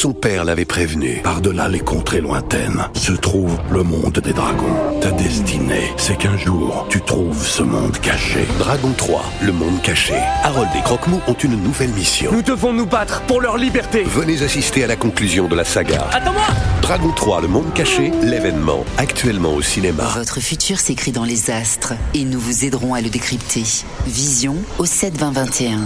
Son 0.00 0.14
père 0.14 0.46
l'avait 0.46 0.64
prévenu. 0.64 1.20
Par-delà 1.22 1.68
les 1.68 1.80
contrées 1.80 2.22
lointaines 2.22 2.88
se 2.94 3.12
trouve 3.12 3.58
le 3.70 3.82
monde 3.82 4.18
des 4.24 4.32
dragons. 4.32 4.98
Ta 5.02 5.10
destinée, 5.10 5.92
c'est 5.98 6.16
qu'un 6.16 6.38
jour, 6.38 6.86
tu 6.88 7.02
trouves 7.02 7.46
ce 7.46 7.62
monde 7.62 7.98
caché. 7.98 8.46
Dragon 8.58 8.94
3, 8.96 9.22
le 9.42 9.52
monde 9.52 9.82
caché. 9.82 10.14
Harold 10.42 10.70
et 10.74 10.80
Croque-Mou 10.80 11.20
ont 11.26 11.34
une 11.34 11.62
nouvelle 11.62 11.90
mission. 11.90 12.32
Nous 12.32 12.40
devons 12.40 12.72
nous 12.72 12.86
battre 12.86 13.20
pour 13.26 13.42
leur 13.42 13.58
liberté. 13.58 14.04
Venez 14.04 14.42
assister 14.42 14.84
à 14.84 14.86
la 14.86 14.96
conclusion 14.96 15.48
de 15.48 15.54
la 15.54 15.64
saga. 15.64 16.08
Attends-moi 16.12 16.46
Dragon 16.80 17.12
3, 17.14 17.42
le 17.42 17.48
monde 17.48 17.74
caché, 17.74 18.10
l'événement, 18.22 18.86
actuellement 18.96 19.52
au 19.52 19.60
cinéma. 19.60 20.04
Votre 20.14 20.40
futur 20.40 20.80
s'écrit 20.80 21.12
dans 21.12 21.24
les 21.24 21.50
astres 21.50 21.92
et 22.14 22.24
nous 22.24 22.40
vous 22.40 22.64
aiderons 22.64 22.94
à 22.94 23.02
le 23.02 23.10
décrypter. 23.10 23.64
Vision 24.06 24.56
au 24.78 24.86
7 24.86 25.18
20 25.18 25.32
21. 25.32 25.78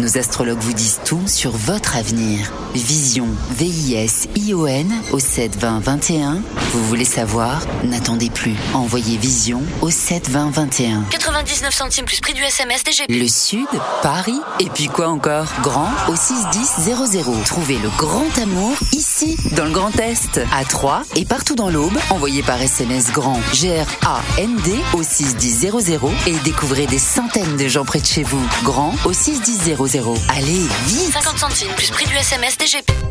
Nos 0.00 0.16
astrologues 0.16 0.60
vous 0.60 0.74
disent 0.74 1.00
tout 1.04 1.26
sur 1.26 1.50
votre 1.50 1.96
avenir. 1.96 2.52
Vision, 2.72 3.17
V-I-S-I-O-N 3.26 4.92
au 5.12 5.18
7 5.18 5.56
20 5.56 5.80
21. 5.80 6.42
Vous 6.72 6.84
voulez 6.86 7.04
savoir? 7.04 7.62
N'attendez 7.84 8.30
plus. 8.30 8.54
Envoyez 8.74 9.16
Vision 9.16 9.62
au 9.80 9.90
7 9.90 10.28
20 10.28 10.50
21. 10.50 11.02
99 11.10 11.74
centimes 11.74 12.04
plus 12.04 12.20
prix 12.20 12.34
du 12.34 12.42
SMS 12.42 12.84
DGP. 12.84 13.08
Le 13.08 13.26
Sud, 13.26 13.66
Paris, 14.02 14.38
et 14.60 14.68
puis 14.68 14.86
quoi 14.86 15.08
encore? 15.08 15.46
Grand 15.62 15.90
au 16.08 16.14
61000. 16.16 17.44
Trouvez 17.44 17.78
le 17.78 17.88
grand 17.96 18.38
amour 18.40 18.76
ici, 18.92 19.36
dans 19.56 19.64
le 19.64 19.70
Grand 19.70 19.98
Est, 19.98 20.40
à 20.52 20.64
Troyes 20.64 21.02
et 21.16 21.24
partout 21.24 21.54
dans 21.54 21.70
l'Aube. 21.70 21.96
Envoyez 22.10 22.42
par 22.42 22.60
SMS 22.60 23.12
grand 23.12 23.40
G-R-A-N-D 23.52 24.74
au 24.92 25.02
61000 25.02 25.72
et 26.26 26.34
découvrez 26.44 26.86
des 26.86 26.98
centaines 26.98 27.56
de 27.56 27.68
gens 27.68 27.84
près 27.84 28.00
de 28.00 28.06
chez 28.06 28.22
vous. 28.22 28.44
Grand 28.62 28.94
au 29.04 29.12
61000. 29.12 29.76
Allez, 30.28 30.66
vite 30.86 31.12
50 31.12 31.38
centimes 31.38 31.72
plus 31.76 31.90
prix 31.90 32.06
du 32.06 32.14
SMS 32.14 32.56
DGP. 32.58 33.07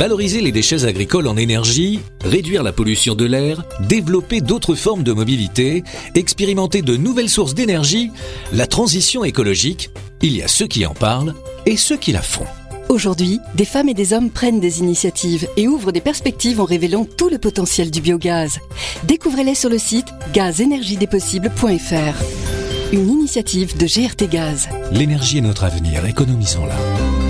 Valoriser 0.00 0.40
les 0.40 0.50
déchets 0.50 0.86
agricoles 0.86 1.28
en 1.28 1.36
énergie, 1.36 2.00
réduire 2.24 2.62
la 2.62 2.72
pollution 2.72 3.14
de 3.14 3.26
l'air, 3.26 3.64
développer 3.80 4.40
d'autres 4.40 4.74
formes 4.74 5.02
de 5.02 5.12
mobilité, 5.12 5.84
expérimenter 6.14 6.80
de 6.80 6.96
nouvelles 6.96 7.28
sources 7.28 7.52
d'énergie, 7.52 8.10
la 8.50 8.66
transition 8.66 9.24
écologique, 9.24 9.90
il 10.22 10.34
y 10.34 10.42
a 10.42 10.48
ceux 10.48 10.66
qui 10.66 10.86
en 10.86 10.94
parlent 10.94 11.34
et 11.66 11.76
ceux 11.76 11.98
qui 11.98 12.12
la 12.12 12.22
font. 12.22 12.46
Aujourd'hui, 12.88 13.40
des 13.56 13.66
femmes 13.66 13.90
et 13.90 13.94
des 13.94 14.14
hommes 14.14 14.30
prennent 14.30 14.58
des 14.58 14.78
initiatives 14.78 15.46
et 15.58 15.68
ouvrent 15.68 15.92
des 15.92 16.00
perspectives 16.00 16.62
en 16.62 16.64
révélant 16.64 17.04
tout 17.04 17.28
le 17.28 17.36
potentiel 17.36 17.90
du 17.90 18.00
biogaz. 18.00 18.58
Découvrez-les 19.04 19.54
sur 19.54 19.68
le 19.68 19.76
site 19.76 20.08
gazénergiedespossibles.fr. 20.32 22.94
Une 22.94 23.10
initiative 23.10 23.76
de 23.76 23.84
GRT 23.84 24.30
Gaz. 24.30 24.70
L'énergie 24.92 25.36
est 25.36 25.42
notre 25.42 25.64
avenir, 25.64 26.06
économisons-la. 26.06 27.29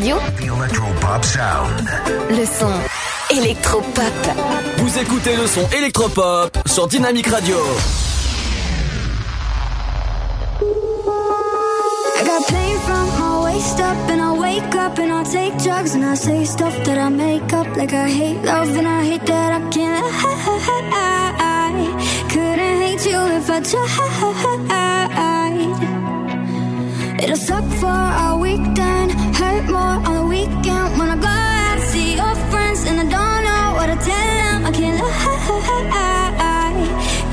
Radio, 0.00 0.16
Electropop 0.56 1.24
sound. 1.24 1.90
le 2.30 2.46
son 2.46 2.72
électropop. 3.36 4.02
Vous 4.78 4.98
écoutez 4.98 5.36
le 5.36 5.46
son 5.46 5.68
électropop 5.76 6.56
sur 6.64 6.86
Dynamic 6.86 7.26
Radio. 7.26 7.58
I 12.16 12.24
got 12.24 12.48
pain 12.48 12.78
from 12.86 13.08
my 13.18 13.52
laced 13.52 13.80
up 13.80 14.08
and 14.08 14.22
I 14.22 14.32
wake 14.38 14.74
up 14.74 14.98
and 14.98 15.12
I 15.12 15.22
take 15.24 15.58
drugs 15.62 15.94
and 15.94 16.02
I 16.02 16.14
say 16.14 16.46
stuff 16.46 16.82
that 16.84 16.96
I 16.96 17.10
make 17.10 17.52
up 17.52 17.66
like 17.76 17.92
I 17.92 18.08
hate 18.08 18.42
love 18.42 18.74
and 18.78 18.88
I 18.88 19.04
hate 19.04 19.26
that 19.26 19.52
I 19.52 19.60
can't. 19.68 20.02
I 20.92 21.72
couldn't 22.30 22.80
hate 22.80 23.04
you 23.04 23.20
if 23.36 23.50
I 23.50 23.60
tried. 23.60 24.40
It'll 27.22 27.36
suck 27.36 27.64
for 27.78 27.86
a 27.86 28.40
hurt 29.50 29.70
more 29.70 29.96
on 30.08 30.14
the 30.20 30.26
weekend 30.26 30.98
when 30.98 31.08
I 31.10 31.16
go 31.16 31.26
out 31.26 31.78
see 31.90 32.14
your 32.20 32.34
friends 32.50 32.80
and 32.88 32.96
I 33.04 33.06
don't 33.16 33.42
know 33.48 33.66
what 33.76 33.86
to 33.92 33.96
tell 34.08 34.28
them. 34.40 34.66
I 34.66 34.70
can't 34.72 34.98
lie. 35.00 35.10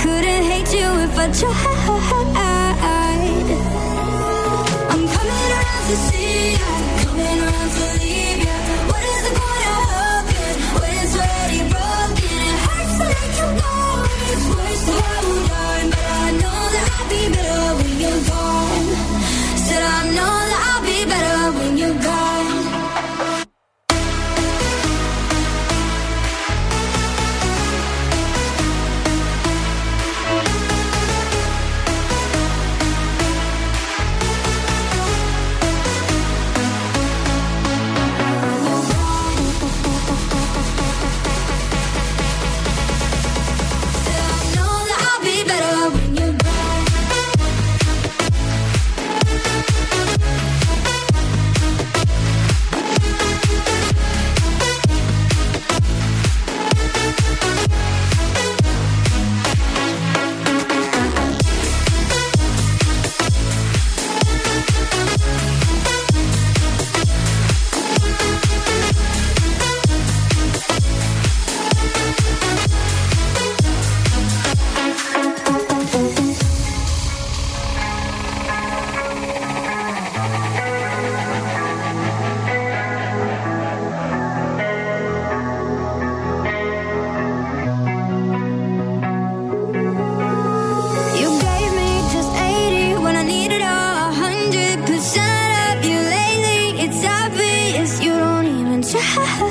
Couldn't 0.03 0.43
hate 0.51 0.71
you 0.79 0.89
if 1.05 1.17
I 1.23 1.25
tried. 1.39 1.77
I'm 4.91 5.03
coming 5.15 5.43
around 5.57 5.83
to 5.89 5.95
see 6.07 6.53
ya, 6.53 6.96
you 21.77 21.93
go. 22.01 22.26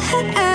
Try. 0.07 0.46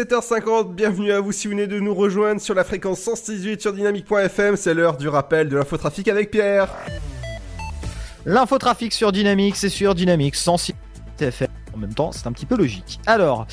17h50, 0.00 0.72
bienvenue 0.72 1.12
à 1.12 1.20
vous 1.20 1.30
si 1.30 1.46
vous 1.46 1.50
venez 1.50 1.66
de 1.66 1.78
nous 1.78 1.94
rejoindre 1.94 2.40
sur 2.40 2.54
la 2.54 2.64
fréquence 2.64 3.00
168 3.00 3.60
sur 3.60 3.74
dynamique.fm. 3.74 4.56
C'est 4.56 4.72
l'heure 4.72 4.96
du 4.96 5.08
rappel 5.08 5.50
de 5.50 5.58
l'infotrafic 5.58 6.08
avec 6.08 6.30
Pierre. 6.30 6.70
L'infotrafic 8.24 8.94
sur 8.94 9.12
Dynamics, 9.12 9.56
c'est 9.56 9.68
sur 9.68 9.94
Dynamics 9.94 10.36
106 10.36 10.74
FM. 11.20 11.48
En 11.74 11.76
même 11.76 11.92
temps, 11.92 12.12
c'est 12.12 12.26
un 12.26 12.32
petit 12.32 12.46
peu 12.46 12.56
logique. 12.56 12.98
Alors, 13.04 13.46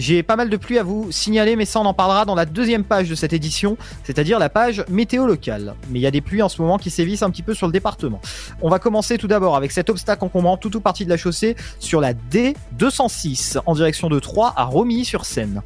j'ai 0.00 0.22
pas 0.22 0.36
mal 0.36 0.48
de 0.48 0.56
pluie 0.56 0.78
à 0.78 0.82
vous 0.82 1.12
signaler, 1.12 1.56
mais 1.56 1.66
ça 1.66 1.78
on 1.78 1.84
en 1.84 1.94
parlera 1.94 2.24
dans 2.24 2.34
la 2.34 2.46
deuxième 2.46 2.84
page 2.84 3.08
de 3.08 3.14
cette 3.14 3.32
édition, 3.32 3.76
c'est-à-dire 4.02 4.38
la 4.38 4.48
page 4.48 4.82
météo 4.88 5.26
locale. 5.26 5.74
Mais 5.90 5.98
il 5.98 6.02
y 6.02 6.06
a 6.06 6.10
des 6.10 6.22
pluies 6.22 6.42
en 6.42 6.48
ce 6.48 6.60
moment 6.62 6.78
qui 6.78 6.90
sévissent 6.90 7.22
un 7.22 7.30
petit 7.30 7.42
peu 7.42 7.52
sur 7.52 7.66
le 7.66 7.72
département. 7.72 8.20
On 8.62 8.70
va 8.70 8.78
commencer 8.78 9.18
tout 9.18 9.28
d'abord 9.28 9.56
avec 9.56 9.72
cet 9.72 9.90
obstacle 9.90 10.24
encombrant 10.24 10.56
tout 10.56 10.74
ou 10.74 10.80
partie 10.80 11.04
de 11.04 11.10
la 11.10 11.18
chaussée 11.18 11.54
sur 11.78 12.00
la 12.00 12.14
D206 12.14 13.58
en 13.66 13.74
direction 13.74 14.08
de 14.08 14.18
Troyes 14.18 14.52
à 14.56 14.64
Romilly-sur-Seine. 14.64 15.62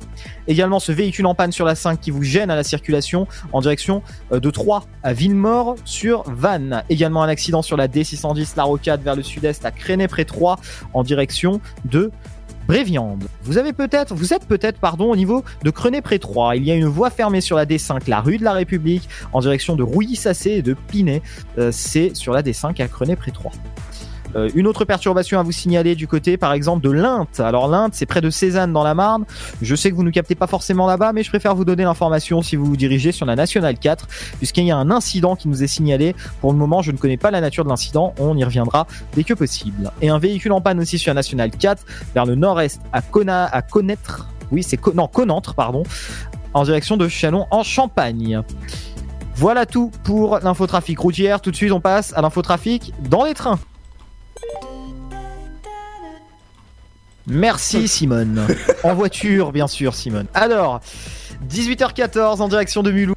Également 0.48 0.80
ce 0.80 0.92
véhicule 0.92 1.26
en 1.26 1.34
panne 1.34 1.52
sur 1.52 1.64
la 1.64 1.74
5 1.74 2.00
qui 2.00 2.10
vous 2.10 2.22
gêne 2.22 2.50
à 2.50 2.56
la 2.56 2.64
circulation 2.64 3.26
en 3.52 3.60
direction 3.60 4.02
euh, 4.32 4.40
de 4.40 4.50
Troyes 4.50 4.84
à 5.02 5.12
Villemort 5.12 5.76
sur 5.84 6.24
Vannes. 6.26 6.82
Également 6.90 7.22
un 7.22 7.28
accident 7.28 7.62
sur 7.62 7.76
la 7.76 7.88
D610 7.88 8.56
La 8.56 8.64
Rocade 8.64 9.02
vers 9.02 9.16
le 9.16 9.22
sud-est 9.22 9.64
à 9.64 9.70
Créné 9.70 10.08
près 10.08 10.24
Troyes 10.24 10.56
en 10.92 11.02
direction 11.02 11.60
de 11.84 12.10
Bréviande. 12.66 13.24
Vous 13.42 13.58
avez 13.58 13.72
peut-être, 13.72 14.14
vous 14.14 14.32
êtes 14.32 14.46
peut-être, 14.46 14.78
pardon, 14.78 15.10
au 15.10 15.16
niveau 15.16 15.44
de 15.62 15.70
Crenay 15.70 16.00
près 16.00 16.18
3. 16.18 16.56
Il 16.56 16.64
y 16.64 16.70
a 16.70 16.74
une 16.74 16.86
voie 16.86 17.10
fermée 17.10 17.40
sur 17.40 17.56
la 17.56 17.66
D5, 17.66 18.08
la 18.08 18.20
rue 18.20 18.38
de 18.38 18.44
la 18.44 18.52
République, 18.52 19.08
en 19.32 19.40
direction 19.40 19.76
de 19.76 19.82
Rouilly-Sassé 19.82 20.50
et 20.50 20.62
de 20.62 20.74
Pinet. 20.74 21.22
Euh, 21.58 21.70
c'est 21.72 22.14
sur 22.14 22.32
la 22.32 22.42
D5 22.42 22.82
à 22.82 22.88
Crenay 22.88 23.16
près 23.16 23.30
3. 23.30 23.52
Euh, 24.36 24.50
une 24.54 24.66
autre 24.66 24.84
perturbation 24.84 25.38
à 25.38 25.42
vous 25.42 25.52
signaler 25.52 25.94
du 25.94 26.06
côté, 26.06 26.36
par 26.36 26.52
exemple, 26.52 26.82
de 26.82 26.90
l'Inde. 26.90 27.26
Alors 27.38 27.68
l'Inde, 27.68 27.90
c'est 27.94 28.06
près 28.06 28.20
de 28.20 28.30
Cézanne 28.30 28.72
dans 28.72 28.82
la 28.82 28.94
Marne. 28.94 29.24
Je 29.62 29.74
sais 29.74 29.90
que 29.90 29.96
vous 29.96 30.04
ne 30.04 30.10
captez 30.10 30.34
pas 30.34 30.46
forcément 30.46 30.86
là-bas, 30.86 31.12
mais 31.12 31.22
je 31.22 31.28
préfère 31.30 31.54
vous 31.54 31.64
donner 31.64 31.84
l'information 31.84 32.42
si 32.42 32.56
vous 32.56 32.64
vous 32.64 32.76
dirigez 32.76 33.12
sur 33.12 33.26
la 33.26 33.36
Nationale 33.36 33.78
4, 33.78 34.06
puisqu'il 34.38 34.64
y 34.64 34.70
a 34.70 34.76
un 34.76 34.90
incident 34.90 35.36
qui 35.36 35.48
nous 35.48 35.62
est 35.62 35.68
signalé. 35.68 36.14
Pour 36.40 36.52
le 36.52 36.58
moment, 36.58 36.82
je 36.82 36.92
ne 36.92 36.96
connais 36.96 37.16
pas 37.16 37.30
la 37.30 37.40
nature 37.40 37.64
de 37.64 37.68
l'incident. 37.68 38.14
On 38.18 38.36
y 38.36 38.44
reviendra 38.44 38.86
dès 39.14 39.24
que 39.24 39.34
possible. 39.34 39.90
Et 40.00 40.08
un 40.08 40.18
véhicule 40.18 40.52
en 40.52 40.60
panne 40.60 40.80
aussi 40.80 40.98
sur 40.98 41.10
la 41.10 41.14
Nationale 41.14 41.50
4, 41.50 41.84
vers 42.14 42.26
le 42.26 42.34
nord-est, 42.34 42.80
à 42.92 43.02
Cona, 43.02 43.50
connaître. 43.70 44.28
Oui, 44.50 44.62
c'est 44.62 44.78
non, 44.94 45.08
Connantre, 45.08 45.54
pardon, 45.54 45.84
en 46.52 46.64
direction 46.64 46.96
de 46.96 47.08
Chalon 47.08 47.46
en 47.50 47.62
Champagne. 47.62 48.42
Voilà 49.36 49.66
tout 49.66 49.90
pour 50.04 50.38
l'infotrafic 50.40 50.98
routière. 50.98 51.40
Tout 51.40 51.50
de 51.50 51.56
suite, 51.56 51.72
on 51.72 51.80
passe 51.80 52.12
à 52.16 52.22
l'infotrafic 52.22 52.92
dans 53.08 53.24
les 53.24 53.34
trains. 53.34 53.58
Merci 57.26 57.88
Simone. 57.88 58.46
En 58.84 58.94
voiture, 58.94 59.50
bien 59.50 59.66
sûr, 59.66 59.94
Simone. 59.94 60.26
Alors, 60.34 60.80
18h14 61.48 62.42
en 62.42 62.48
direction 62.48 62.82
de 62.82 62.90
Mulhouse. 62.90 63.14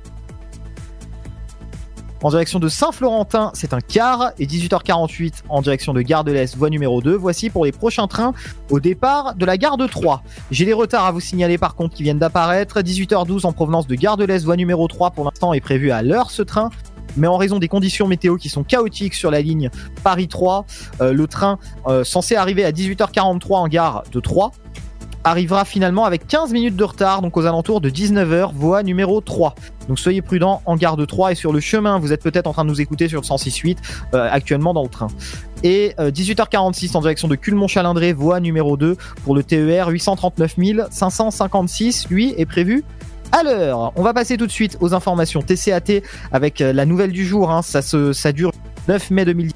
En 2.24 2.30
direction 2.30 2.59
de 2.59 2.70
Saint-Florentin, 2.70 3.51
c'est 3.53 3.74
un 3.74 3.82
quart. 3.82 4.32
Et 4.39 4.47
18h48 4.47 5.43
en 5.49 5.61
direction 5.61 5.93
de 5.93 6.01
Gare 6.01 6.24
de 6.24 6.32
l'Est, 6.32 6.55
voie 6.55 6.70
numéro 6.70 7.01
2. 7.01 7.15
Voici 7.15 7.49
pour 7.49 7.65
les 7.65 7.72
prochains 7.72 8.07
trains 8.07 8.34
au 8.70 8.80
départ 8.80 9.36
de 9.36 9.45
la 9.45 9.57
gare 9.57 9.78
de 9.78 9.86
Troyes. 9.86 10.24
J'ai 10.51 10.65
des 10.65 10.74
retards 10.74 11.05
à 11.05 11.11
vous 11.11 11.20
signaler 11.20 11.57
par 11.57 11.76
contre 11.76 11.95
qui 11.95 12.03
viennent 12.03 12.18
d'apparaître. 12.18 12.80
18h12 12.80 13.45
en 13.45 13.51
provenance 13.51 13.88
de 13.88 13.95
Gare 13.95 14.18
de 14.18 14.24
l'Est, 14.24 14.45
voie 14.45 14.55
numéro 14.55 14.88
3 14.88 15.11
pour 15.11 15.26
l'instant 15.26 15.53
est 15.53 15.61
prévu 15.61 15.91
à 15.91 16.01
l'heure 16.01 16.32
ce 16.32 16.41
train 16.41 16.70
mais 17.18 17.28
en 17.28 17.38
raison 17.38 17.59
des 17.59 17.68
conditions 17.68 18.07
météo 18.07 18.38
qui 18.38 18.49
sont 18.49 18.63
chaotiques 18.63 19.13
sur 19.13 19.32
la 19.32 19.41
ligne 19.41 19.70
Paris 20.03 20.28
3, 20.28 20.65
euh, 21.01 21.13
le 21.13 21.28
train 21.28 21.59
euh, 21.88 22.03
censé 22.03 22.36
arriver 22.36 22.63
à 22.63 22.72
18h43 22.72 23.55
en 23.55 23.68
gare 23.68 24.03
de 24.11 24.20
Troyes 24.20 24.51
arrivera 25.28 25.65
finalement 25.65 26.05
avec 26.05 26.28
15 26.28 26.53
minutes 26.53 26.76
de 26.76 26.84
retard, 26.84 27.22
donc 27.22 27.38
aux 27.38 27.45
alentours 27.45 27.82
de 27.82 27.89
19h, 27.89 28.53
voie 28.53 28.84
numéro 28.84 29.22
3. 29.22 29.55
Donc 29.88 29.99
soyez 29.99 30.22
prudents 30.22 30.61
en 30.65 30.76
gare 30.76 30.97
de 30.97 31.05
3 31.05 31.32
et 31.32 31.36
sur 31.36 31.53
le 31.53 31.59
chemin, 31.59 31.99
vous 31.99 32.13
êtes 32.13 32.22
peut-être 32.22 32.47
en 32.47 32.53
train 32.53 32.65
de 32.65 32.70
nous 32.70 32.82
écouter 32.82 33.07
sur 33.07 33.22
le 33.22 33.26
106.8 33.26 33.78
euh, 34.13 34.28
actuellement 34.32 34.74
dans 34.74 34.84
le 34.84 34.89
train. 34.89 35.07
Et 35.63 35.93
euh, 35.99 36.11
18h46 36.11 36.95
en 36.95 37.01
direction 37.01 37.28
de 37.28 37.36
Culmont-Chalindré, 37.36 38.13
voie 38.13 38.39
numéro 38.39 38.78
2 38.78 38.97
pour 39.24 39.36
le 39.36 39.43
TER 39.43 39.88
839 39.88 40.55
556, 40.91 42.07
lui 42.09 42.34
est 42.38 42.45
prévu 42.45 42.84
l'heure. 43.43 43.91
On 43.95 44.03
va 44.03 44.13
passer 44.13 44.38
tout 44.38 44.47
de 44.47 44.51
suite 44.51 44.78
aux 44.80 44.93
informations 44.93 45.41
TCAT 45.41 46.01
avec 46.32 46.61
euh, 46.61 46.73
la 46.73 46.86
nouvelle 46.86 47.11
du 47.11 47.25
jour. 47.25 47.51
hein. 47.51 47.61
Ça, 47.61 47.82
se, 47.82 48.13
ça 48.13 48.32
dure 48.32 48.51
9 48.88 49.11
mai 49.11 49.25
2019 49.25 49.53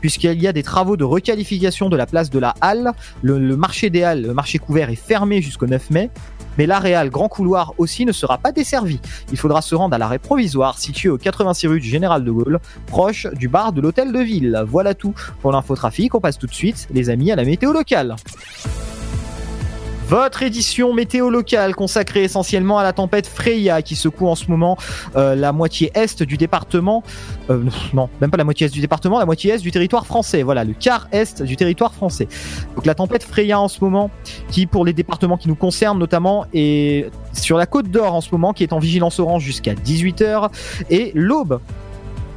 puisqu'il 0.00 0.40
y 0.40 0.46
a 0.46 0.52
des 0.52 0.62
travaux 0.62 0.96
de 0.96 1.02
requalification 1.02 1.88
de 1.88 1.96
la 1.96 2.06
place 2.06 2.30
de 2.30 2.38
la 2.38 2.54
Halle. 2.60 2.92
Le, 3.22 3.38
le 3.38 3.56
marché 3.56 3.90
des 3.90 4.04
Halles, 4.04 4.22
le 4.22 4.32
marché 4.32 4.58
couvert 4.58 4.90
est 4.90 4.94
fermé 4.94 5.42
jusqu'au 5.42 5.66
9 5.66 5.90
mai. 5.90 6.10
Mais 6.56 6.66
l'aréal 6.66 7.10
Grand 7.10 7.28
Couloir 7.28 7.72
aussi 7.78 8.04
ne 8.04 8.12
sera 8.12 8.38
pas 8.38 8.52
desservi. 8.52 9.00
Il 9.32 9.38
faudra 9.38 9.60
se 9.62 9.74
rendre 9.74 9.94
à 9.94 9.98
l'arrêt 9.98 10.18
provisoire 10.18 10.78
situé 10.78 11.08
au 11.08 11.16
86 11.18 11.66
rue 11.68 11.80
du 11.80 11.88
Général 11.88 12.24
de 12.24 12.30
Gaulle, 12.30 12.58
proche 12.86 13.26
du 13.34 13.48
bar 13.48 13.72
de 13.72 13.80
l'hôtel 13.80 14.12
de 14.12 14.18
ville. 14.20 14.62
Voilà 14.66 14.94
tout 14.94 15.14
pour 15.40 15.50
l'infotrafic. 15.52 16.14
On 16.14 16.20
passe 16.20 16.38
tout 16.38 16.46
de 16.48 16.54
suite, 16.54 16.88
les 16.92 17.10
amis, 17.10 17.30
à 17.32 17.36
la 17.36 17.44
météo 17.44 17.72
locale. 17.72 18.14
Votre 20.08 20.42
édition 20.42 20.94
météo 20.94 21.28
locale 21.28 21.74
consacrée 21.74 22.24
essentiellement 22.24 22.78
à 22.78 22.82
la 22.82 22.94
tempête 22.94 23.26
Freya 23.26 23.82
qui 23.82 23.94
secoue 23.94 24.26
en 24.26 24.34
ce 24.36 24.46
moment 24.50 24.78
euh, 25.16 25.34
la 25.34 25.52
moitié 25.52 25.92
est 25.94 26.22
du 26.22 26.38
département. 26.38 27.02
euh, 27.50 27.64
non, 27.92 28.08
même 28.22 28.30
pas 28.30 28.38
la 28.38 28.44
moitié 28.44 28.68
est 28.68 28.70
du 28.70 28.80
département, 28.80 29.18
la 29.18 29.26
moitié 29.26 29.52
est 29.52 29.58
du 29.58 29.70
territoire 29.70 30.06
français. 30.06 30.42
Voilà, 30.42 30.64
le 30.64 30.72
quart 30.72 31.08
est 31.12 31.42
du 31.42 31.56
territoire 31.56 31.92
français. 31.92 32.26
Donc 32.74 32.86
la 32.86 32.94
tempête 32.94 33.22
Freya 33.22 33.60
en 33.60 33.68
ce 33.68 33.84
moment, 33.84 34.10
qui 34.50 34.66
pour 34.66 34.86
les 34.86 34.94
départements 34.94 35.36
qui 35.36 35.46
nous 35.46 35.54
concernent 35.54 35.98
notamment 35.98 36.46
est 36.54 37.10
sur 37.34 37.58
la 37.58 37.66
côte 37.66 37.90
d'Or 37.90 38.14
en 38.14 38.22
ce 38.22 38.30
moment, 38.32 38.54
qui 38.54 38.62
est 38.62 38.72
en 38.72 38.78
vigilance 38.78 39.20
orange 39.20 39.42
jusqu'à 39.42 39.74
18h, 39.74 40.48
et 40.88 41.12
l'Aube 41.14 41.60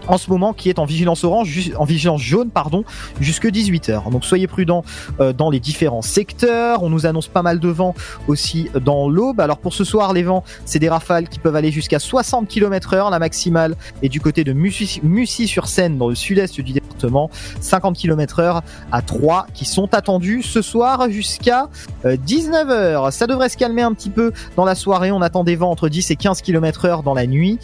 en 0.08 0.18
ce 0.18 0.30
moment 0.30 0.54
qui 0.54 0.70
est 0.70 0.80
en 0.80 0.86
vigilance 0.86 1.24
orange, 1.24 1.72
en 1.78 1.86
vigilance 1.86 2.22
jaune, 2.22 2.50
pardon, 2.50 2.84
jusque 3.20 3.46
18h. 3.46 4.10
Donc 4.12 4.26
soyez 4.26 4.48
prudents 4.48 4.84
euh, 5.20 5.34
dans 5.34 5.50
les 5.50 5.60
différents 5.60 6.02
secteurs. 6.02 6.84
On 6.84 6.90
nous 6.90 7.06
annonce 7.06 7.28
pas 7.28 7.42
mal 7.42 7.60
de 7.60 7.68
vent 7.70 7.94
aussi 8.28 8.70
dans 8.84 9.08
l'aube. 9.10 9.40
Alors 9.40 9.58
pour 9.58 9.74
ce 9.74 9.84
soir, 9.84 10.14
les 10.14 10.24
vents, 10.24 10.44
c'est 10.66 10.80
des 10.80 10.90
rafales 10.90 11.30
qui 11.30 11.40
peuvent 11.40 11.56
aller 11.56 11.72
jusqu'à 11.72 12.00
60 12.00 12.48
km 12.48 12.94
heure. 12.94 13.10
La 13.10 13.20
maximale 13.20 13.76
est 14.02 14.10
du 14.10 14.20
côté 14.22 14.44
de 14.44 14.54
Mussy- 14.54 15.00
Mussy-sur-Seine, 15.04 15.98
dans 15.98 16.10
le 16.10 16.16
sud-est 16.16 16.60
du 16.60 16.74
département. 16.74 17.30
50 17.62 17.98
km 17.98 18.40
heure 18.40 18.62
à 18.92 19.02
3 19.02 19.48
qui 19.54 19.66
sont 19.66 19.94
attendus 19.94 20.44
ce 20.44 20.62
soir 20.62 21.10
jusqu'à 21.10 21.68
19h. 22.06 23.12
Ça 23.12 23.28
devrait 23.28 23.50
se 23.50 23.58
calmer 23.58 23.82
un 23.82 23.94
petit 23.94 24.10
peu 24.10 24.32
dans 24.56 24.66
la 24.66 24.76
soirée. 24.76 25.12
On 25.12 25.22
attend 25.22 25.44
des 25.44 25.56
vents 25.56 25.72
entre 25.72 25.90
10 25.90 26.12
et 26.12 26.16
15 26.16 26.42
km 26.42 26.86
heure 26.86 27.04
dans 27.04 27.14
la 27.14 27.28
nuit 27.28 27.60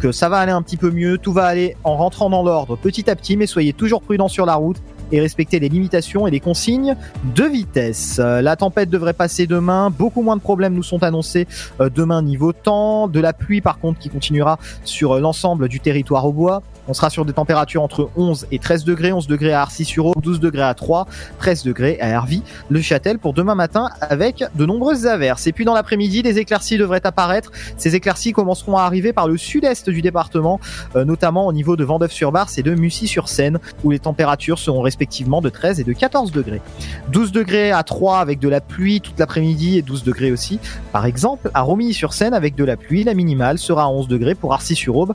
que 0.00 0.12
ça 0.12 0.28
va 0.28 0.38
aller 0.38 0.52
un 0.52 0.62
petit 0.62 0.76
peu 0.76 0.90
mieux, 0.90 1.18
tout 1.18 1.32
va 1.32 1.44
aller 1.44 1.76
en 1.84 1.96
rentrant 1.96 2.30
dans 2.30 2.42
l'ordre 2.42 2.76
petit 2.76 3.10
à 3.10 3.16
petit, 3.16 3.36
mais 3.36 3.46
soyez 3.46 3.72
toujours 3.72 4.02
prudents 4.02 4.28
sur 4.28 4.46
la 4.46 4.54
route 4.54 4.78
et 5.12 5.20
respectez 5.20 5.60
les 5.60 5.68
limitations 5.68 6.26
et 6.26 6.30
les 6.30 6.40
consignes 6.40 6.96
de 7.34 7.44
vitesse. 7.44 8.18
Euh, 8.18 8.42
La 8.42 8.56
tempête 8.56 8.90
devrait 8.90 9.12
passer 9.12 9.46
demain, 9.46 9.90
beaucoup 9.90 10.22
moins 10.22 10.36
de 10.36 10.40
problèmes 10.40 10.74
nous 10.74 10.82
sont 10.82 11.02
annoncés 11.02 11.46
euh, 11.80 11.88
demain 11.88 12.22
niveau 12.22 12.52
temps, 12.52 13.08
de 13.08 13.20
la 13.20 13.32
pluie 13.32 13.60
par 13.60 13.78
contre 13.78 13.98
qui 13.98 14.08
continuera 14.08 14.58
sur 14.84 15.12
euh, 15.12 15.20
l'ensemble 15.20 15.68
du 15.68 15.80
territoire 15.80 16.26
au 16.26 16.32
bois. 16.32 16.62
On 16.86 16.94
sera 16.94 17.10
sur 17.10 17.24
des 17.24 17.32
températures 17.32 17.82
entre 17.82 18.10
11 18.16 18.46
et 18.52 18.58
13 18.58 18.84
degrés, 18.84 19.12
11 19.12 19.26
degrés 19.26 19.52
à 19.52 19.62
Arcis-sur-Aube, 19.62 20.20
12 20.20 20.40
degrés 20.40 20.62
à 20.62 20.74
3, 20.74 21.06
13 21.38 21.64
degrés 21.64 21.98
à 22.00 22.08
Hervy, 22.08 22.42
le 22.68 22.80
Châtel 22.80 23.18
pour 23.18 23.32
demain 23.32 23.54
matin 23.54 23.88
avec 24.00 24.44
de 24.54 24.66
nombreuses 24.66 25.06
averses. 25.06 25.46
Et 25.46 25.52
puis 25.52 25.64
dans 25.64 25.74
l'après-midi, 25.74 26.22
des 26.22 26.38
éclaircies 26.38 26.76
devraient 26.76 27.06
apparaître. 27.06 27.50
Ces 27.78 27.94
éclaircies 27.94 28.32
commenceront 28.32 28.76
à 28.76 28.82
arriver 28.82 29.12
par 29.12 29.28
le 29.28 29.36
sud-est 29.36 29.88
du 29.88 30.02
département, 30.02 30.60
euh, 30.96 31.04
notamment 31.04 31.46
au 31.46 31.52
niveau 31.52 31.76
de 31.76 31.84
Vendœuvre-sur-Barse 31.84 32.58
et 32.58 32.62
de 32.62 32.74
Mussy-sur-Seine, 32.74 33.58
où 33.82 33.90
les 33.90 33.98
températures 33.98 34.58
seront 34.58 34.82
respectivement 34.82 35.40
de 35.40 35.48
13 35.48 35.80
et 35.80 35.84
de 35.84 35.92
14 35.92 36.32
degrés. 36.32 36.60
12 37.08 37.32
degrés 37.32 37.72
à 37.72 37.82
3 37.82 38.18
avec 38.18 38.40
de 38.40 38.48
la 38.48 38.60
pluie 38.60 39.00
toute 39.00 39.18
l'après-midi 39.18 39.78
et 39.78 39.82
12 39.82 40.04
degrés 40.04 40.32
aussi. 40.32 40.58
Par 40.92 41.06
exemple, 41.06 41.50
à 41.54 41.62
Romilly-sur-Seine 41.62 42.34
avec 42.34 42.54
de 42.54 42.64
la 42.64 42.76
pluie, 42.76 43.04
la 43.04 43.14
minimale 43.14 43.58
sera 43.58 43.84
à 43.84 43.88
11 43.88 44.08
degrés 44.08 44.34
pour 44.34 44.52
Arcis-sur-Aube, 44.52 45.14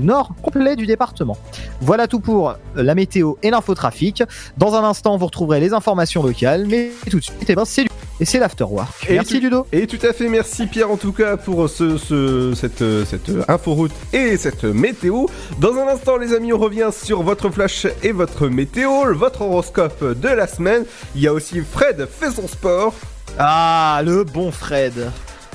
nord 0.00 0.32
complet 0.42 0.76
du 0.76 0.86
département. 0.86 1.36
Voilà 1.80 2.06
tout 2.06 2.20
pour 2.20 2.54
la 2.74 2.94
météo 2.94 3.34
et 3.42 3.50
l'infotrafic. 3.50 4.22
Dans 4.58 4.74
un 4.74 4.84
instant, 4.84 5.16
vous 5.16 5.26
retrouverez 5.26 5.60
les 5.60 5.72
informations 5.72 6.22
locales, 6.22 6.66
mais 6.66 6.90
tout 7.10 7.18
de 7.18 7.24
suite, 7.24 7.36
eh 7.48 7.54
ben, 7.54 7.64
c'est 7.64 7.86
et 8.22 8.26
c'est 8.26 8.38
l'afterwork. 8.38 9.06
Et 9.08 9.14
Merci 9.14 9.36
tout- 9.38 9.44
Ludo. 9.44 9.66
Et 9.72 9.86
tout 9.86 9.98
à 10.06 10.12
fait, 10.12 10.28
merci 10.28 10.66
Pierre 10.66 10.90
en 10.90 10.98
tout 10.98 11.12
cas 11.12 11.38
pour 11.38 11.70
ce, 11.70 11.96
ce- 11.96 12.52
cette, 12.54 12.84
cette 13.06 13.30
inforoute 13.48 13.92
et 14.12 14.36
cette 14.36 14.64
météo. 14.64 15.24
Dans 15.58 15.72
un 15.76 15.88
instant 15.88 16.18
les 16.18 16.34
amis, 16.34 16.52
on 16.52 16.58
revient 16.58 16.90
sur 16.92 17.22
votre 17.22 17.48
flash 17.48 17.86
et 18.02 18.12
votre 18.12 18.48
météo, 18.48 19.14
votre 19.14 19.40
horoscope 19.40 20.04
de 20.20 20.28
la 20.28 20.46
semaine. 20.46 20.84
Il 21.14 21.22
y 21.22 21.28
a 21.28 21.32
aussi 21.32 21.60
Fred 21.62 22.06
fait 22.10 22.30
son 22.30 22.46
sport. 22.46 22.92
Ah, 23.38 24.02
le 24.04 24.24
bon 24.24 24.52
Fred. 24.52 24.92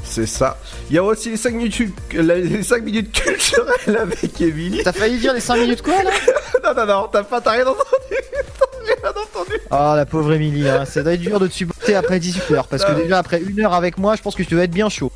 C'est 0.05 0.25
ça. 0.25 0.57
Il 0.89 0.95
y 0.95 0.99
a 0.99 1.03
aussi 1.03 1.31
les 1.31 1.37
5 1.37 1.53
minutes, 1.53 1.95
les 2.13 2.63
5 2.63 2.83
minutes 2.83 3.11
culturelles 3.11 3.97
avec 3.97 4.39
Emily. 4.39 4.81
T'as 4.83 4.93
failli 4.93 5.17
dire 5.17 5.33
les 5.33 5.39
5 5.39 5.57
minutes 5.57 5.81
quoi 5.81 6.03
là? 6.03 6.11
Non, 6.63 6.73
non, 6.73 6.85
non, 6.85 7.09
t'as 7.11 7.23
pas, 7.23 7.41
t'as 7.41 7.51
rien 7.51 7.67
entendu. 7.67 7.83
T'as 8.09 8.95
rien 8.95 9.09
entendu. 9.09 9.59
Ah 9.69 9.93
la 9.95 10.05
pauvre 10.05 10.33
Émilie, 10.33 10.67
hein. 10.67 10.85
ça 10.85 11.03
doit 11.03 11.13
être 11.13 11.21
dur 11.21 11.39
de 11.39 11.47
te 11.47 11.53
supporter 11.53 11.95
après 11.95 12.17
18h 12.17 12.63
parce 12.69 12.83
que 12.83 12.93
déjà 12.93 13.19
après 13.19 13.39
une 13.41 13.59
heure 13.59 13.73
avec 13.73 13.97
moi, 13.97 14.15
je 14.15 14.21
pense 14.21 14.35
que 14.35 14.43
tu 14.43 14.53
dois 14.55 14.63
être 14.63 14.71
bien 14.71 14.89
chaud. 14.89 15.11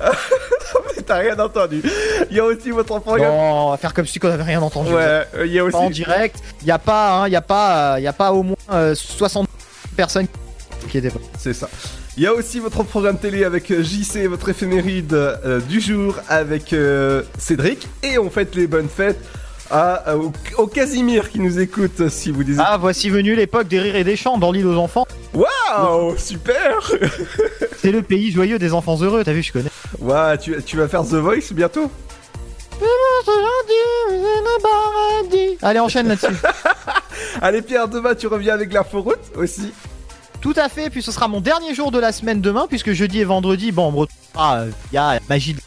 T'as 1.06 1.18
rien 1.18 1.38
entendu. 1.38 1.82
Il 2.30 2.36
y 2.36 2.40
a 2.40 2.44
aussi 2.44 2.70
votre 2.70 2.98
programme. 3.00 3.30
Bon, 3.30 3.66
on 3.66 3.70
va 3.70 3.76
faire 3.76 3.92
comme 3.92 4.06
si 4.06 4.20
on 4.22 4.28
avait 4.28 4.42
rien 4.42 4.62
entendu. 4.62 4.92
Ouais, 4.92 5.26
euh, 5.34 5.46
il 5.46 5.52
y 5.52 5.58
a 5.58 5.64
aussi. 5.64 5.72
Pas 5.72 5.78
en 5.78 5.90
direct, 5.90 6.36
il 6.60 6.68
y 6.68 6.70
a 6.70 6.78
pas, 6.78 7.22
hein, 7.22 7.28
il 7.28 7.32
y 7.32 7.36
a 7.36 7.42
pas, 7.42 7.94
euh, 7.94 7.98
il 7.98 8.02
y 8.04 8.06
a 8.08 8.12
pas 8.12 8.32
au 8.32 8.42
moins 8.42 8.56
euh, 8.72 8.94
60 8.94 9.48
personnes 9.96 10.26
qui 10.88 10.98
étaient 10.98 11.10
pas. 11.10 11.20
C'est 11.38 11.54
ça. 11.54 11.68
Il 12.18 12.22
y 12.22 12.26
a 12.26 12.34
aussi 12.34 12.58
votre 12.58 12.82
programme 12.82 13.18
télé 13.18 13.42
avec 13.42 13.70
euh, 13.70 13.82
JC, 13.82 14.26
votre 14.28 14.50
éphéméride 14.50 15.14
euh, 15.14 15.60
du 15.60 15.80
jour 15.80 16.16
avec 16.28 16.74
euh, 16.74 17.22
Cédric. 17.38 17.88
Et 18.02 18.18
on 18.18 18.28
fête 18.28 18.54
les 18.54 18.66
bonnes 18.66 18.88
fêtes 18.90 19.18
à, 19.70 20.14
au, 20.14 20.30
au 20.58 20.66
Casimir 20.66 21.30
qui 21.30 21.40
nous 21.40 21.58
écoute 21.58 22.10
si 22.10 22.30
vous 22.30 22.44
désirez. 22.44 22.66
Ah, 22.68 22.76
voici 22.76 23.08
venu 23.08 23.34
l'époque 23.34 23.66
des 23.68 23.80
rires 23.80 23.96
et 23.96 24.04
des 24.04 24.16
chants 24.16 24.36
dans 24.36 24.52
l'île 24.52 24.66
aux 24.66 24.76
enfants. 24.76 25.06
Waouh, 25.32 26.14
super 26.18 26.92
C'est 27.78 27.92
le 27.92 28.02
pays 28.02 28.30
joyeux 28.30 28.58
des 28.58 28.74
enfants 28.74 29.00
heureux, 29.00 29.24
t'as 29.24 29.32
vu, 29.32 29.42
je 29.42 29.52
connais. 29.52 29.70
Waouh, 29.98 30.36
tu, 30.36 30.62
tu 30.62 30.76
vas 30.76 30.88
faire 30.88 31.04
The 31.04 31.14
Voice 31.14 31.52
bientôt? 31.52 31.90
Allez, 35.62 35.80
enchaîne 35.80 36.08
là-dessus. 36.08 36.26
Allez 37.40 37.62
Pierre, 37.62 37.88
demain 37.88 38.14
tu 38.14 38.26
reviens 38.26 38.52
avec 38.52 38.70
l'inforoute 38.70 39.32
aussi. 39.34 39.72
Tout 40.42 40.54
à 40.56 40.68
fait, 40.68 40.90
puis 40.90 41.02
ce 41.02 41.10
sera 41.12 41.28
mon 41.28 41.40
dernier 41.40 41.74
jour 41.74 41.90
de 41.90 41.98
la 41.98 42.12
semaine 42.12 42.40
demain, 42.40 42.66
puisque 42.68 42.92
jeudi 42.92 43.20
et 43.20 43.24
vendredi, 43.24 43.72
bon, 43.72 43.86
on 43.88 43.92
me 43.92 43.96
retrouvera 43.98 44.56
euh, 44.58 44.70
via 44.90 45.18
magie 45.30 45.54
de... 45.54 45.60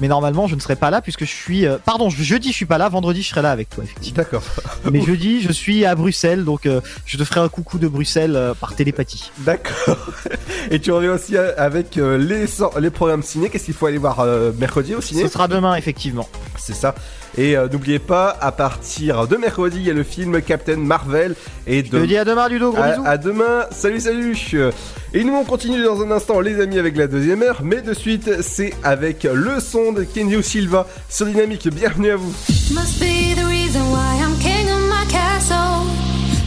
Mais 0.00 0.06
normalement, 0.06 0.46
je 0.46 0.54
ne 0.54 0.60
serai 0.60 0.76
pas 0.76 0.90
là 0.90 1.00
puisque 1.00 1.24
je 1.24 1.30
suis. 1.32 1.66
euh, 1.66 1.78
Pardon, 1.84 2.08
je- 2.10 2.22
jeudi, 2.22 2.50
je 2.50 2.54
suis 2.56 2.66
pas 2.66 2.78
là. 2.78 2.88
Vendredi, 2.88 3.22
je 3.22 3.28
serai 3.30 3.42
là 3.42 3.50
avec 3.50 3.70
toi, 3.70 3.82
effectivement. 3.82 4.16
D'accord. 4.16 4.42
Mais 4.92 5.00
jeudi, 5.00 5.40
je 5.40 5.50
suis 5.50 5.84
à 5.84 5.94
Bruxelles, 5.96 6.44
donc 6.44 6.66
euh, 6.66 6.80
je 7.06 7.16
te 7.16 7.24
ferai 7.24 7.40
un 7.40 7.48
coucou 7.48 7.78
de 7.78 7.88
Bruxelles 7.88 8.36
euh, 8.36 8.54
par 8.54 8.76
télépathie. 8.76 9.30
D'accord. 9.38 9.98
Et 10.70 10.78
tu 10.80 10.92
reviens 10.92 11.12
aussi 11.12 11.36
avec 11.36 11.96
les, 11.96 12.46
les 12.80 12.90
programmes 12.90 13.22
ciné. 13.22 13.48
Qu'est-ce 13.50 13.64
qu'il 13.64 13.74
faut 13.74 13.86
aller 13.86 13.98
voir 13.98 14.24
mercredi 14.58 14.94
au 14.94 15.00
ciné? 15.00 15.22
Ce 15.22 15.28
sera 15.28 15.48
demain, 15.48 15.74
effectivement. 15.76 16.28
C'est 16.56 16.74
ça. 16.74 16.94
Et 17.36 17.56
euh, 17.56 17.68
n'oubliez 17.68 17.98
pas, 17.98 18.36
à 18.40 18.52
partir 18.52 19.26
de 19.26 19.36
mercredi, 19.36 19.78
il 19.78 19.86
y 19.86 19.90
a 19.90 19.94
le 19.94 20.04
film 20.04 20.40
Captain 20.40 20.76
Marvel. 20.76 21.34
Et 21.66 21.82
de... 21.82 21.98
Je 21.98 22.02
te 22.02 22.06
dis 22.06 22.16
à 22.16 22.24
demain, 22.24 22.48
Ludo. 22.48 22.72
Gros 22.72 22.82
à, 22.82 22.90
bisous. 22.90 23.02
à 23.04 23.18
demain. 23.18 23.66
Salut, 23.70 24.00
salut. 24.00 24.36
Et 25.12 25.24
nous, 25.24 25.34
on 25.34 25.44
continue 25.44 25.82
dans 25.82 26.00
un 26.02 26.10
instant, 26.10 26.40
les 26.40 26.60
amis, 26.60 26.78
avec 26.78 26.96
la 26.96 27.06
deuxième 27.06 27.42
heure. 27.42 27.60
Mais 27.62 27.80
de 27.80 27.94
suite, 27.94 28.42
c'est 28.42 28.72
avec 28.82 29.24
le 29.24 29.60
son 29.60 29.92
de 29.92 30.04
Kenyo 30.04 30.42
Silva 30.42 30.86
sur 31.08 31.26
Dynamique. 31.26 31.68
Bienvenue 31.68 32.10
à 32.10 32.16
vous. 32.16 32.32
Must 32.72 33.00
be 33.00 33.34
the 33.34 33.46
reason 33.46 33.80
why 33.90 34.20
I'm 34.20 34.38
king 34.38 34.68
of 34.68 34.80
my 34.88 35.04
castle. 35.10 35.86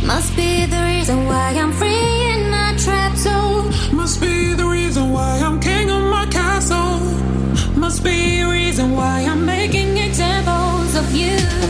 Must 0.05 0.33
be 0.35 0.65
the 0.69 0.85
reason 0.85 1.27
why 1.27 1.53
I'm 1.53 1.73
free 1.73 2.33
in 2.33 2.49
my 2.49 2.75
trap 2.77 3.15
zone. 3.17 3.71
Must 3.91 4.21
be 4.21 4.53
the 4.55 4.63
reason 4.63 5.11
why 5.11 5.39
I'm 5.41 5.59
king 5.59 5.89
of 5.89 6.03
my 6.03 6.25
castle. 6.29 6.99
Must 7.75 8.03
be 8.03 8.39
a 8.41 8.49
reason 8.49 8.95
why 8.95 9.25
I'm 9.27 9.45
making 9.45 9.96
you. 11.17 11.66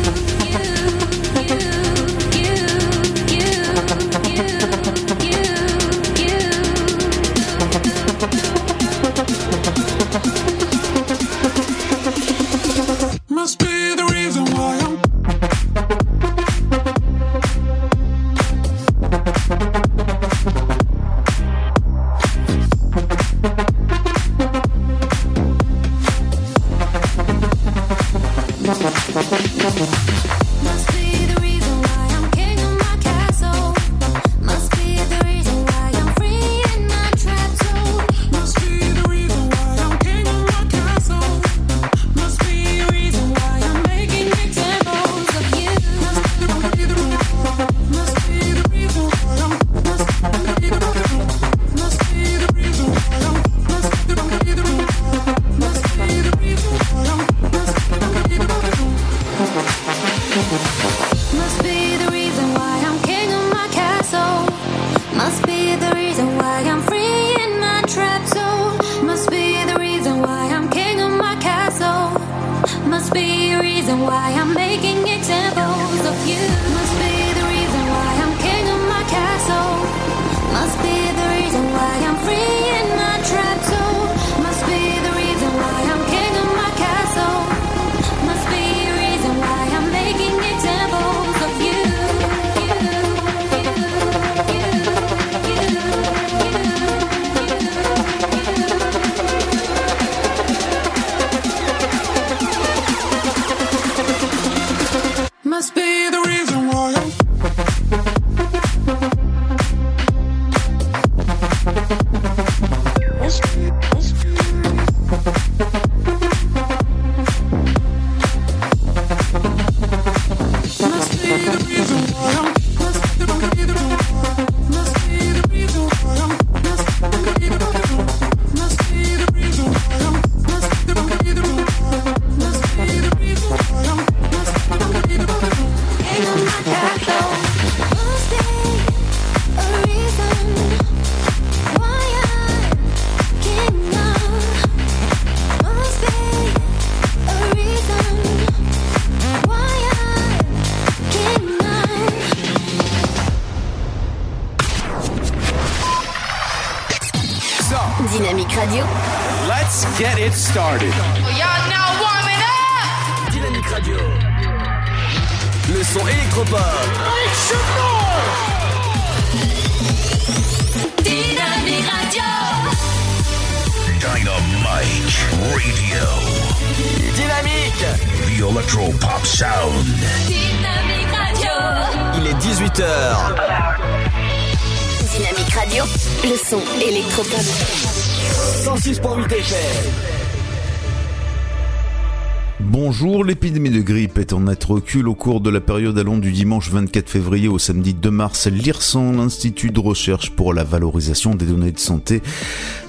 Facebook 194.77 194.86
recul 194.87 195.09
au 195.09 195.15
cours 195.15 195.41
de 195.41 195.49
la 195.49 195.59
période 195.59 195.99
allant 195.99 196.17
du 196.17 196.31
dimanche 196.31 196.71
24 196.71 197.09
février 197.09 197.49
au 197.49 197.59
samedi 197.59 197.93
2 197.93 198.09
mars. 198.09 198.47
L'IRSAN, 198.47 199.11
l'Institut 199.11 199.71
de 199.71 199.81
recherche 199.81 200.29
pour 200.29 200.53
la 200.53 200.63
valorisation 200.63 201.35
des 201.35 201.45
données 201.45 201.73
de 201.73 201.79
santé, 201.79 202.21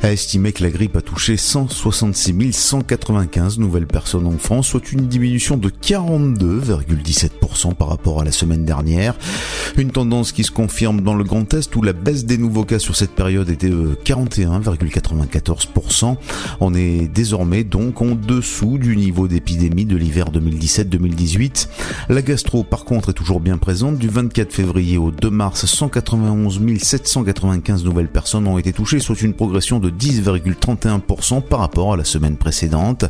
a 0.05 0.12
estimé 0.12 0.53
que 0.53 0.62
la 0.62 0.70
grippe 0.70 0.96
a 0.96 1.01
touché 1.01 1.36
166 1.36 2.53
195 2.53 3.59
nouvelles 3.59 3.88
personnes 3.88 4.28
en 4.28 4.38
France, 4.38 4.68
soit 4.68 4.92
une 4.92 5.09
diminution 5.09 5.57
de 5.57 5.70
42,17% 5.70 7.74
par 7.74 7.88
rapport 7.88 8.20
à 8.20 8.24
la 8.24 8.30
semaine 8.30 8.64
dernière. 8.64 9.16
Une 9.76 9.90
tendance 9.90 10.30
qui 10.30 10.44
se 10.44 10.53
confirme 10.53 11.01
dans 11.01 11.14
le 11.14 11.24
Grand 11.24 11.53
Est 11.53 11.74
où 11.74 11.82
la 11.82 11.94
baisse 11.94 12.26
des 12.26 12.38
nouveaux 12.38 12.64
cas 12.64 12.78
sur 12.78 12.94
cette 12.94 13.16
période 13.16 13.51
était 13.51 13.70
de 13.70 13.99
41,94%. 14.05 16.16
On 16.61 16.74
est 16.74 17.09
désormais 17.09 17.64
donc 17.64 18.03
en 18.03 18.14
dessous 18.14 18.78
du 18.78 18.96
niveau 18.96 19.26
d'épidémie 19.26 19.84
de 19.84 19.96
l'hiver 19.96 20.30
2017-2018. 20.30 21.66
La 22.09 22.22
gastro 22.22 22.64
par 22.64 22.84
contre 22.84 23.11
est 23.11 23.14
toujours 23.14 23.41
bien 23.41 23.59
présente. 23.59 23.99
Du 23.99 24.09
24 24.09 24.53
février 24.53 24.99
au 24.99 25.11
2 25.11 25.30
mars, 25.30 25.66
191 25.66 26.61
795 26.82 27.84
nouvelles 27.84 28.09
personnes 28.09 28.47
ont 28.47 28.59
été 28.59 28.72
touchées, 28.72 29.01
soit 29.01 29.20
une 29.20 29.34
progression 29.34 29.78
de 29.78 29.91
10,31% 29.91 31.43
par 31.43 31.61
rapport 31.61 31.93
à 31.93 31.97
la 31.97 32.05
semaine 32.05 32.36
précédente. 32.36 33.05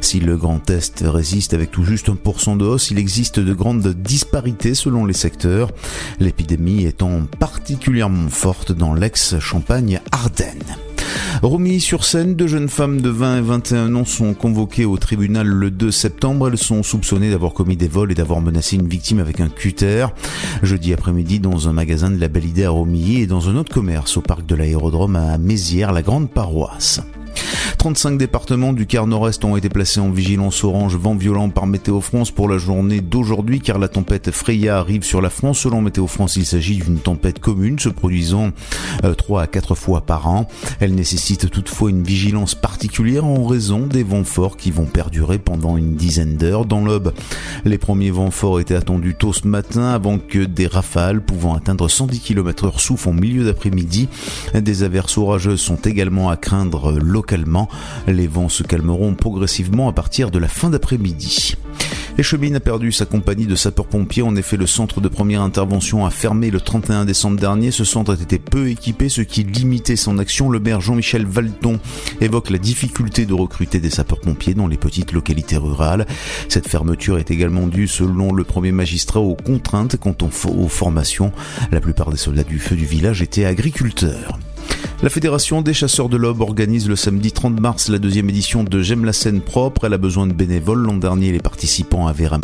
Si 0.00 0.20
le 0.20 0.36
Grand 0.36 0.68
Est 0.70 1.02
résiste 1.04 1.54
avec 1.54 1.70
tout 1.70 1.84
juste 1.84 2.08
1% 2.08 2.56
de 2.56 2.64
hausse, 2.64 2.90
il 2.90 2.98
existe 2.98 3.40
de 3.40 3.52
grandes 3.52 3.88
disparités 3.88 4.74
selon 4.74 5.04
les 5.04 5.12
secteurs. 5.14 5.70
L'épidémie 6.18 6.84
étant 6.84 7.22
particulièrement 7.38 8.28
forte 8.28 8.72
dans 8.72 8.94
l'ex-Champagne-Ardennes. 8.94 10.89
Romilly-sur-Seine, 11.42 12.34
deux 12.34 12.46
jeunes 12.46 12.68
femmes 12.68 13.00
de 13.00 13.08
20 13.08 13.38
et 13.38 13.40
21 13.40 13.94
ans 13.94 14.04
sont 14.04 14.34
convoquées 14.34 14.84
au 14.84 14.98
tribunal 14.98 15.46
le 15.46 15.70
2 15.70 15.90
septembre. 15.90 16.48
Elles 16.48 16.58
sont 16.58 16.82
soupçonnées 16.82 17.30
d'avoir 17.30 17.52
commis 17.52 17.76
des 17.76 17.88
vols 17.88 18.12
et 18.12 18.14
d'avoir 18.14 18.40
menacé 18.40 18.76
une 18.76 18.88
victime 18.88 19.20
avec 19.20 19.40
un 19.40 19.48
cutter. 19.48 20.06
Jeudi 20.62 20.92
après-midi, 20.92 21.40
dans 21.40 21.68
un 21.68 21.72
magasin 21.72 22.10
de 22.10 22.20
la 22.20 22.28
Belle 22.28 22.46
Idée 22.46 22.64
à 22.64 22.70
Romilly 22.70 23.22
et 23.22 23.26
dans 23.26 23.48
un 23.48 23.56
autre 23.56 23.72
commerce 23.72 24.16
au 24.16 24.20
parc 24.20 24.46
de 24.46 24.54
l'aérodrome 24.54 25.16
à 25.16 25.38
Mézières, 25.38 25.92
la 25.92 26.02
grande 26.02 26.30
paroisse. 26.30 27.00
35 27.80 28.18
départements 28.18 28.74
du 28.74 28.86
quart 28.86 29.06
nord-est 29.06 29.42
ont 29.42 29.56
été 29.56 29.70
placés 29.70 30.00
en 30.00 30.10
vigilance 30.10 30.64
orange 30.64 30.96
vent 30.96 31.14
violent 31.14 31.48
par 31.48 31.66
Météo 31.66 32.02
France 32.02 32.30
pour 32.30 32.46
la 32.46 32.58
journée 32.58 33.00
d'aujourd'hui 33.00 33.60
car 33.60 33.78
la 33.78 33.88
tempête 33.88 34.30
Freya 34.30 34.78
arrive 34.78 35.02
sur 35.02 35.22
la 35.22 35.30
France. 35.30 35.60
Selon 35.60 35.80
Météo 35.80 36.06
France, 36.06 36.36
il 36.36 36.44
s'agit 36.44 36.76
d'une 36.76 36.98
tempête 36.98 37.38
commune 37.38 37.78
se 37.78 37.88
produisant 37.88 38.50
euh, 39.04 39.14
3 39.14 39.42
à 39.42 39.46
4 39.46 39.74
fois 39.74 40.02
par 40.02 40.28
an. 40.28 40.46
Elle 40.80 40.94
nécessite 40.94 41.50
toutefois 41.50 41.88
une 41.88 42.02
vigilance 42.02 42.54
particulière 42.54 43.24
en 43.24 43.46
raison 43.46 43.86
des 43.86 44.02
vents 44.02 44.24
forts 44.24 44.58
qui 44.58 44.70
vont 44.70 44.84
perdurer 44.84 45.38
pendant 45.38 45.78
une 45.78 45.94
dizaine 45.94 46.36
d'heures. 46.36 46.66
Dans 46.66 46.84
l'Aube, 46.84 47.14
les 47.64 47.78
premiers 47.78 48.10
vents 48.10 48.30
forts 48.30 48.60
étaient 48.60 48.74
attendus 48.74 49.14
tôt 49.14 49.32
ce 49.32 49.48
matin 49.48 49.88
avant 49.88 50.18
que 50.18 50.44
des 50.44 50.66
rafales 50.66 51.22
pouvant 51.22 51.54
atteindre 51.54 51.88
110 51.88 52.20
km 52.20 52.64
heure 52.64 52.80
soufflent 52.80 53.08
en 53.08 53.12
milieu 53.14 53.44
d'après-midi. 53.44 54.08
Des 54.54 54.82
averses 54.82 55.16
orageuses 55.16 55.60
sont 55.60 55.76
également 55.76 56.28
à 56.28 56.36
craindre. 56.36 56.92
Les 58.06 58.26
vents 58.26 58.48
se 58.48 58.62
calmeront 58.62 59.14
progressivement 59.14 59.88
à 59.88 59.92
partir 59.92 60.30
de 60.30 60.38
la 60.38 60.48
fin 60.48 60.70
d'après-midi. 60.70 61.56
Échemine 62.18 62.56
a 62.56 62.60
perdu 62.60 62.92
sa 62.92 63.06
compagnie 63.06 63.46
de 63.46 63.54
sapeurs-pompiers. 63.54 64.22
En 64.22 64.36
effet, 64.36 64.56
le 64.56 64.66
centre 64.66 65.00
de 65.00 65.08
première 65.08 65.40
intervention 65.40 66.04
a 66.04 66.10
fermé 66.10 66.50
le 66.50 66.60
31 66.60 67.04
décembre 67.04 67.40
dernier. 67.40 67.70
Ce 67.70 67.84
centre 67.84 68.20
était 68.20 68.38
peu 68.38 68.68
équipé, 68.68 69.08
ce 69.08 69.22
qui 69.22 69.42
limitait 69.42 69.96
son 69.96 70.18
action. 70.18 70.50
Le 70.50 70.60
maire 70.60 70.80
Jean-Michel 70.80 71.24
Valton 71.24 71.78
évoque 72.20 72.50
la 72.50 72.58
difficulté 72.58 73.24
de 73.24 73.32
recruter 73.32 73.80
des 73.80 73.90
sapeurs-pompiers 73.90 74.54
dans 74.54 74.66
les 74.66 74.76
petites 74.76 75.12
localités 75.12 75.56
rurales. 75.56 76.06
Cette 76.48 76.68
fermeture 76.68 77.18
est 77.18 77.30
également 77.30 77.66
due, 77.66 77.88
selon 77.88 78.32
le 78.32 78.44
premier 78.44 78.72
magistrat, 78.72 79.20
aux 79.20 79.36
contraintes 79.36 79.96
quant 79.96 80.16
aux 80.22 80.68
formations. 80.68 81.32
La 81.72 81.80
plupart 81.80 82.10
des 82.10 82.18
soldats 82.18 82.44
du 82.44 82.58
feu 82.58 82.76
du 82.76 82.84
village 82.84 83.22
étaient 83.22 83.46
agriculteurs. 83.46 84.38
La 85.02 85.08
Fédération 85.08 85.62
des 85.62 85.72
chasseurs 85.72 86.08
de 86.08 86.16
l'Aube 86.16 86.42
organise 86.42 86.88
le 86.88 86.96
samedi 86.96 87.32
30 87.32 87.58
mars 87.58 87.88
la 87.88 87.98
deuxième 87.98 88.28
édition 88.28 88.64
de 88.64 88.82
J'aime 88.82 89.04
la 89.04 89.12
scène 89.14 89.40
propre. 89.40 89.86
Elle 89.86 89.94
a 89.94 89.98
besoin 89.98 90.26
de 90.26 90.32
bénévoles. 90.34 90.82
L'an 90.82 90.94
dernier, 90.98 91.32
les 91.32 91.38
participants 91.40 92.06
avaient 92.06 92.26
ram- 92.26 92.42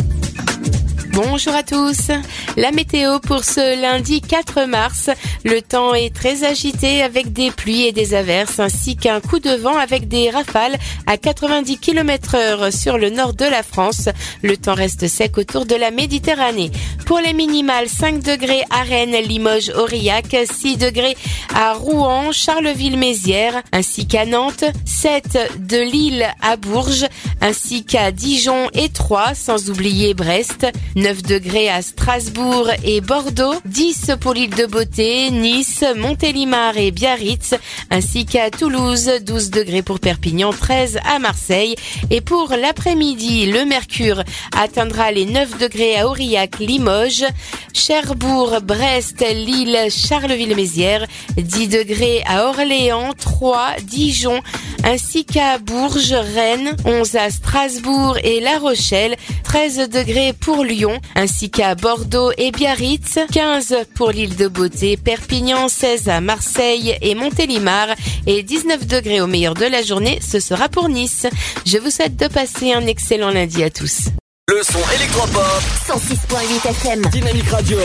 Bonjour 1.13 1.55
à 1.55 1.63
tous. 1.63 2.11
La 2.59 2.73
météo 2.73 3.19
pour 3.21 3.43
ce 3.43 3.81
lundi 3.81 4.21
4 4.21 4.67
mars. 4.67 5.09
Le 5.47 5.63
temps 5.63 5.95
est 5.95 6.15
très 6.15 6.45
agité 6.45 7.03
avec 7.03 7.33
des 7.33 7.51
pluies 7.51 7.85
et 7.87 7.93
des 7.93 8.13
averses 8.13 8.59
ainsi 8.61 8.97
qu'un 8.97 9.21
coup 9.21 9.39
de 9.39 9.51
vent 9.51 9.79
avec 9.79 10.09
des 10.09 10.29
rafales 10.29 10.77
à 11.07 11.17
90 11.17 11.79
km 11.79 12.35
heure 12.35 12.71
sur 12.71 12.99
le 12.99 13.09
nord 13.09 13.33
de 13.33 13.47
la 13.47 13.63
France. 13.63 14.11
Le 14.43 14.59
temps 14.59 14.75
reste 14.75 15.09
sec 15.09 15.39
autour 15.39 15.65
de 15.65 15.75
la 15.75 15.91
Méditerranée. 15.91 16.71
Pour 17.07 17.19
les 17.21 17.33
minimales, 17.33 17.89
5 17.89 18.23
degrés 18.23 18.65
à 18.69 18.83
Rennes, 18.83 19.17
Limoges, 19.27 19.71
Aurillac, 19.75 20.37
6 20.53 20.77
degrés 20.77 21.17
à 21.55 21.73
Rouen, 21.73 22.16
Charleville-Mézières 22.33 23.63
ainsi 23.73 24.07
qu'à 24.07 24.27
Nantes, 24.27 24.65
7 24.85 25.67
de 25.69 25.79
Lille 25.79 26.27
à 26.41 26.57
Bourges 26.57 27.07
ainsi 27.41 27.85
qu'à 27.85 28.13
Dijon 28.13 28.69
et 28.73 28.89
Troyes 28.89 29.35
sans 29.35 29.71
oublier 29.71 30.15
Brest, 30.15 30.67
9 30.97 31.23
degrés 31.23 31.69
à 31.69 31.83
Strasbourg 31.83 32.71
et 32.85 33.01
Bordeaux, 33.01 33.55
10 33.65 34.13
pour 34.21 34.35
l'île 34.35 34.55
de 34.55 34.67
Beauté, 34.67 35.31
Nice, 35.31 35.85
Montélimar 35.97 36.77
et 36.77 36.91
Biarritz, 36.91 37.55
ainsi 37.91 38.25
qu'à 38.25 38.51
Toulouse, 38.51 39.11
12 39.23 39.51
degrés 39.51 39.83
pour 39.83 40.01
Perpignan, 40.01 40.51
13 40.53 40.99
à 41.05 41.19
Marseille. 41.19 41.77
Et 42.11 42.21
pour 42.21 42.51
l'après-midi, 42.51 43.47
le 43.47 43.65
mercure 43.65 44.23
atteindra 44.57 45.13
les 45.13 45.27
9 45.27 45.59
degrés 45.59 45.97
à 45.99 46.09
Aurillac, 46.09 46.59
Limoges, 46.59 47.27
Cherbourg, 47.73 48.61
Brest, 48.63 49.25
Lille, 49.35 49.79
Charleville-Mézières, 49.91 51.07
10 51.37 51.69
degrés 51.69 51.96
à 52.27 52.47
Orléans, 52.47 53.13
3, 53.19 53.77
Dijon, 53.83 54.43
ainsi 54.85 55.25
qu'à 55.25 55.59
Bourges, 55.59 56.13
Rennes, 56.13 56.77
11 56.85 57.17
à 57.17 57.31
Strasbourg 57.31 58.19
et 58.23 58.41
La 58.41 58.59
Rochelle, 58.59 59.17
13 59.45 59.89
degrés 59.89 60.35
pour 60.39 60.65
Lyon, 60.65 61.01
ainsi 61.15 61.51
qu'à 61.51 61.75
Bordeaux 61.75 62.33
et 62.37 62.51
Biarritz, 62.51 63.19
15 63.33 63.77
pour 63.95 64.11
l'île 64.11 64.37
de 64.37 64.49
Beauté, 64.49 64.97
Perpignan, 64.97 65.69
16 65.69 66.09
à 66.09 66.21
Marseille 66.21 66.97
et 67.01 67.15
Montélimar, 67.15 67.89
et 68.27 68.43
19 68.43 68.87
degrés 68.87 69.21
au 69.21 69.27
meilleur 69.27 69.55
de 69.55 69.65
la 69.65 69.83
journée, 69.83 70.19
ce 70.21 70.41
sera 70.41 70.69
pour 70.69 70.89
Nice. 70.89 71.27
Je 71.65 71.79
vous 71.79 71.91
souhaite 71.91 72.17
de 72.17 72.29
passer 72.29 72.73
un 72.73 72.87
excellent 72.87 73.31
lundi 73.31 73.63
à 73.63 73.71
tous. 73.71 74.11
Le 74.49 74.63
son 74.63 74.79
électropop. 74.95 75.63
106.8 75.89 76.69
FM. 76.69 77.03
Dynamique 77.11 77.49
Radio. 77.49 77.79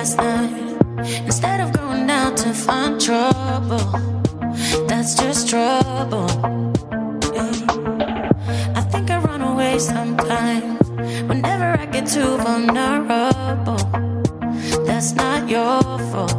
Last 0.00 0.16
night 0.16 1.26
instead 1.26 1.60
of 1.60 1.74
going 1.74 2.08
out 2.08 2.34
to 2.34 2.54
find 2.54 2.98
trouble. 2.98 3.84
That's 4.88 5.14
just 5.14 5.50
trouble. 5.50 6.26
Yeah. 7.34 7.52
I 8.80 8.82
think 8.90 9.10
I 9.10 9.18
run 9.18 9.42
away 9.42 9.78
sometimes 9.78 10.88
whenever 11.28 11.68
I 11.82 11.84
get 11.84 12.06
too 12.06 12.38
vulnerable. 12.38 13.82
That's 14.86 15.12
not 15.12 15.50
your 15.50 15.82
fault. 16.10 16.32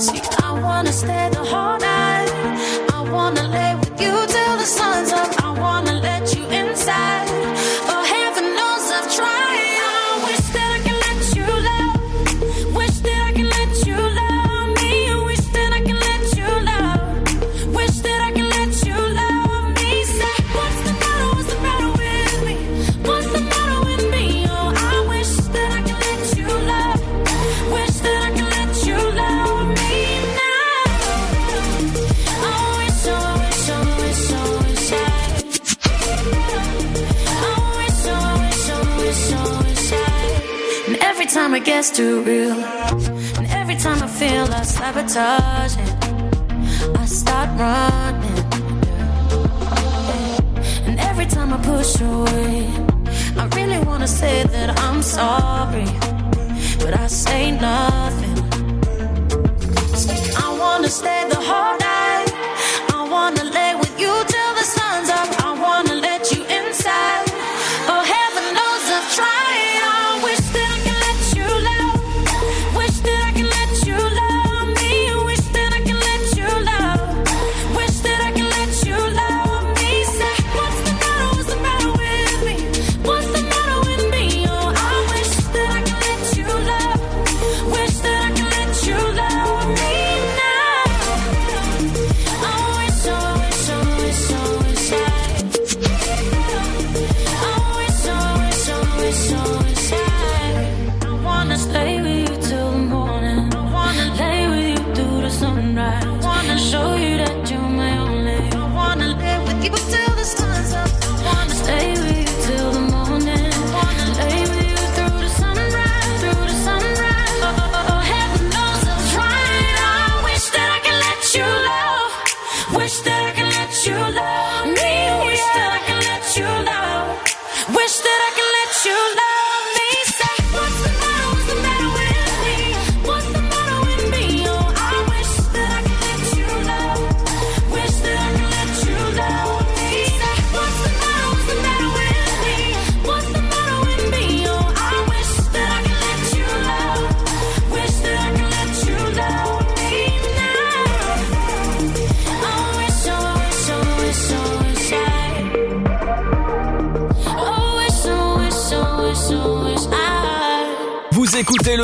See, 0.00 0.22
I 0.46 0.50
wanna 0.62 0.92
stay 0.92 1.28
the 1.38 1.44
whole 1.52 1.77
gets 41.78 41.90
too 41.90 42.22
real, 42.22 42.58
and 43.38 43.46
every 43.60 43.76
time 43.76 44.02
I 44.02 44.08
feel 44.08 44.52
I 44.52 44.62
sabotage 44.62 45.76
it, 45.76 45.92
I 47.02 47.04
start 47.04 47.48
running. 47.56 48.38
And 50.86 50.98
every 50.98 51.26
time 51.26 51.52
I 51.52 51.58
push 51.58 52.00
away, 52.00 52.66
I 53.40 53.44
really 53.54 53.78
wanna 53.86 54.08
say 54.08 54.42
that 54.54 54.76
I'm 54.80 55.00
sorry, 55.02 55.88
but 56.82 56.98
I 56.98 57.06
say 57.06 57.52
nothing. 57.52 58.17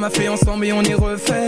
Ma 0.00 0.08
fait 0.08 0.28
ensemble 0.28 0.64
et 0.64 0.72
on 0.72 0.82
y 0.82 0.94
refait. 0.94 1.39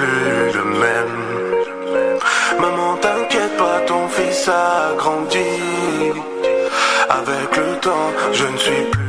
Plus 0.00 0.62
même. 0.84 1.16
Maman, 2.60 2.96
t'inquiète 2.96 3.56
pas, 3.56 3.80
ton 3.86 4.08
fils 4.08 4.48
a 4.48 4.94
grandi. 4.96 5.50
Avec 7.08 7.56
le 7.56 7.76
temps, 7.80 8.10
je 8.32 8.46
ne 8.46 8.56
suis 8.56 8.84
plus 8.92 8.99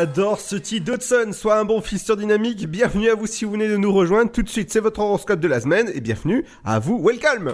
J'adore 0.00 0.40
ce 0.40 0.56
titre 0.56 0.86
d'Hudson, 0.86 1.30
soit 1.34 1.58
un 1.58 1.66
bon 1.66 1.82
fils 1.82 2.02
sur 2.02 2.16
Dynamique. 2.16 2.66
Bienvenue 2.66 3.10
à 3.10 3.14
vous 3.14 3.26
si 3.26 3.44
vous 3.44 3.50
venez 3.50 3.68
de 3.68 3.76
nous 3.76 3.92
rejoindre. 3.92 4.32
Tout 4.32 4.42
de 4.42 4.48
suite, 4.48 4.72
c'est 4.72 4.80
votre 4.80 5.00
horoscope 5.00 5.40
de 5.40 5.46
la 5.46 5.60
semaine 5.60 5.90
et 5.92 6.00
bienvenue 6.00 6.46
à 6.64 6.78
vous. 6.78 7.06
Welcome 7.06 7.52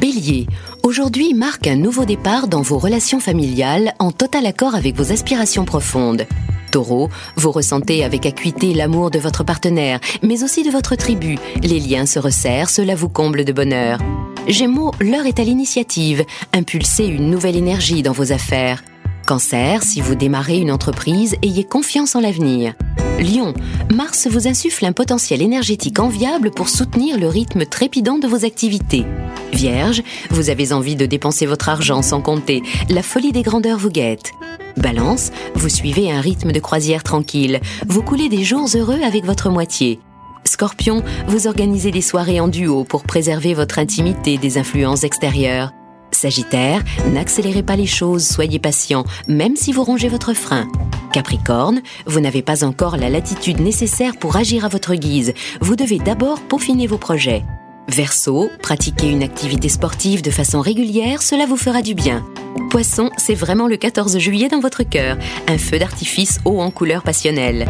Bélier, 0.00 0.48
aujourd'hui 0.82 1.34
marque 1.34 1.68
un 1.68 1.76
nouveau 1.76 2.04
départ 2.04 2.48
dans 2.48 2.62
vos 2.62 2.78
relations 2.78 3.20
familiales 3.20 3.92
en 4.00 4.10
total 4.10 4.44
accord 4.46 4.74
avec 4.74 4.96
vos 4.96 5.12
aspirations 5.12 5.64
profondes. 5.64 6.26
Taureau, 6.72 7.08
vous 7.36 7.52
ressentez 7.52 8.02
avec 8.02 8.26
acuité 8.26 8.74
l'amour 8.74 9.12
de 9.12 9.20
votre 9.20 9.44
partenaire, 9.44 10.00
mais 10.24 10.42
aussi 10.42 10.64
de 10.64 10.70
votre 10.70 10.96
tribu. 10.96 11.38
Les 11.62 11.78
liens 11.78 12.06
se 12.06 12.18
resserrent, 12.18 12.70
cela 12.70 12.96
vous 12.96 13.08
comble 13.08 13.44
de 13.44 13.52
bonheur. 13.52 14.00
Gémeaux, 14.48 14.90
l'heure 15.00 15.26
est 15.26 15.38
à 15.38 15.44
l'initiative. 15.44 16.24
Impulsez 16.52 17.06
une 17.06 17.30
nouvelle 17.30 17.56
énergie 17.56 18.02
dans 18.02 18.10
vos 18.10 18.32
affaires. 18.32 18.82
Cancer, 19.26 19.82
si 19.82 20.00
vous 20.00 20.14
démarrez 20.14 20.58
une 20.58 20.70
entreprise, 20.70 21.36
ayez 21.42 21.64
confiance 21.64 22.14
en 22.16 22.20
l'avenir. 22.20 22.74
Lion, 23.20 23.54
Mars 23.94 24.28
vous 24.30 24.48
insuffle 24.48 24.86
un 24.86 24.92
potentiel 24.92 25.42
énergétique 25.42 25.98
enviable 25.98 26.50
pour 26.50 26.68
soutenir 26.68 27.18
le 27.18 27.28
rythme 27.28 27.66
trépidant 27.66 28.18
de 28.18 28.26
vos 28.26 28.44
activités. 28.44 29.04
Vierge, 29.52 30.02
vous 30.30 30.48
avez 30.48 30.72
envie 30.72 30.96
de 30.96 31.06
dépenser 31.06 31.46
votre 31.46 31.68
argent 31.68 32.02
sans 32.02 32.22
compter, 32.22 32.62
la 32.88 33.02
folie 33.02 33.32
des 33.32 33.42
grandeurs 33.42 33.78
vous 33.78 33.90
guette. 33.90 34.32
Balance, 34.76 35.32
vous 35.54 35.68
suivez 35.68 36.10
un 36.10 36.20
rythme 36.20 36.52
de 36.52 36.60
croisière 36.60 37.02
tranquille, 37.02 37.60
vous 37.86 38.02
coulez 38.02 38.28
des 38.28 38.44
jours 38.44 38.68
heureux 38.74 39.00
avec 39.02 39.24
votre 39.24 39.50
moitié. 39.50 40.00
Scorpion, 40.44 41.02
vous 41.28 41.46
organisez 41.46 41.90
des 41.90 42.00
soirées 42.00 42.40
en 42.40 42.48
duo 42.48 42.84
pour 42.84 43.02
préserver 43.02 43.54
votre 43.54 43.78
intimité 43.78 44.38
des 44.38 44.58
influences 44.58 45.04
extérieures. 45.04 45.72
Sagittaire, 46.12 46.82
n'accélérez 47.12 47.62
pas 47.62 47.76
les 47.76 47.86
choses, 47.86 48.26
soyez 48.26 48.58
patient, 48.58 49.04
même 49.28 49.56
si 49.56 49.72
vous 49.72 49.84
rongez 49.84 50.08
votre 50.08 50.34
frein. 50.34 50.66
Capricorne, 51.12 51.82
vous 52.06 52.20
n'avez 52.20 52.42
pas 52.42 52.64
encore 52.64 52.96
la 52.96 53.08
latitude 53.08 53.60
nécessaire 53.60 54.16
pour 54.16 54.36
agir 54.36 54.64
à 54.64 54.68
votre 54.68 54.94
guise. 54.94 55.34
Vous 55.60 55.76
devez 55.76 55.98
d'abord 55.98 56.40
peaufiner 56.40 56.86
vos 56.86 56.98
projets. 56.98 57.44
Verseau, 57.88 58.50
pratiquez 58.62 59.08
une 59.08 59.22
activité 59.22 59.68
sportive 59.68 60.22
de 60.22 60.30
façon 60.30 60.60
régulière, 60.60 61.22
cela 61.22 61.46
vous 61.46 61.56
fera 61.56 61.82
du 61.82 61.94
bien. 61.94 62.24
Poisson, 62.70 63.10
c'est 63.16 63.34
vraiment 63.34 63.66
le 63.66 63.76
14 63.76 64.18
juillet 64.18 64.48
dans 64.48 64.60
votre 64.60 64.84
cœur, 64.84 65.16
un 65.48 65.58
feu 65.58 65.78
d'artifice 65.78 66.38
haut 66.44 66.60
en 66.60 66.70
couleur 66.70 67.02
passionnelle. 67.02 67.66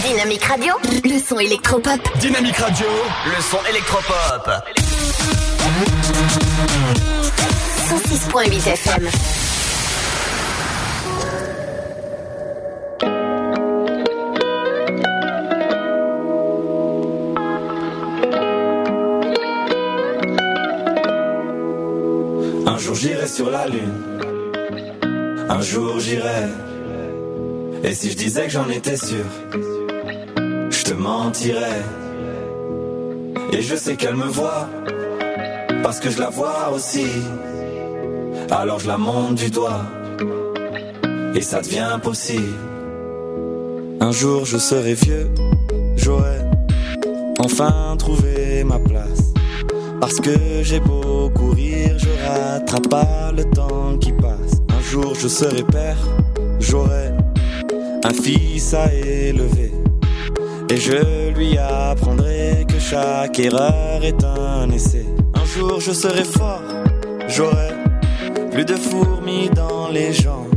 Dynamique 0.00 0.44
Radio, 0.44 0.72
le 1.04 1.18
son 1.18 1.38
électropop. 1.38 2.00
Dynamique 2.18 2.56
Radio, 2.56 2.86
le 3.26 3.42
son 3.42 3.58
électropop. 3.68 4.91
106.8 7.88 8.68
FM. 8.68 9.08
Un 22.66 22.78
jour 22.78 22.94
j'irai 22.94 23.26
sur 23.26 23.50
la 23.50 23.66
lune. 23.66 23.80
Un 25.48 25.60
jour 25.60 25.98
j'irai. 26.00 26.48
Et 27.84 27.94
si 27.94 28.10
je 28.10 28.16
disais 28.16 28.44
que 28.44 28.50
j'en 28.50 28.68
étais 28.68 28.96
sûr, 28.96 29.24
je 30.70 30.84
te 30.84 30.92
mentirais. 30.92 31.82
Et 33.52 33.60
je 33.60 33.76
sais 33.76 33.96
qu'elle 33.96 34.16
me 34.16 34.26
voit, 34.26 34.68
parce 35.82 36.00
que 36.00 36.10
je 36.10 36.18
la 36.18 36.30
vois 36.30 36.70
aussi. 36.74 37.06
Alors 38.50 38.78
je 38.78 38.88
la 38.88 38.98
monte 38.98 39.36
du 39.36 39.50
doigt, 39.50 39.82
et 41.34 41.40
ça 41.40 41.60
devient 41.60 41.98
possible. 42.02 42.54
Un 44.00 44.12
jour 44.12 44.44
je 44.44 44.58
serai 44.58 44.94
vieux, 44.94 45.30
j'aurai 45.96 46.38
enfin 47.38 47.96
trouvé 47.98 48.64
ma 48.64 48.78
place. 48.78 49.32
Parce 50.00 50.16
que 50.16 50.62
j'ai 50.62 50.80
beau 50.80 51.30
courir, 51.30 51.96
je 51.98 52.08
rattrape 52.26 52.88
pas 52.88 53.32
le 53.36 53.44
temps 53.44 53.96
qui 54.00 54.12
passe. 54.12 54.60
Un 54.76 54.82
jour 54.82 55.14
je 55.14 55.28
serai 55.28 55.62
père, 55.62 55.98
j'aurai 56.58 57.10
un 58.04 58.12
fils 58.12 58.74
à 58.74 58.92
élever. 58.92 59.72
Et 60.68 60.76
je 60.76 61.30
lui 61.36 61.56
apprendrai 61.58 62.66
que 62.66 62.78
chaque 62.78 63.38
erreur 63.38 64.02
est 64.02 64.24
un 64.24 64.70
essai. 64.70 65.04
Un 65.52 65.58
jour 65.58 65.80
je 65.80 65.92
serai 65.92 66.24
fort, 66.24 66.62
j'aurai 67.28 67.74
plus 68.52 68.64
de 68.64 68.74
fourmis 68.74 69.50
dans 69.50 69.90
les 69.90 70.10
jambes. 70.10 70.48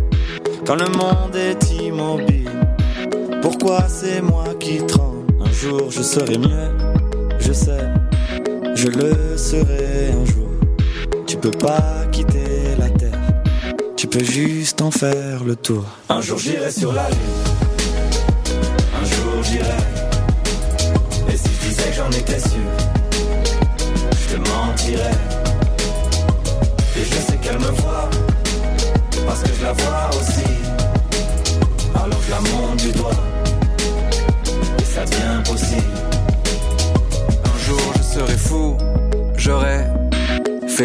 Quand 0.66 0.76
le 0.76 0.86
monde 0.86 1.36
est 1.36 1.70
immobile, 1.82 2.50
pourquoi 3.42 3.90
c'est 3.90 4.22
moi 4.22 4.46
qui 4.58 4.78
tremble? 4.78 5.26
Un 5.42 5.52
jour 5.52 5.92
je 5.92 6.02
serai 6.02 6.38
mieux, 6.38 6.72
je 7.40 7.52
sais, 7.52 7.90
je 8.74 8.88
le 8.88 9.36
serai 9.38 10.12
un 10.14 10.26
jour. 10.26 10.48
Tu 11.28 11.36
peux 11.36 11.52
pas 11.52 12.06
quitter 12.14 12.78
la 12.80 12.90
terre, 12.90 13.20
tu 13.98 14.08
peux 14.08 14.24
juste 14.24 14.82
en 14.82 14.92
faire 14.92 15.44
le 15.44 15.58
tour. 15.58 15.84
Un 16.08 16.22
jour 16.22 16.38
j'irai 16.38 16.72
sur 16.72 16.94
la 16.94 17.10
lune, 17.10 17.20
un 19.02 19.04
jour 19.04 19.44
j'irai. 19.44 19.76
Et 21.34 21.36
si 21.36 21.50
je 21.50 21.68
disais 21.68 21.90
que 21.90 21.96
j'en 21.98 22.12
étais 22.12 22.40
sûr, 22.40 22.85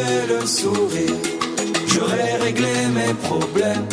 trouvé 0.00 0.26
le 0.28 0.46
sourire, 0.46 1.16
j'aurai 1.86 2.36
réglé 2.42 2.68
mes 2.94 3.14
problèmes. 3.14 3.86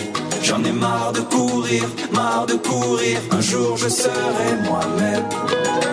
J'en 0.43 0.63
ai 0.63 0.71
marre 0.71 1.11
de 1.11 1.21
courir, 1.21 1.83
marre 2.13 2.45
de 2.45 2.53
courir. 2.53 3.19
Un 3.31 3.41
jour 3.41 3.77
je 3.77 3.89
serai 3.89 4.49
moi-même, 4.63 5.25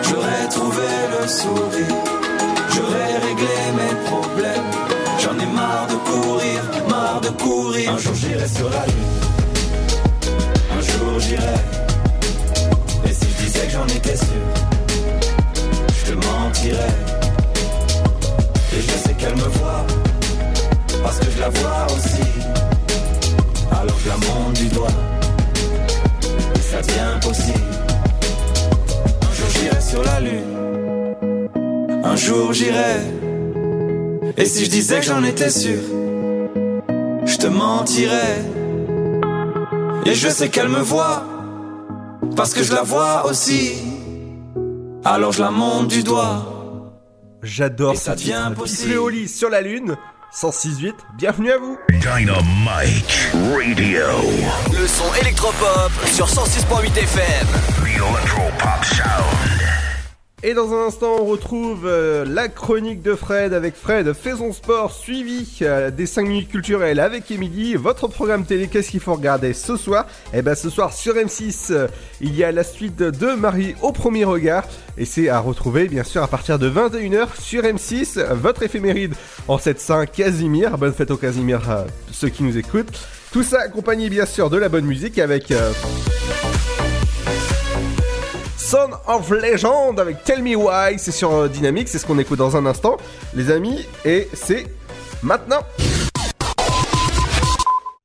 j'aurai 0.03 0.49
trouvé 0.49 0.87
le 1.13 1.27
sourire, 1.27 1.95
j'aurai 2.73 3.17
réglé 3.27 3.57
mes 3.79 3.95
problèmes. 4.09 4.69
J'en 5.19 5.37
ai 5.39 5.53
marre 5.53 5.87
de 5.87 5.95
courir, 6.09 6.61
marre 6.89 7.21
de 7.21 7.29
courir. 7.29 7.91
Un 7.91 7.97
jour 7.97 8.13
j'irai 8.13 8.47
sur 8.47 8.69
la 8.69 8.85
lune, 8.85 9.13
un 10.77 10.81
jour 10.81 11.19
j'irai. 11.19 11.59
Et 13.05 13.13
si 13.13 13.25
je 13.37 13.43
disais 13.43 13.65
que 13.67 13.71
j'en 13.71 13.87
étais 13.87 14.15
sûr, 14.15 14.45
je 15.97 16.11
te 16.11 16.15
mentirais. 16.27 16.95
Et 18.77 18.81
je 18.81 18.97
sais 19.07 19.13
qu'elle 19.17 19.35
me 19.35 19.49
voit, 19.57 19.85
parce 21.05 21.19
que 21.19 21.29
je 21.29 21.39
la 21.39 21.49
vois 21.49 21.85
aussi. 21.95 22.23
Alors 23.71 23.95
je 24.03 24.09
la 24.09 24.17
monte 24.17 24.53
du 24.53 24.67
doigt, 24.69 24.87
et 26.55 26.59
ça 26.59 26.81
devient 26.81 27.19
possible. 27.21 27.69
Un 29.21 29.33
jour 29.35 29.49
j'irai 29.55 29.81
sur 29.81 30.03
la 30.03 30.19
lune, 30.19 31.47
un 32.03 32.15
jour 32.15 32.53
j'irai. 32.53 32.95
Et 34.37 34.45
si 34.45 34.65
je 34.65 34.69
disais 34.71 34.99
que 34.99 35.05
j'en 35.05 35.23
étais 35.23 35.49
sûr, 35.51 35.79
je 37.25 37.37
te 37.37 37.47
mentirais. 37.47 38.41
Et 40.07 40.13
je 40.15 40.29
sais 40.29 40.49
qu'elle 40.49 40.69
me 40.69 40.79
voit, 40.81 41.23
parce 42.35 42.53
que 42.55 42.63
je 42.63 42.73
la 42.73 42.81
vois 42.81 43.25
aussi. 43.27 43.73
Alors 45.03 45.31
je 45.33 45.41
la 45.43 45.51
monte 45.51 45.87
du 45.87 46.01
doigt. 46.03 46.51
J'adore 47.43 47.93
Et 47.93 47.95
ça 47.95 48.15
titre. 48.15 48.49
devient 48.65 48.97
au 48.97 49.07
lit 49.09 49.27
sur 49.27 49.49
la 49.49 49.61
lune, 49.61 49.95
106.8, 50.35 50.93
bienvenue 51.13 51.49
à 51.53 51.57
vous. 51.57 51.77
Dynamite 51.91 53.31
Radio. 53.55 54.03
Le 54.69 54.85
son 54.85 55.05
électropop 55.21 55.91
sur 56.07 56.27
106.8 56.27 56.97
FM. 56.97 57.47
The 57.77 57.95
Electropop. 57.95 58.74
Et 60.47 60.53
dans 60.53 60.75
un 60.75 60.85
instant, 60.85 61.15
on 61.21 61.25
retrouve 61.25 61.87
euh, 61.87 62.23
la 62.23 62.47
chronique 62.49 63.01
de 63.01 63.15
Fred 63.15 63.51
avec 63.51 63.75
Fred, 63.75 64.13
Faisons 64.13 64.53
Sport, 64.53 64.91
suivi 64.91 65.57
euh, 65.63 65.89
des 65.89 66.05
5 66.05 66.21
minutes 66.27 66.49
culturelles 66.49 66.99
avec 66.99 67.31
Émilie. 67.31 67.73
Votre 67.73 68.07
programme 68.07 68.45
télé, 68.45 68.67
qu'est-ce 68.67 68.91
qu'il 68.91 68.99
faut 68.99 69.15
regarder 69.15 69.53
ce 69.53 69.75
soir? 69.75 70.05
Eh 70.35 70.43
ben 70.43 70.53
ce 70.53 70.69
soir 70.69 70.93
sur 70.93 71.15
M6, 71.15 71.71
euh, 71.71 71.87
il 72.21 72.35
y 72.35 72.43
a 72.43 72.51
la 72.51 72.63
suite 72.63 72.97
de 72.97 73.33
Marie 73.33 73.73
au 73.81 73.91
premier 73.91 74.23
regard. 74.23 74.65
Et 74.99 75.05
c'est 75.05 75.29
à 75.29 75.39
retrouver 75.39 75.87
bien 75.87 76.03
sûr 76.03 76.21
à 76.21 76.27
partir 76.27 76.59
de 76.59 76.69
21h 76.69 77.41
sur 77.41 77.63
M6, 77.63 78.23
votre 78.33 78.61
éphéméride 78.61 79.15
en 79.47 79.57
7-5 79.57 80.11
Casimir. 80.11 80.77
Bonne 80.77 80.93
fête 80.93 81.09
au 81.09 81.17
Casimir 81.17 81.85
ceux 82.11 82.29
qui 82.29 82.43
nous 82.43 82.55
écoutent. 82.55 82.95
Tout 83.31 83.41
ça 83.41 83.61
accompagné 83.61 84.11
bien 84.11 84.27
sûr 84.27 84.51
de 84.51 84.57
la 84.57 84.69
bonne 84.69 84.85
musique 84.85 85.17
avec... 85.17 85.51
Son 88.65 88.89
of 89.05 89.29
Legend 89.29 89.99
avec 89.99 90.23
Tell 90.23 90.41
Me 90.41 90.55
Why, 90.55 90.97
c'est 90.97 91.11
sur 91.11 91.31
euh, 91.31 91.47
Dynamique, 91.47 91.87
c'est 91.87 91.99
ce 91.99 92.05
qu'on 92.07 92.17
écoute 92.17 92.39
dans 92.39 92.57
un 92.57 92.65
instant, 92.65 92.97
les 93.35 93.51
amis, 93.51 93.85
et 94.03 94.27
c'est 94.33 94.65
maintenant. 95.21 95.59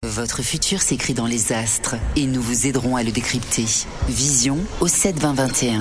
Votre 0.02 0.42
futur 0.42 0.82
s'écrit 0.82 1.14
dans 1.14 1.24
les 1.24 1.54
astres 1.54 1.94
et 2.14 2.26
nous 2.26 2.42
vous 2.42 2.66
aiderons 2.66 2.96
à 2.96 3.02
le 3.02 3.10
décrypter. 3.10 3.64
Vision 4.06 4.58
au 4.82 4.86
7 4.86 5.18
20 5.18 5.32
21. 5.32 5.80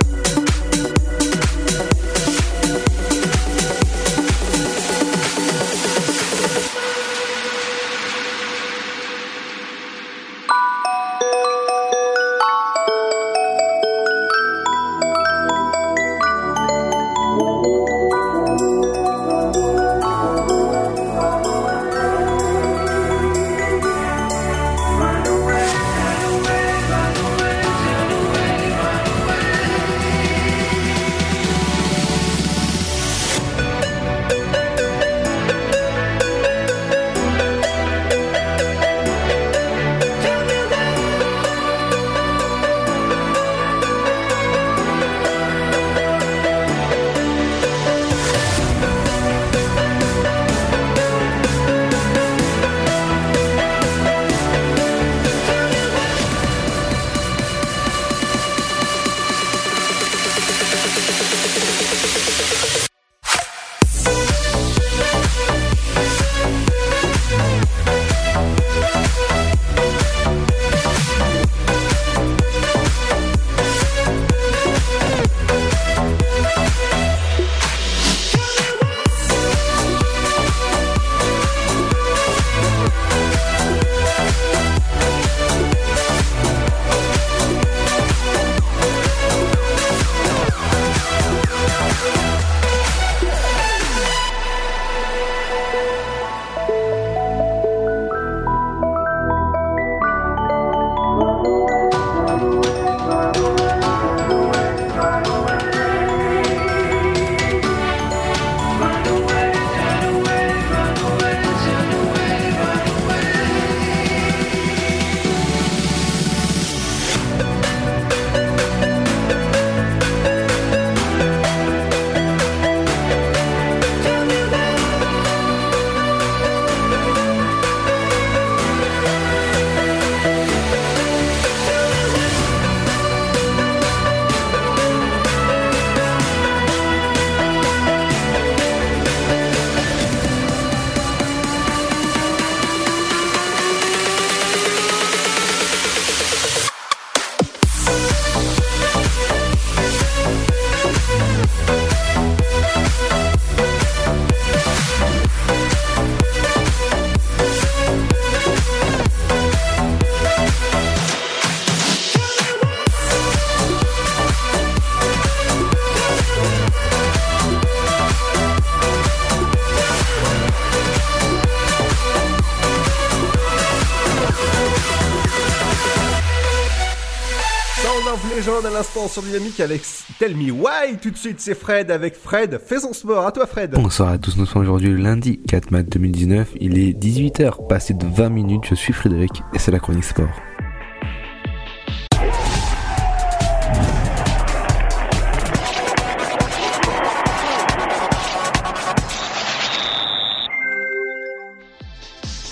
Sur 179.11 179.23
Dynamique 179.23 179.59
avec 179.59 179.81
Tell 180.19 180.37
Me 180.37 180.51
Why. 180.51 180.97
Tout 181.01 181.11
de 181.11 181.17
suite, 181.17 181.41
c'est 181.41 181.53
Fred 181.53 181.91
avec 181.91 182.15
Fred. 182.15 182.61
Fais 182.65 182.79
son 182.79 182.93
sport. 182.93 183.27
À 183.27 183.33
toi, 183.33 183.45
Fred. 183.45 183.71
Bonsoir 183.71 184.09
à 184.09 184.17
tous, 184.17 184.37
nous 184.37 184.45
sommes 184.45 184.61
aujourd'hui 184.61 184.95
lundi 185.01 185.41
4 185.49 185.71
mai 185.71 185.83
2019. 185.83 186.51
Il 186.61 186.77
est 186.77 186.93
18h, 186.93 187.67
passé 187.67 187.93
de 187.93 188.05
20 188.05 188.29
minutes. 188.29 188.63
Je 188.69 188.75
suis 188.75 188.93
Frédéric 188.93 189.43
et 189.53 189.59
c'est 189.59 189.71
la 189.71 189.79
chronique 189.79 190.05
sport. 190.05 190.29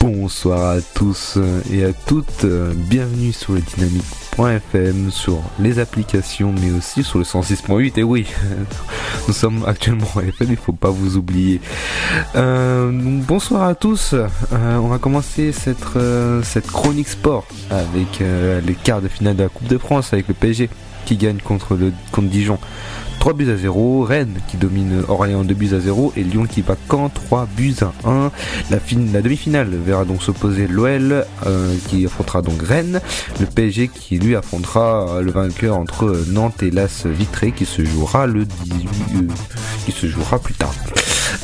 Bonsoir 0.01 0.71
à 0.71 0.81
tous 0.81 1.37
et 1.71 1.85
à 1.85 1.93
toutes, 1.93 2.45
bienvenue 2.89 3.31
sur 3.31 3.53
le 3.53 3.61
dynamique.fm, 4.37 5.11
sur 5.11 5.41
les 5.59 5.79
applications 5.79 6.53
mais 6.53 6.71
aussi 6.71 7.03
sur 7.03 7.19
le 7.19 7.25
106.8 7.25 7.99
et 7.99 8.03
oui, 8.03 8.27
nous 9.27 9.33
sommes 9.33 9.63
actuellement 9.65 10.07
à 10.17 10.23
FM, 10.23 10.47
il 10.49 10.57
faut 10.57 10.73
pas 10.73 10.89
vous 10.89 11.17
oublier. 11.17 11.61
Euh, 12.35 12.91
bonsoir 13.27 13.63
à 13.63 13.75
tous, 13.75 14.13
Euh, 14.13 14.77
on 14.77 14.87
va 14.87 14.97
commencer 14.97 15.51
cette, 15.51 15.95
euh, 15.95 16.41
cette 16.43 16.67
chronique 16.67 17.07
sport 17.07 17.45
avec 17.69 18.19
les 18.19 18.73
quarts 18.75 19.01
de 19.01 19.07
finale 19.07 19.35
de 19.35 19.43
la 19.43 19.49
Coupe 19.49 19.67
de 19.67 19.77
France 19.77 20.13
avec 20.13 20.27
le 20.27 20.33
PSG 20.33 20.69
qui 21.05 21.17
gagne 21.17 21.37
contre, 21.37 21.75
le, 21.75 21.93
contre 22.11 22.27
Dijon 22.27 22.59
3 23.19 23.33
buts 23.33 23.49
à 23.51 23.57
0. 23.57 24.03
Rennes 24.03 24.39
qui 24.47 24.57
domine 24.57 25.03
Orléans 25.07 25.43
2 25.43 25.53
buts 25.53 25.73
à 25.73 25.79
0 25.79 26.13
et 26.15 26.23
Lyon 26.23 26.45
qui 26.45 26.61
bat 26.61 26.77
Caen 26.89 27.09
3 27.09 27.47
buts 27.55 27.75
à 27.81 27.91
1. 28.07 28.31
La, 28.71 28.77
la 29.13 29.21
demi-finale 29.21 29.69
verra 29.69 30.05
donc 30.05 30.23
s'opposer 30.23 30.67
l'OL 30.67 31.25
euh, 31.45 31.75
qui 31.87 32.05
affrontera 32.05 32.41
donc 32.41 32.61
Rennes, 32.61 33.01
le 33.39 33.45
PSG 33.45 33.89
qui 33.89 34.19
lui 34.19 34.35
affrontera 34.35 35.09
euh, 35.09 35.21
le 35.21 35.31
vainqueur 35.31 35.77
entre 35.77 36.23
Nantes 36.27 36.63
et 36.63 36.71
l'As 36.71 37.05
Vitré 37.05 37.51
qui 37.51 37.65
se 37.65 37.83
jouera 37.83 38.25
le 38.25 38.45
18 38.45 38.89
euh, 39.15 39.27
qui 39.85 39.91
se 39.91 40.07
jouera 40.07 40.39
plus 40.39 40.53
tard. 40.53 40.73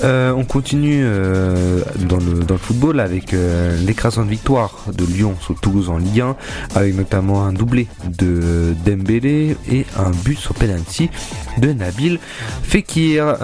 Euh, 0.04 0.32
on 0.32 0.44
continue 0.44 1.04
euh, 1.04 1.82
dans, 2.08 2.18
le, 2.18 2.58
football 2.58 3.00
avec 3.00 3.34
euh, 3.34 3.78
l'écrasante 3.86 4.28
victoire 4.28 4.86
de 4.94 5.06
Lyon 5.06 5.36
sur 5.42 5.56
Toulouse 5.60 5.90
en 5.90 5.98
Ligue 5.98 6.22
1, 6.22 6.36
avec 6.76 6.96
notamment 6.96 7.44
un 7.46 7.54
doublé 7.54 7.88
de 8.06 8.76
Dembélé 8.86 9.58
et 9.72 9.86
un 9.98 10.12
but 10.12 10.38
sur 10.38 10.54
penalty 10.54 11.10
de 11.58 11.74
Nabil 11.74 12.20
Fekir. 12.64 13.38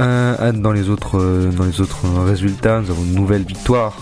Dans 0.54 0.72
les 0.72 0.90
autres 0.90 1.50
dans 1.56 1.64
les 1.66 1.82
autres 1.82 2.06
résultats, 2.26 2.82
nous 2.82 2.92
avons 2.92 3.04
une 3.04 3.16
nouvelle 3.16 3.44
victoire 3.44 3.98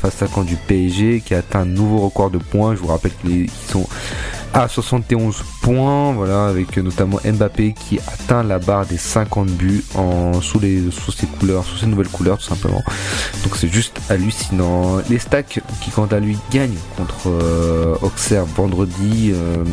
face 0.00 0.22
à 0.22 0.26
camp 0.26 0.42
du 0.42 0.56
PSG 0.56 1.22
qui 1.24 1.34
a 1.34 1.38
atteint 1.38 1.60
un 1.60 1.66
nouveau 1.66 1.98
record 1.98 2.30
de 2.30 2.38
points. 2.38 2.74
Je 2.74 2.80
vous 2.80 2.88
rappelle 2.88 3.12
qu'ils 3.22 3.50
sont 3.68 3.86
à 4.54 4.68
71 4.68 5.42
points, 5.62 6.12
voilà, 6.12 6.46
avec 6.46 6.76
notamment 6.76 7.18
Mbappé 7.24 7.74
qui 7.74 7.98
atteint 7.98 8.44
la 8.44 8.60
barre 8.60 8.86
des 8.86 8.96
50 8.96 9.48
buts 9.48 9.84
en, 9.96 10.40
sous, 10.40 10.60
les, 10.60 10.80
ses 10.90 11.26
couleurs, 11.26 11.64
sous 11.64 11.76
ses 11.76 11.86
nouvelles 11.86 12.08
couleurs 12.08 12.38
tout 12.38 12.44
simplement. 12.44 12.82
Donc 13.42 13.56
c'est 13.56 13.68
juste 13.68 14.00
hallucinant. 14.08 14.98
Les 15.10 15.18
stacks 15.18 15.60
qui 15.80 15.90
quant 15.90 16.06
à 16.06 16.20
lui 16.20 16.38
gagnent 16.52 16.78
contre 16.96 17.28
euh, 17.28 17.96
Auxerre 18.00 18.44
vendredi 18.46 19.32
euh, 19.34 19.64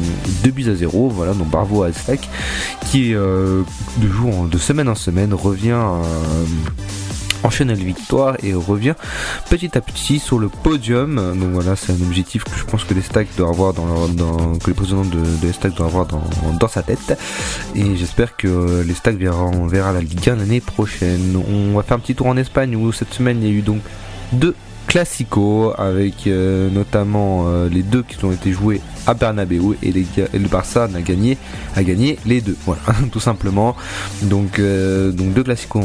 2 0.44 0.50
buts 0.52 0.70
à 0.70 0.76
0, 0.76 1.10
voilà, 1.10 1.34
donc 1.34 1.50
bravo 1.50 1.84
à 1.84 1.94
Stack 1.94 2.28
qui 2.90 3.14
euh, 3.14 3.62
de 3.98 4.08
jour 4.08 4.48
de 4.48 4.58
semaine 4.58 4.90
en 4.90 4.96
semaine 4.96 5.34
revient 5.34 5.72
euh, 5.72 6.46
enchaîne 7.44 7.70
les 7.72 7.84
victoires 7.84 8.36
et 8.44 8.54
revient 8.54 8.94
petit 9.50 9.78
à 9.78 9.82
petit 9.82 10.20
sur 10.20 10.40
le 10.40 10.50
podium. 10.50 11.16
Donc 11.40 11.50
voilà, 11.52 11.76
c'est 11.76 11.92
un 11.92 12.02
objectif 12.02 12.44
que 12.44 12.56
je 12.58 12.64
pense 12.66 12.84
que 12.84 12.94
les 12.94 13.02
stacks 13.02 13.28
doivent 13.38 13.50
avoir 13.52 13.74
dans, 13.74 13.86
leur- 13.86 14.60
que 14.60 14.68
les 14.68 14.74
présidents 14.74 15.06
de, 15.06 15.20
de 15.20 15.82
avoir 15.84 16.06
dans, 16.06 16.68
sa 16.68 16.84
tête. 16.84 17.18
Et 17.76 17.96
j'espère 17.96 18.36
que 18.38 18.84
les 18.86 18.94
stacks 18.94 19.18
verront, 19.18 19.52
on 19.54 19.68
verra 19.68 19.92
la 19.94 20.02
Ligue 20.02 20.30
1 20.30 20.36
l'année 20.36 20.62
prochaine. 20.62 21.36
On 21.50 21.76
va 21.76 21.84
faire 21.84 21.98
un 21.98 22.00
petit 22.00 22.16
tour 22.16 22.28
en 22.28 22.38
Espagne 22.38 22.76
où 22.76 22.92
cette 22.92 23.14
semaine 23.14 23.42
il 23.42 23.48
y 23.50 23.52
a 23.52 23.54
eu 23.54 23.62
donc 23.62 23.82
deux 24.32 24.56
classico 24.92 25.72
avec 25.78 26.28
euh, 26.28 26.70
notamment 26.70 27.46
euh, 27.48 27.70
les 27.70 27.82
deux 27.82 28.04
qui 28.04 28.24
ont 28.26 28.32
été 28.34 28.52
joués 28.52 28.82
à 29.08 29.14
Bernabeu 29.14 29.78
et, 29.82 29.94
le 29.94 30.48
Barça 30.50 30.84
a 30.84 31.02
gagné 31.02 31.38
a 31.78 31.84
gagné 31.84 32.20
les 32.26 32.42
deux. 32.42 32.58
Voilà 32.66 32.82
tout 33.10 33.22
simplement. 33.22 33.78
Donc 34.24 34.60
euh, 34.60 35.14
donc 35.14 35.34
deux 35.34 35.44
classicos 35.44 35.82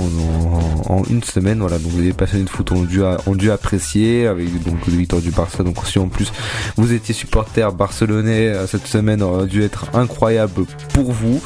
en, 0.89 1.05
une 1.09 1.23
semaine. 1.23 1.61
Voilà 1.61 1.79
donc 1.79 1.93
les 1.97 2.13
passionnés 2.13 2.43
de 2.43 2.51
foot 2.51 2.73
ont 2.73 2.83
dû 2.83 3.01
ont 3.05 3.35
dû 3.37 3.53
apprécier 3.53 4.27
avec 4.27 4.61
donc 4.65 4.85
le 4.89 4.95
victoire 4.95 5.23
du 5.23 5.31
Barça. 5.31 5.63
Donc 5.63 5.77
si 5.87 6.01
en 6.01 6.09
plus 6.09 6.33
vous 6.77 6.93
étiez 6.93 7.15
supporter 7.15 7.73
barcelonais 7.73 8.55
cette 8.67 8.89
semaine 8.89 9.23
aurait 9.23 9.47
dû 9.47 9.63
être 9.63 9.87
incroyable 9.95 10.65
pour 10.93 11.13
vous. 11.13 11.41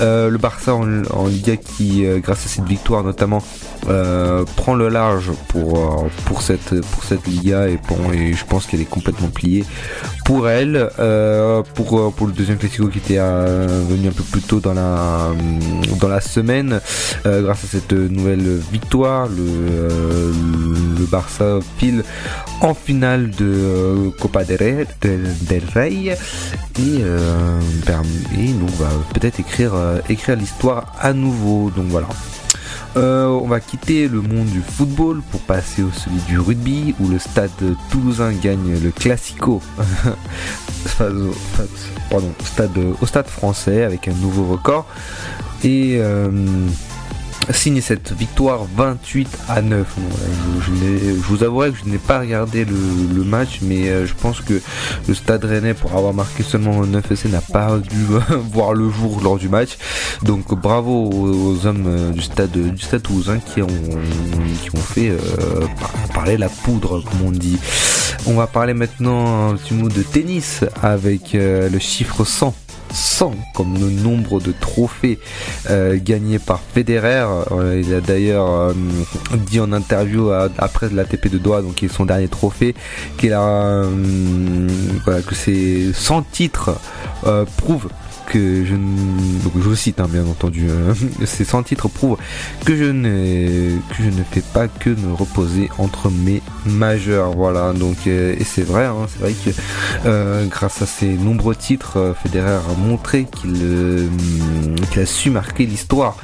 Le 0.00 0.36
Barça 0.38 0.74
en, 0.74 1.26
Liga 1.28 1.56
qui 1.56 2.04
grâce 2.20 2.46
à 2.46 2.48
cette 2.48 2.64
victoire 2.64 3.04
notamment 3.04 3.44
prend 4.56 4.74
le 4.74 4.88
large 4.88 5.30
pour 5.48 6.08
pour 6.24 6.42
cette 6.42 6.74
cette 7.04 7.26
Liga 7.26 7.68
et 7.68 7.78
bon 7.88 8.12
et 8.12 8.32
je 8.32 8.44
pense 8.44 8.66
qu'elle 8.66 8.80
est 8.80 8.84
complètement 8.84 9.28
pliée 9.28 9.64
pour 10.24 10.48
elle 10.48 10.90
euh, 10.98 11.62
pour 11.74 11.98
euh, 11.98 12.10
pour 12.10 12.26
le 12.26 12.32
deuxième 12.32 12.58
classico 12.58 12.88
qui 12.88 12.98
était 12.98 13.18
euh, 13.18 13.84
venu 13.88 14.08
un 14.08 14.12
peu 14.12 14.22
plus 14.24 14.42
tôt 14.42 14.60
dans 14.60 14.74
la 14.74 15.30
dans 16.00 16.08
la 16.08 16.20
semaine 16.20 16.80
grâce 17.24 17.64
à 17.64 17.66
cette 17.66 17.92
nouvelle 17.92 18.58
victoire 18.72 19.28
le 19.28 20.32
le 20.98 21.04
Barça 21.06 21.58
pile 21.78 22.02
en 22.60 22.74
finale 22.74 23.30
de 23.30 24.10
Copa 24.18 24.44
del 24.44 24.58
Rey, 24.58 24.86
del, 25.00 25.62
Rey. 25.74 26.16
Et, 26.78 26.98
et 26.98 28.52
va 28.78 28.88
peut-être 29.14 29.40
écrire 29.40 29.72
écrire 30.08 30.36
l'histoire 30.36 30.94
à 31.00 31.12
nouveau. 31.12 31.70
Donc 31.74 31.86
voilà 31.86 32.08
euh, 32.96 33.26
on 33.26 33.46
va 33.46 33.60
quitter 33.60 34.08
le 34.08 34.22
monde 34.22 34.46
du 34.46 34.62
football 34.62 35.20
pour 35.30 35.40
passer 35.40 35.82
au 35.82 35.90
celui 35.90 36.20
du 36.28 36.38
rugby 36.38 36.94
où 36.98 37.08
le 37.08 37.18
stade 37.18 37.50
toulousain 37.90 38.32
gagne 38.32 38.80
le 38.82 38.90
Classico. 38.90 39.60
Au 42.12 43.06
stade 43.06 43.26
français 43.26 43.84
avec 43.84 44.08
un 44.08 44.14
nouveau 44.14 44.46
record. 44.46 44.86
Et 45.64 45.98
euh, 46.00 46.30
signe 47.52 47.80
cette 47.80 48.12
victoire 48.12 48.66
28 48.76 49.28
à 49.48 49.62
9. 49.62 49.86
Bon, 49.96 50.02
voilà, 50.10 50.34
je, 50.60 50.98
je 51.08 51.12
vous 51.22 51.44
avouerai 51.44 51.70
que 51.70 51.78
je 51.84 51.90
n'ai 51.90 51.98
pas 51.98 52.20
regardé 52.20 52.64
le, 52.64 53.24
match, 53.24 53.58
mais 53.62 53.88
euh, 53.88 54.06
je 54.06 54.14
pense 54.14 54.40
que 54.40 54.60
le 55.08 55.14
Stade 55.14 55.44
Rennais, 55.44 55.74
pour 55.74 55.94
avoir 55.94 56.14
marqué 56.14 56.42
seulement 56.42 56.84
9 56.86 57.10
essais, 57.10 57.28
n'a 57.28 57.40
pas 57.40 57.78
dû 57.90 58.06
voir 58.52 58.74
le 58.74 58.90
jour 58.90 59.20
lors 59.22 59.38
du 59.38 59.48
match. 59.48 59.78
Donc 60.22 60.54
bravo 60.54 61.10
aux, 61.10 61.66
hommes 61.66 61.86
euh, 61.86 62.10
du 62.12 62.22
Stade 62.22 62.52
du 62.52 62.82
Stade 62.82 63.02
Toulousain 63.02 63.38
qui 63.38 63.62
ont 63.62 63.66
qui 64.62 64.70
ont 64.74 64.80
fait 64.80 65.10
euh, 65.10 65.66
par- 65.80 65.92
parler 66.14 66.36
la 66.36 66.48
poudre, 66.48 67.02
comme 67.02 67.26
on 67.26 67.30
dit. 67.30 67.58
On 68.26 68.34
va 68.34 68.46
parler 68.46 68.74
maintenant 68.74 69.50
un 69.50 69.54
petit 69.56 69.74
mot 69.74 69.88
de 69.88 70.02
tennis 70.02 70.64
avec 70.82 71.32
le 71.34 71.78
chiffre 71.78 72.24
100. 72.24 72.54
100 72.92 73.34
comme 73.54 73.74
le 73.78 73.90
nombre 73.90 74.40
de 74.40 74.52
trophées 74.52 75.18
euh, 75.70 75.98
gagnés 76.02 76.38
par 76.38 76.60
Federer. 76.74 77.26
Euh, 77.52 77.82
il 77.84 77.92
a 77.94 78.00
d'ailleurs 78.00 78.48
euh, 78.50 78.72
dit 79.48 79.60
en 79.60 79.72
interview 79.72 80.30
à- 80.30 80.48
après 80.58 80.88
l'ATP 80.90 81.28
de 81.28 81.38
Doha, 81.38 81.62
donc 81.62 81.84
son 81.90 82.04
dernier 82.06 82.28
trophée, 82.28 82.74
qu'il 83.18 83.32
a 83.32 83.82
que 85.26 85.34
ces 85.34 85.92
100 85.92 86.22
titres 86.32 86.70
prouvent 87.56 87.88
que 88.26 88.64
je 88.64 88.74
ne, 88.74 89.42
donc 89.42 89.52
je 89.56 89.68
vous 89.68 89.76
cite 89.76 90.00
hein, 90.00 90.08
bien 90.10 90.26
entendu, 90.26 90.68
euh, 90.68 90.94
ces 91.24 91.44
100 91.44 91.64
titres 91.64 91.88
prouvent 91.88 92.18
que 92.64 92.76
je 92.76 92.84
ne 92.84 93.76
que 93.90 94.02
je 94.02 94.10
ne 94.10 94.22
fais 94.30 94.42
pas 94.52 94.68
que 94.68 94.90
me 94.90 95.12
reposer 95.12 95.70
entre 95.78 96.10
mes 96.10 96.42
majeurs. 96.64 97.32
Voilà 97.32 97.72
donc 97.72 97.96
euh, 98.06 98.34
et 98.38 98.44
c'est 98.44 98.62
vrai, 98.62 98.84
hein, 98.84 99.06
c'est 99.08 99.20
vrai 99.20 99.32
que 99.32 99.50
euh, 100.06 100.46
grâce 100.46 100.82
à 100.82 100.86
ses 100.86 101.08
nombreux 101.08 101.54
titres, 101.54 101.98
euh, 101.98 102.14
Federer 102.14 102.60
a 102.70 102.74
montré 102.78 103.24
qu'il 103.24 104.08
a 104.96 105.06
su 105.06 105.30
marquer 105.30 105.66
l'histoire 105.66 106.16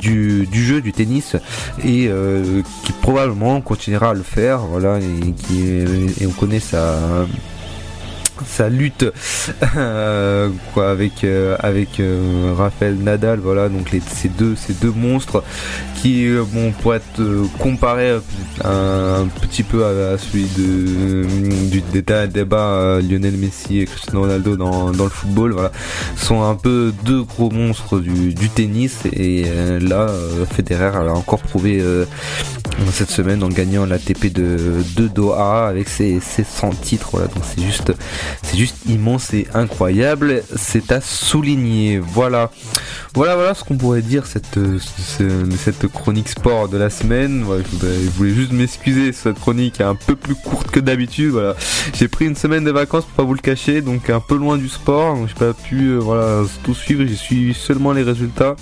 du, 0.00 0.46
du 0.46 0.64
jeu 0.64 0.80
du 0.80 0.92
tennis 0.92 1.36
et 1.84 2.10
qui 2.84 2.92
probablement 3.00 3.60
continuera 3.60 4.10
à 4.10 4.14
le 4.14 4.22
faire. 4.22 4.58
Voilà 4.60 4.98
et 4.98 5.32
qui 5.32 5.62
et 6.20 6.26
on 6.26 6.30
connaît 6.30 6.60
sa 6.60 6.96
sa 8.46 8.68
lutte 8.68 9.06
euh, 9.76 10.48
quoi 10.74 10.90
avec 10.90 11.24
euh, 11.24 11.56
avec 11.60 12.00
euh, 12.00 12.54
Raphaël 12.56 12.96
Nadal 12.96 13.40
voilà 13.40 13.68
donc 13.68 13.90
les, 13.90 14.00
ces 14.00 14.28
deux 14.28 14.56
ces 14.56 14.72
deux 14.74 14.90
monstres 14.92 15.42
qui 15.96 16.26
euh, 16.26 16.44
bon 16.46 16.72
pourraient 16.72 16.98
être 16.98 17.20
euh, 17.20 17.44
comparés 17.58 18.18
un, 18.64 19.22
un 19.22 19.26
petit 19.40 19.62
peu 19.62 19.84
à, 19.84 20.16
celui 20.18 20.44
de 20.56 21.24
du 21.70 21.80
débat, 21.80 22.26
débat 22.26 22.56
euh, 22.74 23.02
Lionel 23.02 23.36
Messi 23.36 23.80
et 23.80 23.86
Cristiano 23.86 24.20
Ronaldo 24.22 24.56
dans, 24.56 24.90
dans 24.92 25.04
le 25.04 25.10
football 25.10 25.52
voilà 25.52 25.72
sont 26.16 26.42
un 26.42 26.54
peu 26.54 26.92
deux 27.04 27.22
gros 27.22 27.50
monstres 27.50 27.98
du, 27.98 28.34
du 28.34 28.48
tennis 28.48 28.98
et 29.12 29.44
euh, 29.46 29.80
là 29.80 30.08
euh, 30.08 30.44
Federer 30.46 30.96
a 30.96 31.12
encore 31.12 31.40
prouvé 31.40 31.78
euh, 31.80 32.04
cette 32.92 33.10
semaine 33.10 33.42
en 33.42 33.48
gagnant 33.48 33.86
l'ATP 33.86 34.32
de, 34.32 34.82
de 34.96 35.08
Doha 35.08 35.66
avec 35.68 35.88
ses, 35.88 36.20
ses 36.20 36.44
100 36.44 36.70
titres 36.80 37.08
voilà 37.12 37.26
donc 37.28 37.42
c'est 37.44 37.62
juste 37.62 37.92
c'est 38.42 38.56
juste 38.56 38.76
immense 38.86 39.32
et 39.34 39.46
incroyable. 39.54 40.42
C'est 40.56 40.92
à 40.92 41.00
souligner. 41.00 41.98
Voilà. 41.98 42.50
Voilà 43.14 43.36
voilà 43.36 43.54
ce 43.54 43.64
qu'on 43.64 43.76
pourrait 43.76 44.02
dire 44.02 44.26
cette 44.26 44.58
euh, 44.58 44.78
chronique 45.92 46.28
sport 46.28 46.68
de 46.68 46.76
la 46.76 46.90
semaine. 46.90 47.42
Voilà, 47.42 47.62
je 47.80 48.10
voulais 48.10 48.34
juste 48.34 48.52
m'excuser. 48.52 49.12
Cette 49.12 49.38
chronique 49.38 49.80
est 49.80 49.84
un 49.84 49.94
peu 49.94 50.16
plus 50.16 50.34
courte 50.34 50.70
que 50.70 50.80
d'habitude. 50.80 51.30
Voilà. 51.30 51.54
J'ai 51.94 52.08
pris 52.08 52.26
une 52.26 52.36
semaine 52.36 52.64
de 52.64 52.70
vacances 52.70 53.04
pour 53.04 53.14
pas 53.14 53.22
vous 53.24 53.34
le 53.34 53.40
cacher. 53.40 53.80
Donc 53.80 54.10
un 54.10 54.20
peu 54.20 54.36
loin 54.36 54.56
du 54.56 54.68
sport. 54.68 55.16
Donc 55.16 55.28
j'ai 55.28 55.34
pas 55.34 55.52
pu 55.52 55.90
euh, 55.90 55.98
voilà 55.98 56.42
tout 56.62 56.74
suivre. 56.74 57.04
J'ai 57.06 57.16
suivi 57.16 57.54
seulement 57.54 57.92
les 57.92 58.02
résultats 58.02 58.56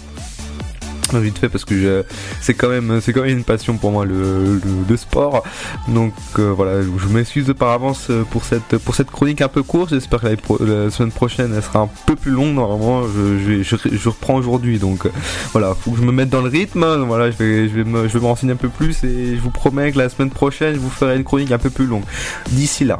vite 1.14 1.38
fait 1.38 1.48
parce 1.48 1.64
que 1.64 2.04
c'est 2.40 2.54
quand 2.54 2.68
même 2.68 3.00
c'est 3.00 3.12
quand 3.12 3.22
même 3.22 3.38
une 3.38 3.44
passion 3.44 3.76
pour 3.76 3.92
moi 3.92 4.04
le, 4.04 4.54
le, 4.54 4.60
le 4.88 4.96
sport. 4.96 5.42
Donc 5.88 6.12
euh, 6.38 6.52
voilà 6.52 6.82
je, 6.82 7.08
m'excuse 7.08 7.52
par 7.58 7.70
avance 7.70 8.10
pour 8.30 8.44
cette 8.44 8.78
pour 8.78 8.94
cette 8.94 9.10
chronique 9.10 9.40
un 9.40 9.48
peu 9.48 9.62
courte. 9.62 9.90
J'espère 9.90 10.20
que 10.20 10.26
la, 10.26 10.84
la 10.84 10.90
semaine 10.90 11.12
prochaine 11.12 11.52
elle 11.54 11.62
sera 11.62 11.80
un 11.80 11.90
peu 12.06 12.16
plus 12.16 12.32
longue. 12.32 12.54
Normalement 12.54 13.04
je, 13.06 13.62
je, 13.62 13.76
je, 13.76 14.08
reprends 14.08 14.34
aujourd'hui. 14.34 14.78
Donc 14.78 15.06
euh, 15.06 15.10
voilà 15.52 15.74
faut 15.74 15.92
que 15.92 15.98
je 15.98 16.02
me 16.02 16.12
mette 16.12 16.30
dans 16.30 16.42
le 16.42 16.48
rythme. 16.48 16.84
Voilà 17.06 17.30
je 17.30 17.36
vais 17.36 17.68
je 17.68 17.74
vais 17.74 17.84
me, 17.84 18.08
je 18.08 18.12
vais 18.14 18.20
me 18.20 18.26
renseigner 18.26 18.52
un 18.52 18.56
peu 18.56 18.68
plus 18.68 19.04
et 19.04 19.36
je 19.36 19.40
vous 19.40 19.50
promets 19.50 19.92
que 19.92 19.98
la 19.98 20.08
semaine 20.08 20.30
prochaine 20.30 20.74
je 20.74 20.80
vous 20.80 20.90
ferai 20.90 21.16
une 21.16 21.24
chronique 21.24 21.52
un 21.52 21.58
peu 21.58 21.70
plus 21.70 21.86
longue. 21.86 22.04
D'ici 22.50 22.84
là 22.84 22.98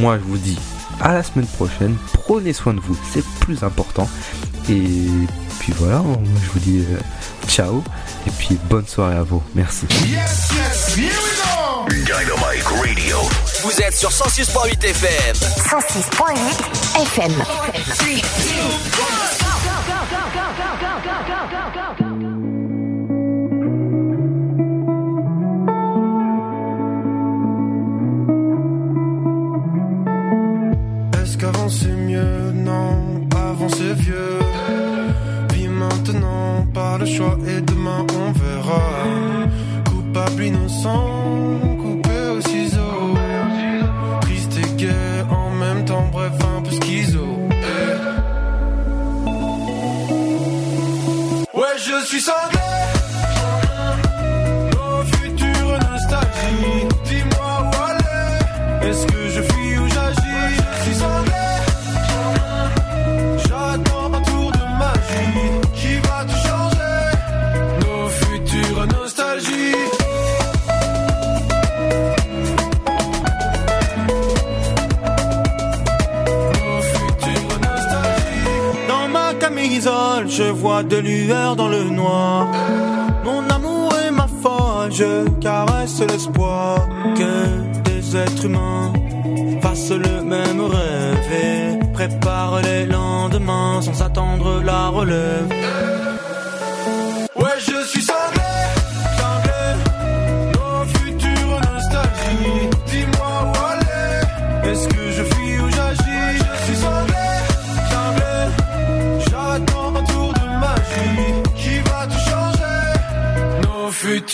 moi 0.00 0.18
je 0.18 0.24
vous 0.24 0.38
dis 0.38 0.58
à 1.00 1.12
la 1.12 1.22
semaine 1.22 1.46
prochaine. 1.46 1.96
Prenez 2.12 2.52
soin 2.52 2.74
de 2.74 2.80
vous 2.80 2.96
c'est 3.12 3.24
plus 3.40 3.62
important. 3.62 4.08
Et 4.68 5.06
puis 5.60 5.72
voilà, 5.76 6.02
je 6.42 6.50
vous 6.50 6.58
dis 6.58 6.80
euh, 6.80 6.98
ciao. 7.56 7.82
Et 8.26 8.30
puis 8.30 8.58
bonne 8.68 8.86
soirée 8.86 9.16
à 9.16 9.22
vous. 9.22 9.42
Merci. 9.54 9.86
Dynamite 11.88 12.66
Radio. 12.82 13.16
Vous 13.62 13.80
êtes 13.80 13.94
sur 13.94 14.10
106.8 14.10 14.84
FM. 14.84 15.34
106.8 15.34 17.02
FM. 17.02 17.32
Est-ce 31.22 31.38
qu'avant 31.38 31.68
c'est 31.70 31.88
mieux? 31.88 32.52
Non, 32.52 33.05
choix 37.06 37.38
et 37.46 37.60
demain 37.60 38.04
on 38.14 38.32
verra. 38.32 38.82
Coupable, 39.88 40.44
innocent, 40.44 41.10
coupé 41.80 42.18
au 42.36 42.40
ciseau. 42.40 43.14
Triste 44.22 44.58
et 44.58 44.76
gai 44.76 45.22
en 45.30 45.50
même 45.50 45.84
temps, 45.84 46.08
bref, 46.12 46.32
un 46.56 46.62
peu 46.62 46.70
schizo. 46.70 47.26
Ouais, 51.54 51.76
je 51.78 52.04
suis 52.06 52.20
sanglé. 52.20 52.75
De 80.66 80.96
lueurs 80.96 81.54
dans 81.54 81.68
le 81.68 81.84
noir. 81.84 82.48
Mon 83.24 83.48
amour 83.48 83.92
est 84.04 84.10
ma 84.10 84.26
folle, 84.26 84.92
je 84.92 85.28
caresse 85.40 86.00
l'espoir 86.00 86.88
que 87.14 87.82
des 87.88 88.16
êtres 88.16 88.44
humains 88.44 88.92
fassent 89.62 89.90
le 89.90 90.22
même 90.22 90.60
rêve 90.60 91.28
et 91.44 91.92
préparent 91.92 92.60
les 92.62 92.84
lendemains 92.86 93.80
sans 93.80 94.02
attendre 94.02 94.60
la 94.62 94.88
relève. 94.88 95.95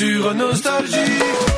Nos 0.02 0.60
futures 0.60 1.51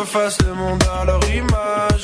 refassent 0.00 0.42
le 0.46 0.54
monde 0.54 0.82
à 1.00 1.04
leur 1.04 1.22
image. 1.28 2.02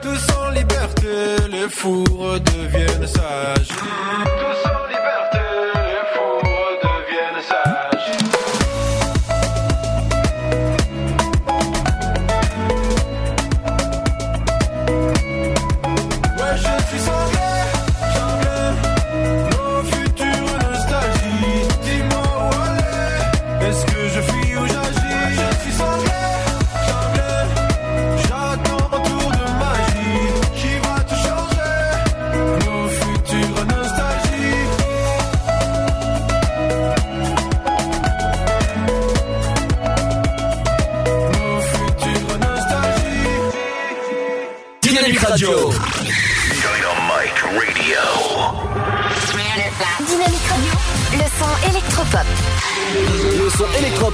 Tous 0.00 0.36
en 0.36 0.50
liberté, 0.50 1.36
les 1.50 1.68
fous 1.68 2.04
redeviennent 2.18 3.06
sages. 3.06 4.37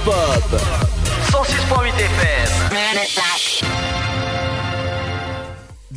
Son 0.05 0.11
électropop. 0.11 0.61
106.8 1.31 1.87
FM. 1.95 2.51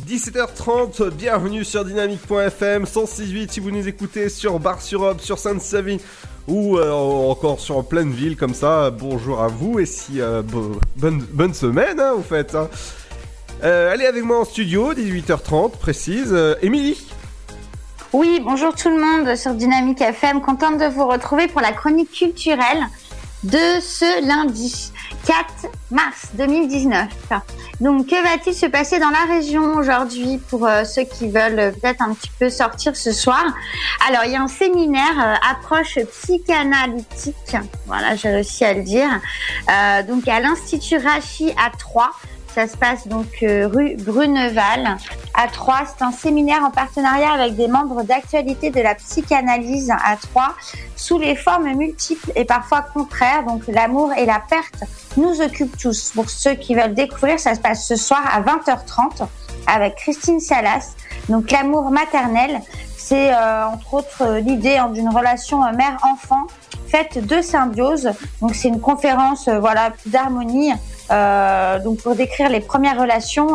17h30, 0.07 1.09
bienvenue 1.11 1.63
sur 1.63 1.85
dynamique.fm 1.85 2.83
106.8 2.85 3.51
si 3.51 3.59
vous 3.59 3.69
nous 3.71 3.87
écoutez 3.87 4.29
sur 4.29 4.59
Bar 4.59 4.81
sur 4.81 5.01
Aube, 5.01 5.19
sur 5.19 5.37
Sainte-Savine 5.37 5.99
ou 6.47 6.77
euh, 6.77 6.91
encore 6.91 7.59
sur 7.59 7.85
pleine 7.85 8.11
ville 8.11 8.35
comme 8.35 8.53
ça. 8.55 8.89
Bonjour 8.91 9.41
à 9.41 9.47
vous 9.47 9.79
et 9.79 9.85
si 9.85 10.19
euh, 10.19 10.41
bo- 10.41 10.79
bonne, 10.95 11.19
bonne 11.31 11.53
semaine 11.53 11.99
hein, 11.99 12.13
vous 12.15 12.23
faites. 12.23 12.55
hein. 12.55 12.69
Euh, 13.63 13.91
allez 13.93 14.05
avec 14.05 14.23
moi 14.23 14.39
en 14.39 14.45
studio, 14.45 14.93
18h30 14.93 15.71
précise. 15.77 16.29
Euh, 16.31 16.55
Émilie 16.63 16.97
Oui, 18.13 18.41
bonjour 18.43 18.73
tout 18.75 18.89
le 18.89 18.99
monde 18.99 19.35
sur 19.35 19.53
Dynamique 19.53 20.01
FM. 20.01 20.41
Contente 20.41 20.79
de 20.79 20.85
vous 20.85 21.05
retrouver 21.07 21.47
pour 21.47 21.61
la 21.61 21.71
chronique 21.71 22.11
culturelle 22.11 22.87
de 23.43 23.79
ce 23.81 24.27
lundi 24.27 24.91
4 25.25 25.67
mars 25.91 26.29
2019. 26.33 27.07
Donc, 27.79 28.07
que 28.07 28.23
va-t-il 28.23 28.53
se 28.53 28.65
passer 28.65 28.99
dans 28.99 29.09
la 29.09 29.33
région 29.33 29.75
aujourd'hui 29.75 30.37
pour 30.49 30.67
euh, 30.67 30.83
ceux 30.83 31.03
qui 31.03 31.29
veulent 31.29 31.59
euh, 31.59 31.71
peut-être 31.71 32.01
un 32.01 32.13
petit 32.13 32.31
peu 32.39 32.49
sortir 32.49 32.95
ce 32.95 33.11
soir? 33.11 33.43
Alors, 34.07 34.23
il 34.25 34.31
y 34.31 34.35
a 34.35 34.41
un 34.41 34.47
séminaire 34.47 35.17
euh, 35.17 35.51
approche 35.51 35.97
psychanalytique. 36.11 37.55
Voilà, 37.85 38.15
j'ai 38.15 38.29
réussi 38.29 38.65
à 38.65 38.73
le 38.73 38.83
dire. 38.83 39.09
Donc, 40.07 40.27
à 40.27 40.39
l'Institut 40.39 40.97
Rachi 40.97 41.51
à 41.51 41.69
Troyes. 41.69 42.11
Ça 42.59 42.67
se 42.67 42.75
passe 42.75 43.07
donc 43.07 43.41
euh, 43.41 43.69
rue 43.69 43.95
Bruneval 43.95 44.97
à 45.33 45.47
Troyes. 45.47 45.85
C'est 45.85 46.03
un 46.03 46.11
séminaire 46.11 46.61
en 46.65 46.71
partenariat 46.71 47.31
avec 47.31 47.55
des 47.55 47.69
membres 47.69 48.03
d'actualité 48.03 48.69
de 48.69 48.81
la 48.81 48.95
psychanalyse 48.95 49.91
à 49.91 50.17
Troyes 50.17 50.53
sous 50.97 51.17
les 51.17 51.37
formes 51.37 51.73
multiples 51.73 52.33
et 52.35 52.43
parfois 52.43 52.81
contraires. 52.81 53.45
Donc 53.45 53.65
l'amour 53.69 54.11
et 54.11 54.25
la 54.25 54.41
perte 54.41 54.83
nous 55.15 55.39
occupent 55.39 55.77
tous. 55.77 56.11
Pour 56.13 56.29
ceux 56.29 56.55
qui 56.55 56.75
veulent 56.75 56.93
découvrir, 56.93 57.39
ça 57.39 57.55
se 57.55 57.61
passe 57.61 57.87
ce 57.87 57.95
soir 57.95 58.23
à 58.29 58.41
20h30 58.41 59.25
avec 59.65 59.95
Christine 59.95 60.41
Salas. 60.41 60.95
Donc 61.29 61.51
l'amour 61.51 61.91
maternel, 61.91 62.59
c'est 62.97 63.33
euh, 63.33 63.67
entre 63.67 63.93
autres 63.93 64.23
euh, 64.23 64.39
l'idée 64.41 64.75
hein, 64.75 64.89
d'une 64.89 65.07
relation 65.07 65.61
mère-enfant 65.71 66.47
faite 66.89 67.25
de 67.25 67.41
symbiose. 67.41 68.11
Donc 68.41 68.55
c'est 68.55 68.67
une 68.67 68.81
conférence 68.81 69.47
euh, 69.47 69.59
voilà 69.59 69.91
d'harmonie 70.05 70.71
euh, 71.11 71.79
donc 71.79 72.01
pour 72.01 72.15
décrire 72.15 72.49
les 72.49 72.59
premières 72.59 72.99
relations 72.99 73.49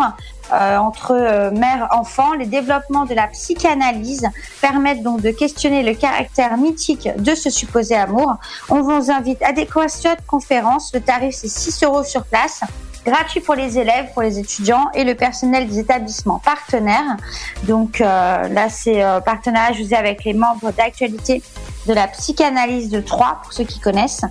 euh, 0.53 0.77
entre 0.77 1.13
euh, 1.13 1.51
mère-enfant, 1.53 2.35
les 2.35 2.47
développements 2.47 3.05
de 3.05 3.15
la 3.15 3.29
psychanalyse 3.29 4.29
permettent 4.61 5.03
donc 5.03 5.21
de 5.21 5.31
questionner 5.31 5.83
le 5.83 5.95
caractère 5.95 6.57
mythique 6.57 7.09
de 7.17 7.35
ce 7.35 7.51
supposé 7.51 7.95
amour. 7.95 8.37
On 8.69 8.83
vous 8.83 9.11
invite 9.11 9.43
à 9.43 9.53
découvrir 9.53 9.89
cette 9.89 10.27
conférence. 10.27 10.93
Le 10.93 11.01
tarif 11.01 11.35
c'est 11.35 11.49
6 11.49 11.85
euros 11.85 12.03
sur 12.03 12.25
place 12.25 12.63
gratuit 13.07 13.41
pour 13.41 13.55
les 13.55 13.79
élèves, 13.79 14.07
pour 14.15 14.23
les 14.23 14.39
étudiants 14.39 14.91
et 14.95 15.05
le 15.05 15.15
personnel 15.15 15.69
des 15.69 15.79
établissements 15.79 16.39
partenaires. 16.39 17.19
Donc 17.65 17.99
là, 17.99 18.69
c'est 18.71 19.05
partenariat, 19.27 19.75
je 19.75 19.83
vous 19.83 19.93
ai 19.93 19.97
avec 19.97 20.25
les 20.25 20.33
membres 20.33 20.73
d'actualité 20.73 21.43
de 21.87 21.93
la 21.93 22.09
psychanalyse 22.09 22.89
de 22.91 23.01
Troyes, 23.01 23.39
pour 23.43 23.53
ceux 23.53 23.65
qui 23.65 23.81
connaissent. 23.81 24.25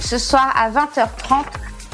ce 0.00 0.18
soir 0.18 0.52
à 0.56 0.70
20h30 0.70 1.44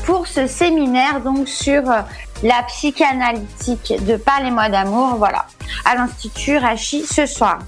pour 0.05 0.27
ce 0.27 0.47
séminaire 0.47 1.21
donc 1.21 1.49
sur 1.49 1.91
euh, 1.91 2.01
la 2.43 2.63
psychanalytique 2.69 3.95
de 4.05 4.17
Parlez-moi 4.17 4.69
d'amour, 4.69 5.17
voilà, 5.17 5.47
à 5.85 5.97
l'Institut 5.97 6.59
Rachi 6.59 7.05
ce 7.05 7.27
soir. 7.27 7.59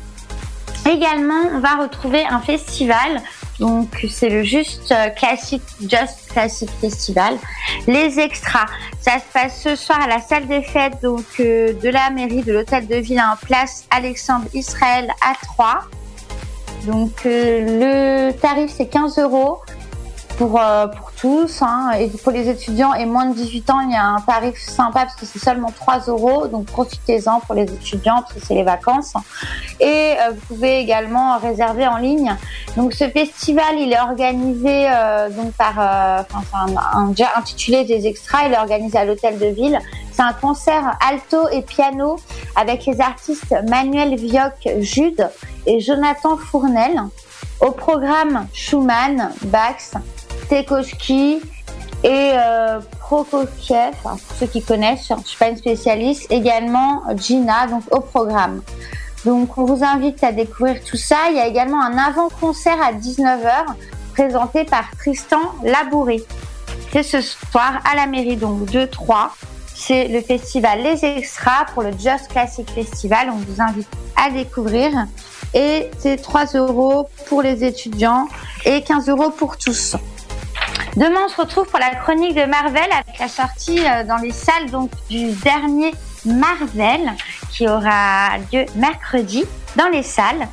Également, 0.88 1.42
on 1.54 1.60
va 1.60 1.76
retrouver 1.76 2.24
un 2.24 2.40
festival, 2.40 3.20
donc 3.58 4.06
c'est 4.08 4.28
le 4.28 4.42
Juste 4.42 4.92
euh, 4.92 5.10
Classic, 5.10 5.62
Just 5.80 6.28
Classic 6.30 6.70
Festival. 6.80 7.36
Les 7.86 8.18
extras, 8.18 8.66
ça 9.00 9.18
se 9.18 9.32
passe 9.32 9.60
ce 9.62 9.76
soir 9.76 10.00
à 10.00 10.06
la 10.06 10.20
salle 10.20 10.46
des 10.46 10.62
fêtes 10.62 10.98
euh, 11.04 11.72
de 11.72 11.88
la 11.88 12.10
mairie 12.10 12.42
de 12.42 12.52
l'hôtel 12.52 12.86
de 12.86 12.96
ville 12.96 13.20
en 13.20 13.36
place 13.36 13.86
Alexandre 13.90 14.46
Israël 14.54 15.10
à 15.26 15.34
3. 15.42 15.80
Donc 16.86 17.26
euh, 17.26 18.30
le 18.30 18.38
tarif 18.38 18.72
c'est 18.76 18.86
15 18.86 19.18
euros 19.18 19.58
pour, 20.38 20.58
euh, 20.60 20.86
pour 20.86 21.12
tous. 21.12 21.60
Hein. 21.62 21.90
Et 21.98 22.08
pour 22.08 22.32
les 22.32 22.48
étudiants 22.48 22.94
et 22.94 23.04
moins 23.04 23.26
de 23.26 23.34
18 23.34 23.70
ans, 23.70 23.80
il 23.80 23.90
y 23.90 23.96
a 23.96 24.04
un 24.04 24.20
tarif 24.20 24.56
sympa 24.58 25.00
parce 25.00 25.16
que 25.16 25.26
c'est 25.26 25.38
seulement 25.40 25.70
3 25.72 25.98
euros. 26.08 26.46
Donc 26.46 26.66
profitez-en 26.66 27.40
pour 27.40 27.54
les 27.56 27.64
étudiants 27.64 28.22
c'est 28.46 28.54
les 28.54 28.62
vacances. 28.62 29.14
Et 29.80 30.14
euh, 30.20 30.30
vous 30.30 30.54
pouvez 30.54 30.78
également 30.78 31.38
réserver 31.38 31.86
en 31.86 31.96
ligne. 31.96 32.34
Donc 32.76 32.92
ce 32.94 33.08
festival, 33.08 33.78
il 33.78 33.92
est 33.92 34.00
organisé 34.00 34.88
euh, 34.88 35.28
donc 35.30 35.52
par, 35.54 35.74
enfin, 36.34 36.66
un- 36.94 37.06
déjà 37.08 37.28
intitulé 37.36 37.84
des 37.84 38.06
extras. 38.06 38.46
Il 38.46 38.52
est 38.54 38.58
organisé 38.58 38.96
à 38.98 39.04
l'hôtel 39.04 39.38
de 39.38 39.46
ville. 39.46 39.78
C'est 40.12 40.22
un 40.22 40.32
concert 40.32 40.96
alto 41.08 41.48
et 41.50 41.62
piano 41.62 42.16
avec 42.56 42.86
les 42.86 43.00
artistes 43.00 43.54
Manuel 43.68 44.16
Vioc 44.16 44.52
Jude 44.80 45.28
et 45.66 45.80
Jonathan 45.80 46.36
Fournel. 46.36 47.00
Au 47.60 47.72
programme 47.72 48.46
Schumann, 48.52 49.32
Bax, 49.46 49.94
Tekoski 50.48 51.40
et 52.04 52.32
euh, 52.34 52.80
Prokofiev, 53.00 53.94
hein, 54.04 54.16
pour 54.26 54.36
ceux 54.38 54.46
qui 54.46 54.62
connaissent, 54.62 55.08
je 55.08 55.14
ne 55.14 55.22
suis 55.22 55.36
pas 55.36 55.48
une 55.48 55.56
spécialiste, 55.56 56.30
également 56.30 57.02
Gina, 57.16 57.66
donc 57.66 57.82
au 57.90 58.00
programme. 58.00 58.62
Donc 59.24 59.58
on 59.58 59.64
vous 59.64 59.82
invite 59.82 60.22
à 60.22 60.32
découvrir 60.32 60.82
tout 60.84 60.96
ça. 60.96 61.16
Il 61.30 61.36
y 61.36 61.40
a 61.40 61.46
également 61.46 61.82
un 61.82 61.98
avant-concert 61.98 62.80
à 62.80 62.92
19h 62.92 63.66
présenté 64.14 64.64
par 64.64 64.90
Tristan 64.96 65.40
Labouré. 65.64 66.22
C'est 66.92 67.02
ce 67.02 67.20
soir 67.20 67.80
à 67.90 67.96
la 67.96 68.06
mairie, 68.06 68.36
donc 68.36 68.70
2-3. 68.70 69.30
C'est 69.74 70.08
le 70.08 70.20
festival 70.20 70.82
Les 70.82 71.04
Extras 71.04 71.66
pour 71.74 71.82
le 71.82 71.90
Just 71.92 72.28
Classic 72.28 72.68
Festival. 72.70 73.28
On 73.30 73.36
vous 73.36 73.60
invite 73.60 73.88
à 74.16 74.30
découvrir. 74.30 74.90
Et 75.54 75.90
c'est 75.98 76.16
3 76.16 76.46
euros 76.54 77.08
pour 77.28 77.42
les 77.42 77.64
étudiants 77.64 78.28
et 78.64 78.82
15 78.82 79.08
euros 79.08 79.30
pour 79.30 79.56
tous. 79.56 79.96
Demain, 80.96 81.20
on 81.26 81.28
se 81.28 81.40
retrouve 81.40 81.66
pour 81.68 81.78
la 81.78 81.94
chronique 81.94 82.34
de 82.34 82.44
Marvel 82.44 82.90
avec 82.92 83.18
la 83.18 83.28
sortie 83.28 83.80
euh, 83.80 84.04
dans 84.04 84.16
les 84.16 84.32
salles 84.32 84.70
donc 84.70 84.90
du 85.08 85.32
dernier 85.32 85.92
Marvel 86.24 87.12
qui 87.50 87.68
aura 87.68 88.38
lieu 88.52 88.64
mercredi 88.74 89.44
dans 89.76 89.88
les 89.88 90.02
salles. 90.02 90.48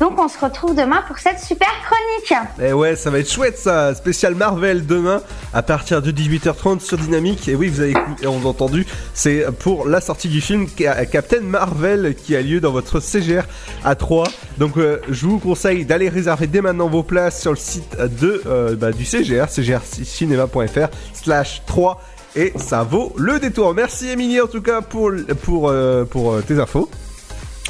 Donc, 0.00 0.18
on 0.20 0.28
se 0.28 0.38
retrouve 0.38 0.76
demain 0.76 1.02
pour 1.08 1.18
cette 1.18 1.40
super 1.40 1.68
chronique. 1.84 2.32
Et 2.62 2.72
ouais, 2.72 2.94
ça 2.94 3.10
va 3.10 3.18
être 3.18 3.30
chouette 3.30 3.58
ça, 3.58 3.94
spécial 3.96 4.36
Marvel 4.36 4.86
demain 4.86 5.20
à 5.52 5.62
partir 5.62 6.00
de 6.02 6.12
18h30 6.12 6.78
sur 6.80 6.96
Dynamique. 6.98 7.48
Et 7.48 7.56
oui, 7.56 7.66
vous 7.68 7.80
avez 7.80 7.90
écouté- 7.90 8.26
on 8.28 8.40
a 8.44 8.48
entendu, 8.48 8.86
c'est 9.12 9.44
pour 9.58 9.88
la 9.88 10.00
sortie 10.00 10.28
du 10.28 10.40
film 10.40 10.66
Ca- 10.78 11.04
Captain 11.06 11.40
Marvel 11.40 12.14
qui 12.14 12.36
a 12.36 12.42
lieu 12.42 12.60
dans 12.60 12.70
votre 12.70 13.00
CGR 13.00 13.42
à 13.84 13.96
3. 13.96 14.24
Donc 14.58 14.76
euh, 14.76 14.98
je 15.08 15.26
vous 15.26 15.40
conseille 15.40 15.84
d'aller 15.84 16.08
réserver 16.08 16.46
dès 16.46 16.60
maintenant 16.60 16.88
vos 16.88 17.02
places 17.02 17.40
sur 17.40 17.50
le 17.50 17.56
site 17.56 17.96
de, 17.96 18.42
euh, 18.46 18.76
bah, 18.76 18.92
du 18.92 19.04
CGR, 19.04 19.46
cgrcinema.fr 19.48 20.88
slash 21.12 21.62
3. 21.66 22.00
Et 22.36 22.52
ça 22.56 22.84
vaut 22.84 23.12
le 23.16 23.40
détour. 23.40 23.74
Merci 23.74 24.10
Émilie 24.10 24.40
en 24.40 24.46
tout 24.46 24.62
cas 24.62 24.80
pour, 24.80 25.10
pour, 25.42 25.68
euh, 25.70 26.04
pour 26.04 26.40
tes 26.44 26.60
infos. 26.60 26.88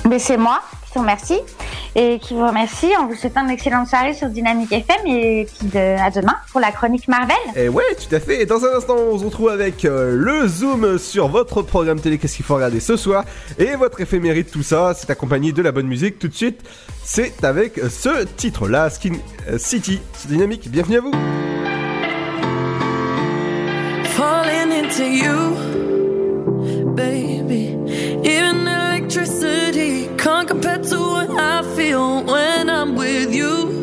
Mais 0.09 0.19
c'est 0.19 0.37
moi 0.37 0.61
qui 0.87 0.93
vous 0.95 1.01
remercie 1.01 1.41
et 1.95 2.19
qui 2.19 2.35
vous 2.35 2.47
remercie 2.47 2.95
en 2.97 3.07
vous 3.07 3.15
souhaitant 3.15 3.45
une 3.45 3.51
excellente 3.51 3.87
soirée 3.89 4.15
sur 4.15 4.29
Dynamique 4.29 4.73
FM 4.73 5.07
et 5.07 5.47
puis 5.47 5.69
de- 5.69 5.99
à 6.01 6.11
demain 6.11 6.35
pour 6.53 6.61
la 6.61 6.71
chronique 6.73 7.09
Marvel. 7.09 7.37
Et 7.57 7.69
ouais, 7.69 7.85
tout 7.97 8.15
à 8.15 8.21
fait. 8.21 8.43
Et 8.43 8.47
dans 8.47 8.65
un 8.65 8.77
instant, 8.77 8.97
on 8.97 9.19
se 9.19 9.25
retrouve 9.25 9.49
avec 9.51 9.85
euh, 9.85 10.15
le 10.17 10.47
zoom 10.49 10.99
sur 10.99 11.29
votre 11.29 11.63
programme 11.63 12.01
télé. 12.01 12.19
Qu'est-ce 12.19 12.37
qu'il 12.37 12.45
faut 12.45 12.55
regarder 12.57 12.81
ce 12.81 12.97
soir? 12.97 13.25
Et 13.59 13.75
votre 13.77 14.01
éphéméride, 14.01 14.51
tout 14.51 14.63
ça. 14.63 14.95
C'est 14.97 15.11
accompagné 15.11 15.53
de 15.53 15.63
la 15.63 15.73
bonne 15.73 15.87
musique. 15.89 16.19
Tout 16.19 16.29
de 16.29 16.35
suite, 16.35 16.61
c'est 17.05 17.45
avec 17.45 17.81
ce 17.91 18.25
titre-là, 18.25 18.91
Skin 18.91 19.15
euh, 19.51 19.59
City. 19.59 20.01
C'est 20.13 20.29
dynamique. 20.29 20.71
Bienvenue 20.71 20.99
à 20.99 21.01
vous. 21.01 21.13
falling 24.17 24.73
into 24.73 25.05
you, 25.05 26.95
baby. 26.95 27.77
Even 28.25 28.67
electricity 29.09 30.07
can't 30.19 30.47
compare 30.47 30.77
to 30.77 30.99
what 30.99 31.31
I 31.31 31.63
feel 31.75 32.25
when 32.25 32.69
I'm 32.69 32.95
with 32.95 33.35
you. 33.35 33.78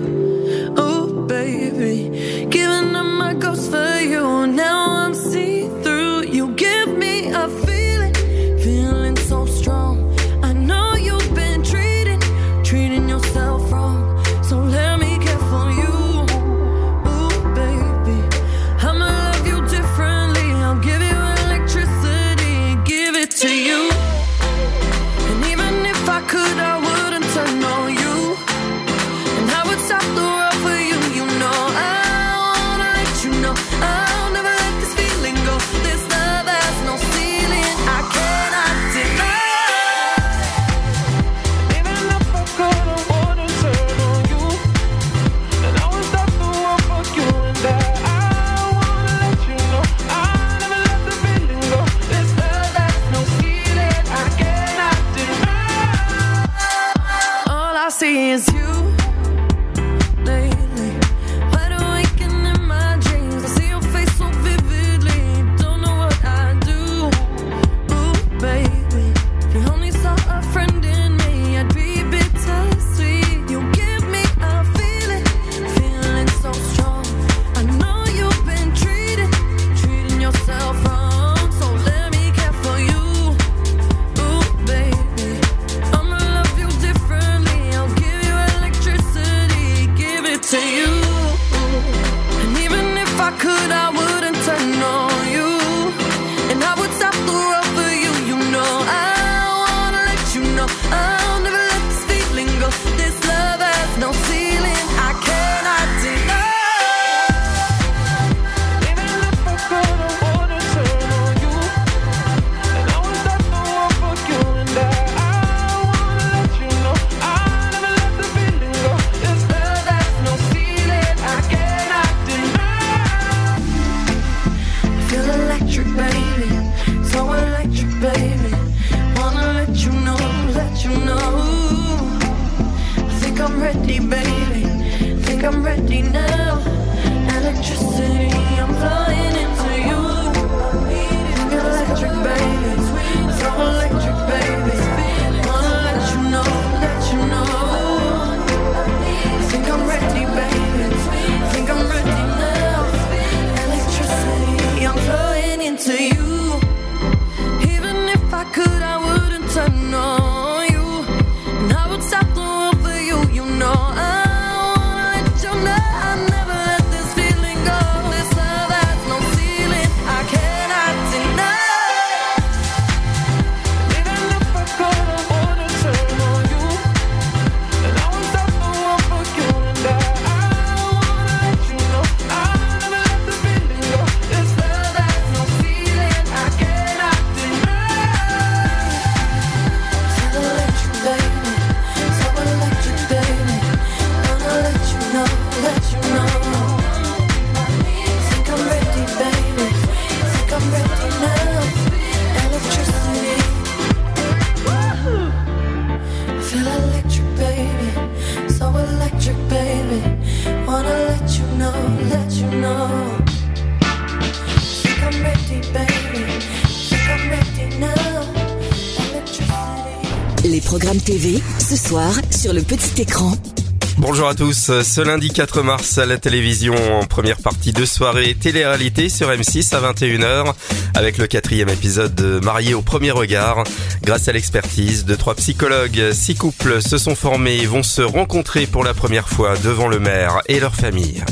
Bonjour 223.98 224.28
à 224.28 224.36
tous, 224.36 224.70
ce 224.84 225.00
lundi 225.00 225.30
4 225.30 225.62
mars 225.62 225.98
à 225.98 226.06
la 226.06 226.18
télévision 226.18 226.76
en 227.00 227.06
première 227.06 227.38
partie 227.38 227.72
de 227.72 227.86
soirée 227.86 228.36
télé-réalité 228.36 229.08
sur 229.08 229.30
M6 229.30 229.74
à 229.74 229.94
21h 229.94 230.54
avec 230.94 231.18
le 231.18 231.26
quatrième 231.26 231.70
épisode 231.70 232.14
de 232.14 232.42
Marié 232.44 232.74
au 232.74 232.82
premier 232.82 233.12
regard. 233.12 233.64
Grâce 234.04 234.28
à 234.28 234.34
l'expertise 234.34 235.06
de 235.06 235.16
trois 235.16 235.36
psychologues, 235.36 236.12
six 236.12 236.36
couples 236.36 236.82
se 236.82 236.98
sont 236.98 237.16
formés 237.16 237.60
et 237.60 237.66
vont 237.66 237.84
se 237.84 238.02
rencontrer 238.02 238.68
pour 238.68 238.84
la 238.84 238.94
première 238.94 239.30
fois 239.30 239.56
devant 239.64 239.88
le 239.88 240.00
maire 240.00 240.42
et 240.50 240.60
leur 240.60 240.76
famille. 240.76 241.24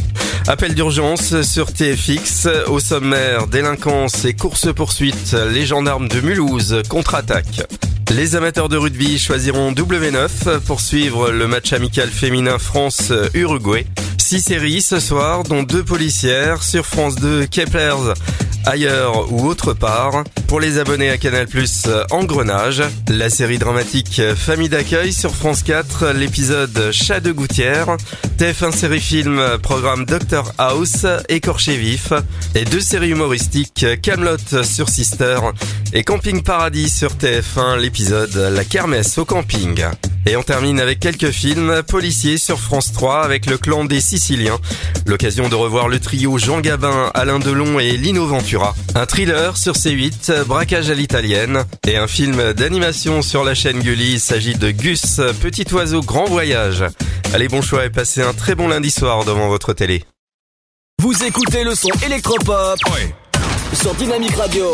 Appel 0.47 0.75
d'urgence 0.75 1.41
sur 1.41 1.73
TFX, 1.73 2.47
au 2.67 2.79
sommaire 2.79 3.47
délinquance 3.47 4.23
et 4.23 4.33
course-poursuite, 4.33 5.35
les 5.51 5.65
gendarmes 5.65 6.07
de 6.07 6.21
Mulhouse 6.21 6.83
contre-attaque. 6.87 7.67
Les 8.15 8.35
amateurs 8.35 8.69
de 8.69 8.77
rugby 8.77 9.17
choisiront 9.17 9.71
W9 9.71 10.59
pour 10.67 10.81
suivre 10.81 11.31
le 11.31 11.47
match 11.47 11.73
amical 11.73 12.09
féminin 12.09 12.59
France-Uruguay. 12.59 13.87
Six 14.19 14.41
séries 14.41 14.83
ce 14.83 14.99
soir, 14.99 15.43
dont 15.43 15.63
deux 15.63 15.83
policières 15.83 16.61
sur 16.61 16.85
France 16.85 17.15
2, 17.15 17.47
Keplers, 17.47 18.13
ailleurs 18.65 19.33
ou 19.33 19.47
autre 19.47 19.73
part. 19.73 20.23
Pour 20.53 20.59
les 20.59 20.77
abonnés 20.77 21.09
à 21.09 21.17
Canal+, 21.17 21.47
Engrenage, 22.11 22.83
la 23.09 23.31
série 23.31 23.57
dramatique 23.57 24.21
Famille 24.35 24.69
d'accueil 24.69 25.11
sur 25.11 25.35
France 25.35 25.63
4, 25.63 26.09
l'épisode 26.09 26.91
Chat 26.91 27.21
de 27.21 27.31
gouttière, 27.31 27.97
TF1 28.37 28.71
série 28.71 28.99
film 28.99 29.41
programme 29.63 30.05
Doctor 30.05 30.53
House, 30.59 31.07
Écorché 31.27 31.75
vif, 31.75 32.13
et 32.53 32.65
deux 32.65 32.81
séries 32.81 33.09
humoristiques 33.09 33.83
Camelot 34.03 34.63
sur 34.63 34.89
Sister 34.89 35.39
et 35.91 36.03
Camping 36.03 36.43
Paradis 36.43 36.91
sur 36.91 37.13
TF1, 37.15 37.79
l'épisode 37.79 38.35
La 38.35 38.63
kermesse 38.63 39.17
au 39.17 39.25
camping. 39.25 39.83
Et 40.25 40.37
on 40.37 40.43
termine 40.43 40.79
avec 40.79 41.01
quelques 41.01 41.31
films 41.31 41.83
policiers 41.85 42.37
sur 42.37 42.57
France 42.57 42.93
3 42.93 43.23
avec 43.23 43.45
le 43.45 43.57
clan 43.57 43.83
des 43.83 43.99
Siciliens. 43.99 44.57
L'occasion 45.05 45.49
de 45.49 45.55
revoir 45.55 45.89
le 45.89 45.99
trio 45.99 46.37
Jean 46.37 46.61
Gabin, 46.61 47.11
Alain 47.13 47.39
Delon 47.39 47.77
et 47.77 47.97
Lino 47.97 48.25
Ventura. 48.25 48.73
Un 48.95 49.05
thriller 49.05 49.57
sur 49.57 49.73
C8, 49.73 50.42
braquage 50.43 50.89
à 50.89 50.93
l'italienne. 50.93 51.63
Et 51.87 51.97
un 51.97 52.07
film 52.07 52.53
d'animation 52.53 53.21
sur 53.21 53.43
la 53.43 53.55
chaîne 53.55 53.79
Gulli. 53.79 54.13
Il 54.13 54.19
s'agit 54.19 54.55
de 54.55 54.71
Gus, 54.71 55.21
petit 55.41 55.65
oiseau 55.73 56.01
grand 56.01 56.25
voyage. 56.25 56.83
Allez, 57.33 57.47
bon 57.47 57.61
choix 57.61 57.85
et 57.85 57.89
passez 57.89 58.21
un 58.21 58.33
très 58.33 58.55
bon 58.55 58.67
lundi 58.67 58.91
soir 58.91 59.25
devant 59.25 59.47
votre 59.47 59.73
télé. 59.73 60.03
Vous 61.01 61.23
écoutez 61.23 61.63
le 61.63 61.75
son 61.75 61.89
électropop 62.05 62.79
sur 63.73 63.93
Dynamique 63.95 64.35
Radio. 64.35 64.71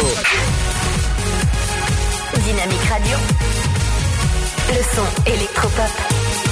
Dynamique 2.35 2.89
Radio. 2.89 3.17
Le 4.69 4.83
son 4.95 5.31
électropop. 5.31 5.91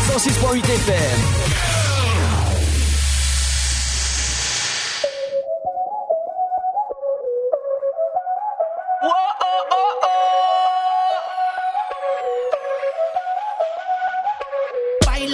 106.8 0.10 0.64
FM. 0.64 1.47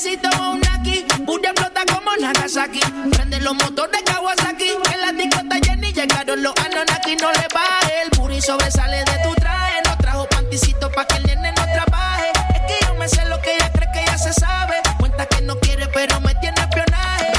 Tienes 0.00 0.38
un 0.38 0.62
aquí, 0.68 1.04
Bulla 1.22 1.50
explota 1.50 1.82
como 1.92 2.14
Nagasaki. 2.20 2.78
Prende 3.10 3.40
los 3.40 3.52
motores 3.54 4.00
Kawasaki, 4.04 4.68
en 4.94 5.00
la 5.00 5.10
disco 5.10 5.40
está 5.40 5.58
llena 5.58 5.88
y 5.88 5.92
llegaron 5.92 6.40
los 6.40 6.54
Anonaki. 6.56 7.16
No 7.16 7.32
le 7.32 7.46
baje, 7.52 8.02
el 8.04 8.10
puri 8.10 8.40
sobresale 8.40 8.98
de 8.98 9.18
tu 9.24 9.34
traje. 9.34 9.82
No 9.84 9.98
trajo 9.98 10.28
panticito 10.28 10.88
pa' 10.92 11.04
que 11.04 11.16
el 11.16 11.24
nene 11.24 11.50
no 11.50 11.64
trabaje. 11.64 12.30
Es 12.54 12.60
que 12.68 12.86
yo 12.86 12.94
me 12.94 13.08
sé 13.08 13.24
lo 13.24 13.42
que 13.42 13.56
ella 13.56 13.72
cree 13.72 13.90
que 13.92 14.04
ya 14.06 14.16
se 14.16 14.32
sabe. 14.34 14.76
Cuenta 15.00 15.26
que 15.26 15.40
no 15.40 15.58
quiere, 15.58 15.88
pero 15.88 16.20
me 16.20 16.32
tiene 16.36 16.60
espionaje. 16.60 17.32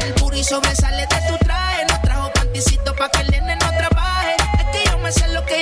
El 0.00 0.14
puri 0.14 0.42
sobresale 0.42 1.06
de 1.06 1.28
tu 1.28 1.38
traje. 1.44 1.86
No 1.88 2.00
trajo 2.02 2.32
panticito 2.32 2.96
pa' 2.96 3.10
que 3.10 3.20
el 3.20 3.30
nene 3.30 3.54
no 3.54 3.68
trabaje. 3.78 4.34
Es 4.58 4.64
que 4.72 4.90
yo 4.90 4.98
me 4.98 5.12
sé 5.12 5.28
lo 5.28 5.46
que 5.46 5.61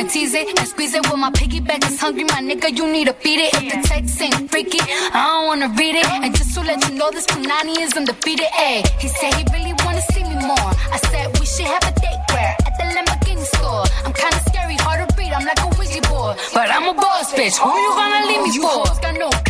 And 0.00 0.08
tease 0.08 0.32
it 0.32 0.48
and 0.58 0.66
squeeze 0.66 0.94
it. 0.94 1.02
Well, 1.06 1.18
my 1.18 1.30
piggyback 1.30 1.84
is 1.84 2.00
hungry, 2.00 2.24
my 2.24 2.40
nigga. 2.40 2.74
You 2.76 2.90
need 2.90 3.06
to 3.08 3.12
feed 3.12 3.40
it. 3.40 3.52
If 3.54 3.64
the 3.72 3.78
text 3.86 4.20
ain't 4.22 4.50
freaky, 4.50 4.80
I 4.80 5.20
don't 5.28 5.46
wanna 5.46 5.68
read 5.76 5.94
it. 5.94 6.06
And 6.24 6.34
just 6.34 6.54
to 6.54 6.60
let 6.62 6.78
you 6.88 6.94
know, 6.94 7.10
this 7.10 7.26
Punani 7.26 7.76
is 7.84 7.92
undefeated. 7.92 8.48
Ayy, 8.66 8.80
he 8.98 9.08
said 9.08 9.34
he 9.34 9.44
really 9.52 9.74
wanna 9.84 10.02
see 10.12 10.24
me 10.24 10.36
more. 10.50 10.72
I 10.96 10.98
said 11.10 11.24
we 11.38 11.44
should 11.44 11.68
have 11.74 11.84
a 11.84 11.92
date 12.00 12.22
where 12.32 12.56
at 12.66 12.74
the 12.78 12.84
Lamborghini 12.96 13.44
store. 13.54 13.84
I'm 14.06 14.14
kinda 14.14 14.40
scary, 14.48 14.76
hard 14.86 15.06
to 15.06 15.16
read. 15.18 15.32
I'm 15.36 15.44
like 15.44 15.60
a 15.60 15.68
Ouija 15.76 16.00
board, 16.08 16.36
but 16.54 16.70
I'm 16.70 16.88
a 16.88 16.94
boss 16.94 17.34
bitch. 17.34 17.56
Who 17.60 17.70
you 17.84 17.92
gonna 18.00 18.26
leave 18.26 18.42
me 18.46 18.52
for? 18.58 19.49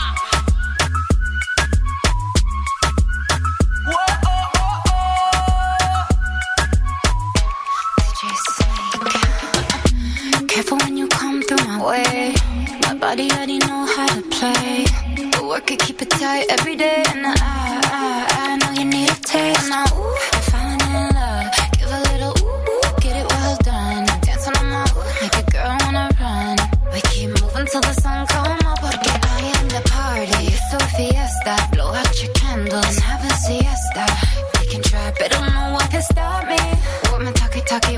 Careful 10.61 10.77
when 10.85 10.95
you 10.95 11.07
come 11.07 11.41
through 11.41 11.65
my 11.65 11.83
way. 11.83 12.35
My 12.83 12.93
body 12.93 13.31
already 13.31 13.57
know 13.57 13.83
how 13.95 14.05
to 14.05 14.21
play. 14.29 14.85
But 15.31 15.43
work 15.43 15.71
it, 15.71 15.79
keep 15.79 15.99
it 16.03 16.11
tight 16.11 16.45
every 16.51 16.75
day. 16.75 17.01
And 17.07 17.25
I, 17.25 17.33
I, 17.33 18.27
I 18.45 18.57
know 18.57 18.71
you 18.79 18.85
need 18.85 19.09
a 19.09 19.15
taste. 19.25 19.67
Now, 19.71 19.85
ooh, 19.89 20.15
I'm 20.33 20.41
falling 20.53 20.81
in 20.85 21.15
love. 21.17 21.49
Give 21.79 21.89
a 21.89 22.01
little 22.13 22.33
ooh, 22.45 22.69
ooh, 22.69 22.93
get 23.01 23.17
it 23.21 23.27
well 23.33 23.57
done. 23.63 24.05
Dance 24.21 24.47
on 24.49 24.53
my 24.69 24.85
ooh, 24.85 25.01
make 25.23 25.33
a 25.33 25.43
girl 25.49 25.75
wanna 25.81 26.05
run. 26.21 26.57
We 26.93 27.01
keep 27.09 27.29
moving 27.41 27.65
till 27.65 27.81
the 27.81 27.93
sun 27.93 28.27
come 28.27 28.61
up. 28.69 28.77
Porque 28.81 29.09
I 29.09 29.41
am 29.57 29.67
the 29.67 29.81
party. 29.89 30.45
It's 30.45 30.73
a 30.77 30.79
fiesta. 30.93 31.53
Blow 31.73 31.89
out 31.91 32.21
your 32.21 32.31
candles 32.33 32.85
and 32.85 32.99
have 33.09 33.25
a 33.25 33.33
siesta. 33.33 34.05
They 34.53 34.65
can 34.69 34.83
try, 34.83 35.11
but 35.17 35.31
don't 35.31 35.51
know 35.55 35.73
what 35.73 35.89
can 35.89 36.03
stop 36.03 36.47
me. 36.47 36.61
What 37.09 37.23
my 37.23 37.31
talkie 37.31 37.61
talkie 37.61 37.97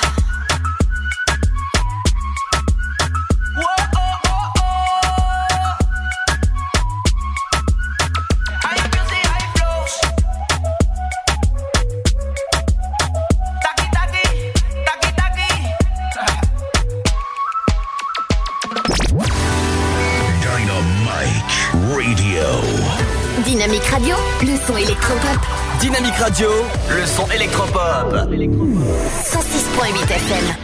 Dynamique 23.61 23.85
Radio, 23.85 24.15
le 24.41 24.57
son 24.57 24.75
électropop. 24.75 25.39
Dynamique 25.79 26.15
Radio, 26.15 26.49
le 26.89 27.05
son 27.05 27.29
électropop. 27.29 28.11
106.8 28.11 30.03
FM. 30.03 30.55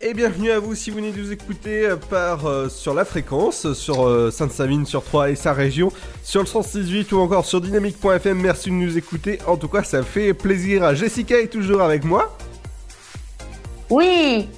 Et 0.00 0.14
bienvenue 0.14 0.52
à 0.52 0.60
vous 0.60 0.76
si 0.76 0.90
vous 0.90 0.98
venez 0.98 1.10
de 1.10 1.18
nous 1.18 1.32
écouter 1.32 1.84
euh, 1.84 1.96
par 1.96 2.46
euh, 2.46 2.68
sur 2.68 2.94
la 2.94 3.04
fréquence, 3.04 3.72
sur 3.72 4.06
euh, 4.06 4.30
Sainte-Savine, 4.30 4.86
sur 4.86 5.02
Troyes 5.02 5.30
et 5.30 5.34
sa 5.34 5.52
région, 5.52 5.90
sur 6.22 6.40
le 6.40 6.46
106.8 6.46 7.12
ou 7.12 7.18
encore 7.18 7.44
sur 7.44 7.60
dynamique.fm. 7.60 8.38
Merci 8.40 8.70
de 8.70 8.74
nous 8.76 8.96
écouter. 8.96 9.40
En 9.48 9.56
tout 9.56 9.66
cas, 9.66 9.82
ça 9.82 10.04
fait 10.04 10.32
plaisir. 10.32 10.94
Jessica 10.94 11.40
est 11.40 11.48
toujours 11.48 11.82
avec 11.82 12.04
moi. 12.04 12.38
Oui. 13.90 14.48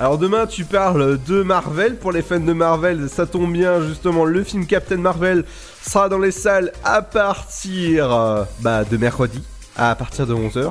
Alors 0.00 0.16
demain, 0.16 0.46
tu 0.46 0.64
parles 0.64 1.18
de 1.28 1.42
Marvel. 1.42 1.96
Pour 1.96 2.10
les 2.12 2.22
fans 2.22 2.40
de 2.40 2.52
Marvel, 2.54 3.08
ça 3.10 3.26
tombe 3.26 3.52
bien. 3.52 3.82
Justement, 3.86 4.24
le 4.24 4.42
film 4.42 4.66
Captain 4.66 4.96
Marvel 4.96 5.44
sera 5.82 6.08
dans 6.08 6.18
les 6.18 6.30
salles 6.30 6.72
à 6.84 7.02
partir 7.02 8.10
euh, 8.12 8.44
bah, 8.60 8.84
de 8.84 8.96
mercredi, 8.96 9.42
à 9.76 9.94
partir 9.94 10.26
de 10.26 10.34
11h. 10.34 10.70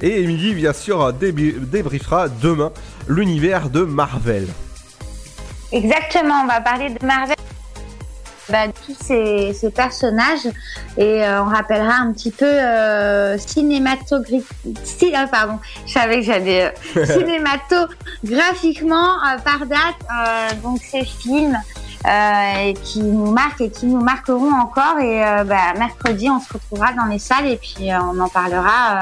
Et 0.00 0.22
Emily, 0.22 0.54
bien 0.54 0.72
sûr, 0.72 1.12
débri- 1.12 1.54
débriefera 1.60 2.28
demain 2.28 2.72
l'univers 3.06 3.68
de 3.68 3.82
Marvel. 3.82 4.46
Exactement, 5.70 6.42
on 6.42 6.46
va 6.46 6.60
parler 6.62 6.88
de 6.88 7.04
Marvel. 7.04 7.36
Bah, 8.50 8.66
tous 8.68 8.94
ces, 9.00 9.54
ces 9.54 9.70
personnages. 9.70 10.46
Et 10.98 11.24
euh, 11.24 11.42
on 11.42 11.46
rappellera 11.46 11.94
un 11.94 12.12
petit 12.12 12.30
peu 12.30 12.44
euh, 12.44 13.38
cinématographique 13.38 14.44
si, 14.84 15.14
ah, 15.14 15.26
pardon 15.30 15.58
je 15.86 15.92
savais 15.92 16.20
que 16.20 16.26
j'allais 16.26 16.72
euh, 16.96 17.04
cinématographiquement 17.06 19.14
euh, 19.14 19.38
par 19.44 19.66
date 19.66 19.96
euh, 20.10 20.48
donc 20.62 20.80
ces 20.82 21.04
films 21.04 21.58
euh, 22.06 22.68
et 22.68 22.74
qui 22.74 23.02
nous 23.02 23.30
marquent 23.30 23.62
et 23.62 23.70
qui 23.70 23.86
nous 23.86 24.00
marqueront 24.00 24.52
encore. 24.52 24.98
Et 25.00 25.24
euh, 25.24 25.44
bah, 25.44 25.72
mercredi 25.78 26.28
on 26.28 26.38
se 26.38 26.52
retrouvera 26.52 26.92
dans 26.92 27.06
les 27.06 27.18
salles 27.18 27.46
et 27.46 27.56
puis 27.56 27.90
euh, 27.90 27.96
on 28.12 28.20
en 28.20 28.28
parlera 28.28 28.92
euh, 28.92 29.00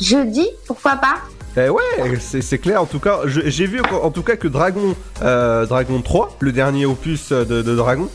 jeudi 0.00 0.46
pourquoi 0.66 0.96
pas. 0.96 1.14
Eh 1.56 1.68
ouais, 1.68 2.18
c'est 2.18 2.58
clair. 2.58 2.82
En 2.82 2.86
tout 2.86 2.98
cas, 2.98 3.20
j'ai 3.26 3.66
vu 3.66 3.80
en 3.80 4.10
tout 4.10 4.24
cas 4.24 4.34
que 4.34 4.48
Dragon, 4.48 4.96
euh, 5.22 5.66
Dragon 5.66 6.00
3, 6.00 6.38
le 6.40 6.50
dernier 6.50 6.84
opus 6.84 7.30
de, 7.30 7.44
de 7.44 7.76
Dragon, 7.76 8.08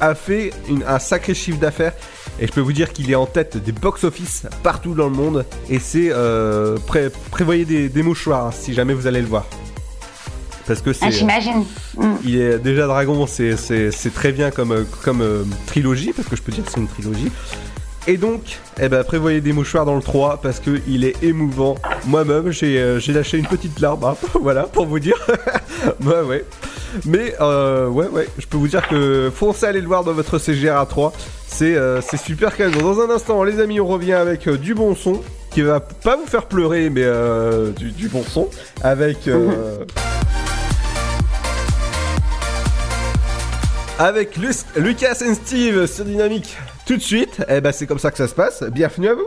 a 0.00 0.14
fait 0.14 0.52
une- 0.68 0.82
un 0.86 0.98
sacré 0.98 1.34
chiffre 1.34 1.58
d'affaires. 1.58 1.92
Et 2.40 2.46
je 2.46 2.52
peux 2.52 2.60
vous 2.60 2.72
dire 2.72 2.92
qu'il 2.92 3.10
est 3.10 3.14
en 3.16 3.26
tête 3.26 3.56
des 3.58 3.72
box-office 3.72 4.46
partout 4.62 4.94
dans 4.94 5.04
le 5.08 5.14
monde. 5.14 5.44
Et 5.68 5.78
c'est 5.78 6.08
euh, 6.10 6.76
pré- 6.86 7.10
prévoyez 7.30 7.64
des, 7.64 7.88
des 7.88 8.02
mouchoirs 8.02 8.46
hein, 8.46 8.50
si 8.52 8.72
jamais 8.72 8.94
vous 8.94 9.06
allez 9.06 9.20
le 9.20 9.26
voir. 9.26 9.46
Parce 10.66 10.80
que 10.82 10.92
c'est. 10.92 11.06
Ah, 11.06 11.10
j'imagine 11.10 11.64
Mm. 11.96 12.14
Il 12.24 12.40
est 12.40 12.58
déjà 12.58 12.86
Dragon, 12.86 13.26
c'est 13.26 13.56
c'est- 13.56 13.90
c'est 13.90 14.14
très 14.14 14.30
bien 14.32 14.50
comme 14.52 14.70
euh, 14.72 14.84
comme 15.02 15.20
euh, 15.22 15.42
trilogie 15.66 16.12
parce 16.14 16.28
que 16.28 16.36
je 16.36 16.42
peux 16.42 16.52
dire 16.52 16.64
que 16.64 16.70
c'est 16.70 16.80
une 16.80 16.86
trilogie. 16.88 17.30
Et 18.06 18.16
donc, 18.16 18.58
eh 18.80 18.88
ben, 18.88 19.04
prévoyez 19.04 19.40
des 19.42 19.52
mouchoirs 19.52 19.84
dans 19.84 19.94
le 19.96 20.02
3 20.02 20.40
parce 20.40 20.58
que 20.60 20.80
il 20.88 21.04
est 21.04 21.22
émouvant. 21.22 21.74
Moi-même, 22.06 22.50
j'ai 22.50 22.78
euh, 22.80 22.98
j'ai 23.00 23.12
lâché 23.12 23.36
une 23.38 23.46
petite 23.46 23.80
larme, 23.80 24.04
hein, 24.04 24.16
voilà, 24.40 24.62
pour 24.62 24.86
vous 24.86 24.98
dire. 25.00 25.16
ouais, 26.04 26.20
ouais. 26.22 26.44
Mais, 27.04 27.34
euh, 27.40 27.86
ouais, 27.88 28.08
ouais, 28.08 28.26
je 28.38 28.46
peux 28.46 28.56
vous 28.56 28.68
dire 28.68 28.86
que 28.88 29.30
foncez 29.34 29.66
aller 29.66 29.80
le 29.80 29.86
voir 29.86 30.04
dans 30.04 30.12
votre 30.12 30.38
CGR 30.38 30.76
à 30.76 30.86
3. 30.86 31.12
C'est 31.46 31.74
euh, 31.76 32.00
c'est 32.00 32.16
super 32.16 32.56
calme. 32.56 32.72
Dans 32.80 33.00
un 33.00 33.10
instant, 33.10 33.42
les 33.44 33.60
amis, 33.60 33.80
on 33.80 33.86
revient 33.86 34.12
avec 34.14 34.46
euh, 34.48 34.56
du 34.56 34.74
bon 34.74 34.94
son 34.94 35.20
qui 35.50 35.62
va 35.62 35.80
pas 35.80 36.16
vous 36.16 36.26
faire 36.26 36.46
pleurer, 36.46 36.90
mais 36.90 37.02
euh, 37.04 37.70
du, 37.72 37.90
du 37.90 38.08
bon 38.08 38.22
son. 38.22 38.48
Avec. 38.82 39.26
euh, 39.28 39.84
avec 43.98 44.36
Lucas 44.76 45.16
et 45.20 45.34
Steve 45.34 45.86
sur 45.86 46.04
Dynamique 46.04 46.56
tout 46.86 46.96
de 46.96 47.02
suite. 47.02 47.42
Et 47.48 47.60
ben 47.60 47.72
c'est 47.72 47.86
comme 47.86 47.98
ça 47.98 48.10
que 48.10 48.16
ça 48.18 48.28
se 48.28 48.34
passe. 48.34 48.62
Bienvenue 48.64 49.08
à 49.08 49.14
vous. 49.14 49.26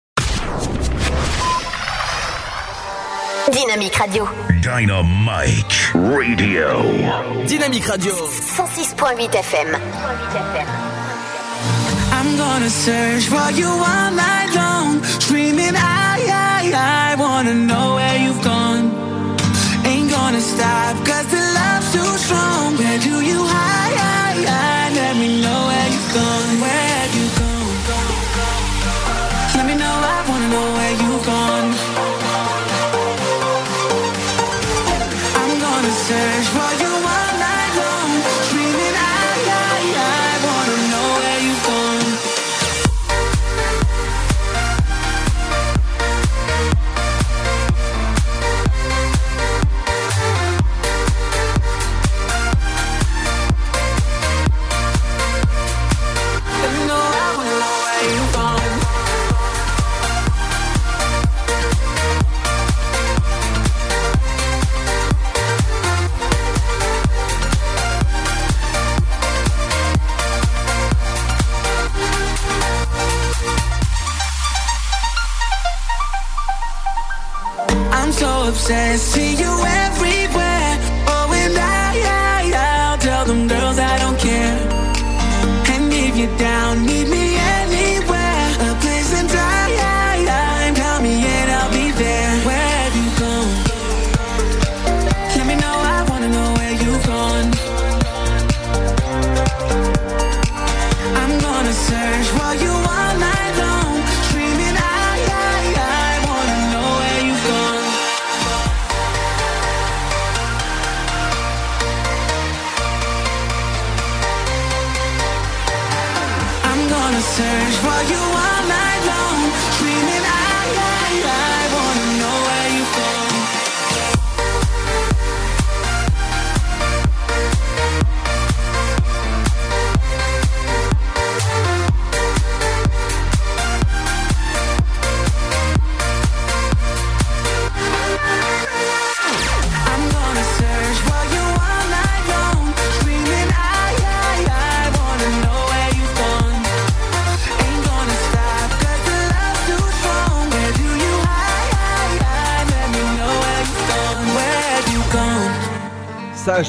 Dynamique 3.49 3.95
Radio. 3.97 4.27
Dynamite 4.61 5.91
Radio. 5.95 6.81
Dynamique 7.47 7.87
Radio. 7.87 8.13
106.8 8.13 9.33
FM. 9.33 9.75
I'm 12.13 12.37
gonna 12.37 12.69
search 12.69 13.27
for 13.27 13.51
you 13.51 13.67
all 13.67 14.11
night 14.11 14.51
long, 14.53 15.03
screaming 15.03 15.75
I, 15.75 16.21
I, 16.29 17.13
I 17.13 17.15
wanna 17.19 17.53
know 17.55 17.95
where 17.95 18.17
you've 18.19 18.43
gone. 18.43 18.91
Ain't 19.85 20.11
gonna 20.11 20.41
stop, 20.41 20.95
cause 21.05 21.25
the 21.27 21.41
love's 21.41 21.91
too 21.93 22.17
strong. 22.17 22.80
Obsessed, 78.47 79.13
see 79.13 79.33
you 79.35 79.53
everywhere. 79.85 80.73
Oh, 81.13 81.31
and 81.41 81.57
I, 81.57 81.91
I, 82.33 82.51
I'll 82.55 82.97
tell 82.97 83.25
them 83.25 83.47
girls 83.47 83.77
I 83.77 83.97
don't 83.99 84.19
care. 84.19 84.57
And 85.73 85.93
if 85.93 86.17
you're 86.17 86.37
down, 86.37 86.70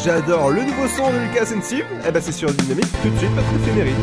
j'adore. 0.05 0.51
Le 0.51 0.65
nouveau 0.65 0.89
son 0.89 1.13
de 1.13 1.19
Lucas 1.19 1.55
and 1.57 1.63
Steve, 1.63 1.85
eh 2.07 2.11
ben 2.11 2.23
c'est 2.23 2.33
sur 2.33 2.53
Dynamique. 2.53 2.87
Tout 3.03 3.11
de 3.11 3.19
suite, 3.19 3.31
votre 3.31 3.63
éphéméride. 3.63 3.95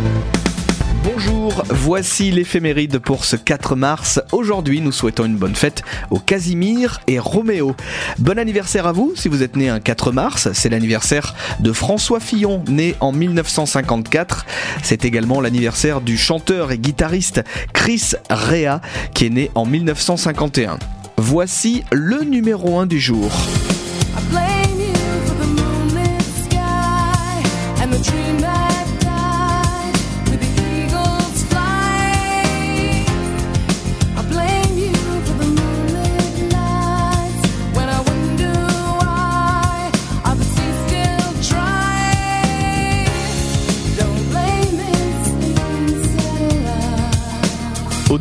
Bonjour, 1.04 1.64
voici 1.70 2.32
l'éphéméride 2.32 3.00
pour 3.00 3.26
ce 3.26 3.36
4 3.36 3.76
mars. 3.76 4.22
Aujourd'hui, 4.32 4.82
nous 4.82 4.92
souhaitons 4.92 5.26
une 5.26 5.38
bonne 5.38 5.56
fête 5.56 5.84
aux 6.12 6.20
Casimir 6.20 7.00
et 7.08 7.20
Roméo. 7.20 7.76
Bon 8.18 8.38
anniversaire 8.38 8.86
à 8.88 8.92
vous 8.92 9.14
si 9.16 9.28
vous 9.28 9.44
êtes 9.44 9.56
né 9.56 9.70
un 9.70 9.80
4 9.80 10.12
mars. 10.12 10.50
C'est 10.54 10.70
l'anniversaire 10.70 11.36
de 11.60 11.74
François 11.74 12.20
Fillon, 12.20 12.64
né 12.68 12.96
en 13.00 13.12
1954. 13.12 14.46
C'est 14.84 15.06
également 15.06 15.42
l'anniversaire 15.42 16.02
du 16.02 16.18
chanteur 16.18 16.72
et 16.72 16.78
guitariste 16.78 17.44
Chris 17.74 18.14
Rea, 18.30 18.82
qui 19.14 19.26
est 19.26 19.32
né 19.32 19.52
en 19.56 19.66
1951. 19.66 20.80
Voici 21.18 21.84
le 21.92 22.24
numéro 22.24 22.80
1 22.80 22.86
du 22.86 23.00
jour. 23.00 23.32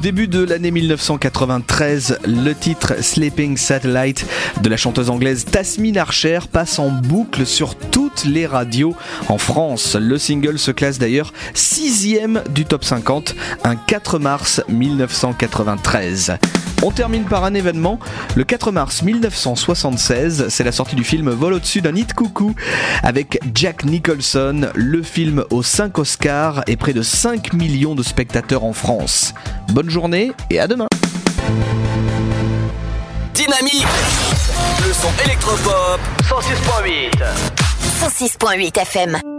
Début 0.01 0.29
de 0.29 0.45
l'année 0.45 0.71
1993, 0.71 2.21
le 2.25 2.53
titre 2.53 3.03
Sleeping 3.03 3.57
Satellite 3.57 4.27
de 4.63 4.69
la 4.69 4.77
chanteuse 4.77 5.11
anglaise 5.11 5.45
Tasmin 5.45 5.97
Archer 5.97 6.41
passe 6.51 6.79
en 6.79 6.91
boucle 6.91 7.45
sur 7.45 7.75
toutes 7.75 8.25
les 8.25 8.47
radios 8.47 8.95
en 9.29 9.39
France. 9.39 9.97
Le 9.97 10.19
single 10.19 10.59
se 10.59 10.71
classe 10.71 10.99
d'ailleurs 10.99 11.33
sixième 11.55 12.43
du 12.51 12.65
top 12.65 12.85
50, 12.85 13.35
un 13.65 13.77
4 13.77 14.19
mars 14.19 14.63
1993. 14.69 16.39
On 16.83 16.91
termine 16.91 17.25
par 17.25 17.45
un 17.45 17.55
événement. 17.55 17.99
Le 18.37 18.45
4 18.45 18.71
mars 18.73 19.03
1976, 19.03 20.47
c'est 20.49 20.65
la 20.65 20.73
sortie 20.73 20.97
du 20.97 21.05
film 21.05 21.31
Vol 21.31 21.55
au-dessus 21.55 21.81
d'un 21.81 21.93
nid 21.93 22.05
de 22.05 22.13
coucou 22.13 22.55
avec 23.03 23.41
Jack 23.55 23.85
Nicholson, 23.85 24.71
le 24.75 25.03
film 25.03 25.45
aux 25.51 25.63
5 25.63 25.99
Oscars 25.99 26.63
et 26.67 26.77
près 26.77 26.93
de 26.93 27.03
5 27.03 27.53
millions 27.53 27.95
de 27.95 28.03
spectateurs 28.03 28.65
en 28.65 28.73
France. 28.73 29.35
Bonne 29.73 29.91
journée 29.91 30.33
et 30.51 30.61
à 30.61 30.69
demain. 30.69 30.89
Dynamique 33.35 33.87
Le 34.87 34.93
son 34.93 35.11
électropop 35.25 36.01
106.8 36.23 37.11
106.8 38.01 38.81
FM. 38.81 39.38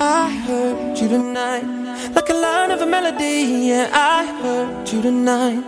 I 0.00 0.30
heard 0.46 0.98
you 0.98 1.08
tonight, 1.08 1.64
like 2.14 2.28
a 2.28 2.34
line 2.34 2.70
of 2.70 2.80
a 2.80 2.86
melody. 2.86 3.68
Yeah, 3.68 3.90
I 3.92 4.26
heard 4.42 4.88
you 4.88 5.02
tonight. 5.02 5.64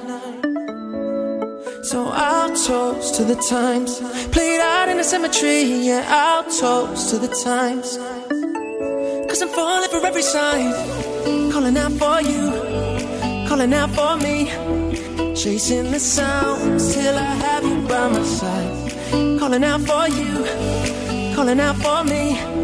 So 1.85 2.09
I'll 2.09 2.55
toast 2.55 3.15
to 3.17 3.25
the 3.25 3.37
times, 3.49 4.01
played 4.33 4.61
out 4.61 4.89
in 4.89 4.97
the 4.97 5.05
cemetery. 5.05 5.63
Yeah, 5.63 6.05
I'll 6.09 6.45
toast 6.45 7.11
to 7.11 7.19
the 7.19 7.29
times. 7.29 7.99
Cause 9.29 9.43
I'm 9.43 9.49
falling 9.49 9.91
for 9.91 10.05
every 10.05 10.23
sign, 10.23 10.73
calling 11.53 11.77
out 11.77 11.93
for 11.93 12.21
you. 12.21 13.47
calling 13.49 13.73
out 13.73 13.91
for 13.91 14.17
me. 14.17 14.47
Chasing 15.35 15.91
the 15.93 16.01
sounds 16.01 16.95
till 16.95 17.17
I 17.17 17.35
have 17.45 17.65
you 17.65 17.87
by 17.87 18.09
my 18.09 18.23
side. 18.23 18.93
Calling 19.39 19.63
out 19.65 19.81
for 19.83 20.09
you, 20.09 21.35
calling 21.35 21.61
out 21.61 21.77
for 21.77 22.03
me. 22.05 22.57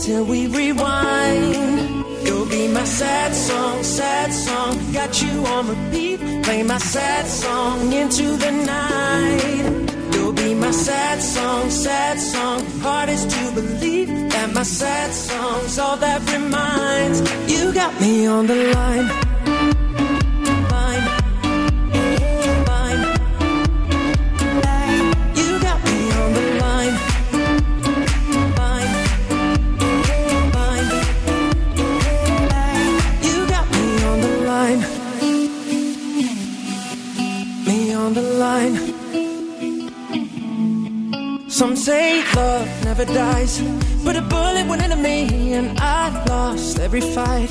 Till 0.00 0.24
we 0.24 0.46
rewind. 0.46 2.04
You'll 2.24 2.46
be 2.46 2.68
my 2.68 2.84
sad 2.84 3.34
song, 3.34 3.82
sad 3.82 4.32
song. 4.32 4.92
Got 4.94 5.20
you 5.22 5.44
on 5.44 5.68
repeat. 5.68 6.18
Play 6.42 6.62
my 6.62 6.78
sad 6.78 7.26
song 7.26 7.92
into 7.92 8.36
the 8.36 8.50
night. 8.50 10.14
You'll 10.14 10.32
be 10.32 10.54
my 10.54 10.70
sad 10.70 11.20
song, 11.20 11.70
sad 11.70 12.18
song. 12.18 12.64
Hardest 12.80 13.30
to 13.30 13.52
believe 13.52 14.08
that 14.30 14.54
my 14.54 14.62
sad 14.62 15.12
song's 15.12 15.78
all 15.78 15.98
that 15.98 16.20
reminds. 16.32 17.20
You 17.52 17.72
got 17.74 18.00
me 18.00 18.26
on 18.26 18.46
the. 18.46 18.72
Line. 18.72 19.29
Some 41.60 41.76
say 41.76 42.24
love 42.36 42.84
never 42.84 43.04
dies, 43.04 43.60
but 44.02 44.16
a 44.16 44.22
bullet 44.22 44.66
went 44.66 44.82
into 44.82 44.96
me 44.96 45.52
and 45.52 45.78
I 45.78 46.24
lost 46.24 46.78
every 46.78 47.02
fight. 47.02 47.50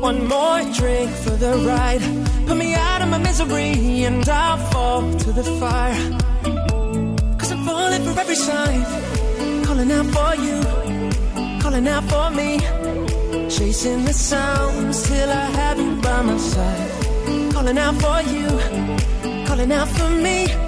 One 0.00 0.26
more 0.26 0.60
drink 0.74 1.12
for 1.12 1.36
the 1.44 1.52
ride, 1.64 2.02
put 2.48 2.56
me 2.56 2.74
out 2.74 3.02
of 3.02 3.08
my 3.08 3.18
misery 3.18 4.02
and 4.02 4.28
I'll 4.28 4.58
fall 4.72 5.02
to 5.16 5.30
the 5.30 5.44
fire. 5.60 5.94
Cause 7.38 7.52
I'm 7.52 7.64
falling 7.64 8.02
for 8.02 8.18
every 8.18 8.34
sign, 8.34 8.82
calling 9.64 9.92
out 9.92 10.06
for 10.06 10.34
you, 10.44 10.58
calling 11.62 11.86
out 11.86 12.02
for 12.10 12.30
me. 12.32 12.58
Chasing 13.48 14.04
the 14.04 14.12
sounds 14.12 15.08
till 15.08 15.30
I 15.30 15.46
have 15.60 15.78
you 15.78 15.94
by 16.02 16.22
my 16.22 16.36
side. 16.36 17.52
Calling 17.52 17.78
out 17.78 17.94
for 18.02 18.20
you, 18.34 18.48
calling 19.46 19.70
out 19.70 19.86
for 19.86 20.10
me 20.10 20.67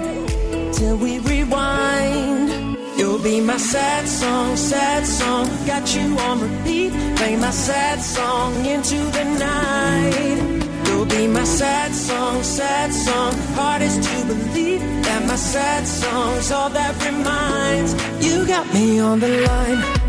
till 0.81 0.97
we 0.97 1.19
rewind. 1.19 2.49
You'll 2.97 3.23
be 3.31 3.39
my 3.39 3.57
sad 3.57 4.07
song, 4.07 4.57
sad 4.57 5.05
song. 5.05 5.45
Got 5.71 5.85
you 5.95 6.07
on 6.27 6.35
repeat. 6.47 6.91
Play 7.17 7.35
my 7.35 7.51
sad 7.51 7.99
song 8.01 8.65
into 8.65 8.99
the 9.17 9.25
night. 9.49 10.41
You'll 10.87 11.11
be 11.17 11.27
my 11.27 11.43
sad 11.43 11.91
song, 11.93 12.41
sad 12.41 12.89
song. 13.05 13.33
Hardest 13.59 14.01
to 14.07 14.15
believe 14.31 14.81
that 15.05 15.21
my 15.31 15.39
sad 15.53 15.83
song's 15.87 16.51
all 16.51 16.71
that 16.79 16.93
reminds. 17.09 17.91
You 18.25 18.47
got 18.47 18.65
me 18.73 18.99
on 18.99 19.19
the 19.19 19.31
line. 19.47 20.00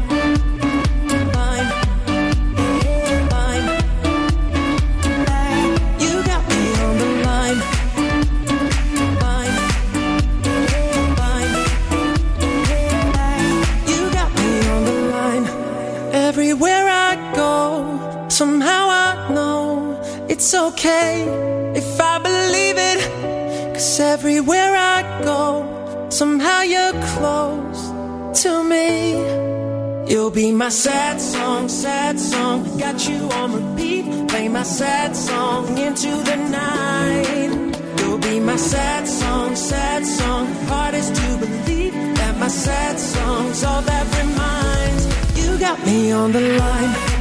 Okay 20.73 21.25
if 21.75 22.01
I 22.01 22.19
believe 22.19 22.79
it. 22.91 23.01
Cause 23.75 24.01
everywhere 24.01 24.75
I 24.77 24.99
go, 25.25 25.45
somehow 26.11 26.61
you're 26.63 26.97
close 27.15 27.81
to 28.43 28.65
me. 28.65 28.91
You'll 30.11 30.35
be 30.43 30.53
my 30.53 30.69
sad 30.69 31.21
song, 31.21 31.69
sad 31.69 32.19
song. 32.19 32.59
Got 32.79 33.09
you 33.09 33.21
on 33.41 33.49
repeat. 33.61 34.05
Play 34.29 34.49
my 34.49 34.63
sad 34.63 35.17
song 35.17 35.79
into 35.79 36.13
the 36.29 36.37
night. 36.37 37.53
You'll 37.99 38.19
be 38.31 38.41
my 38.41 38.57
sad 38.57 39.07
song, 39.07 39.57
sad 39.57 40.05
song. 40.05 40.47
Hardest 40.73 41.15
to 41.15 41.29
believe 41.45 41.95
that 42.19 42.35
my 42.39 42.49
sad 42.49 42.99
song's 42.99 43.63
all 43.65 43.83
that 43.83 44.07
reminds. 44.21 45.05
You 45.41 45.59
got 45.59 45.79
me 45.87 46.13
on 46.13 46.33
the 46.33 46.41
line. 46.59 47.12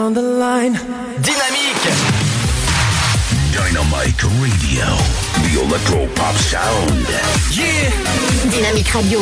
On 0.00 0.14
the 0.14 0.22
line. 0.22 0.72
Dynamique 1.20 1.86
Dynamite 3.52 4.22
Radio. 4.40 4.86
The 5.44 5.52
Electro 5.62 6.06
Pop 6.14 6.36
Sound. 6.36 7.06
Yeah 7.52 7.90
Dynamique 8.50 8.88
Radio. 8.88 9.20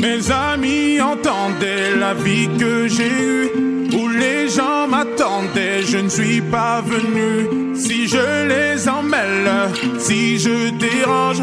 Mes 0.00 0.30
amis 0.30 1.00
entendaient 1.00 1.96
la 1.98 2.14
vie 2.14 2.48
que 2.58 2.86
j'ai 2.86 3.08
eue, 3.08 3.50
où 3.96 4.08
les 4.08 4.48
gens 4.48 4.86
m'attendaient, 4.86 5.82
je 5.82 5.98
ne 5.98 6.08
suis 6.08 6.40
pas 6.40 6.80
venu. 6.82 7.74
Si 7.74 8.06
je 8.06 8.46
les 8.46 8.88
emmêle, 8.88 9.50
si 9.98 10.38
je 10.38 10.70
dérange, 10.70 11.42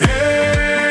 Hey! 0.00 0.87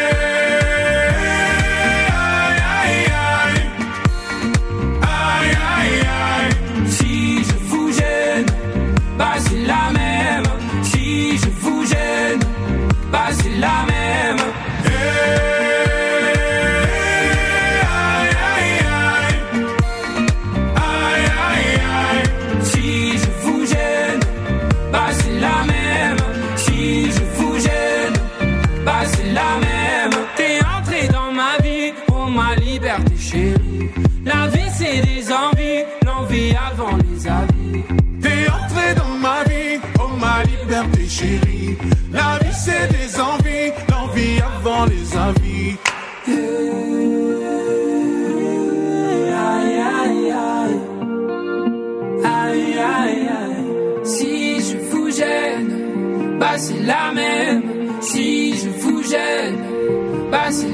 Bah 60.48 60.53
c'est 60.53 60.72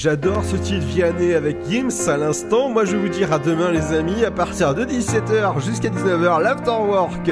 J'adore 0.00 0.44
ce 0.44 0.54
titre 0.54 0.86
Vianney 0.86 1.34
avec 1.34 1.56
Gims 1.68 2.08
à 2.08 2.16
l'instant. 2.16 2.68
Moi, 2.68 2.84
je 2.84 2.92
vais 2.92 3.02
vous 3.02 3.08
dire 3.08 3.32
à 3.32 3.40
demain, 3.40 3.72
les 3.72 3.92
amis, 3.92 4.24
à 4.24 4.30
partir 4.30 4.72
de 4.72 4.84
17h 4.84 5.60
jusqu'à 5.60 5.88
19h, 5.88 6.40
l'Afterwork. 6.40 7.28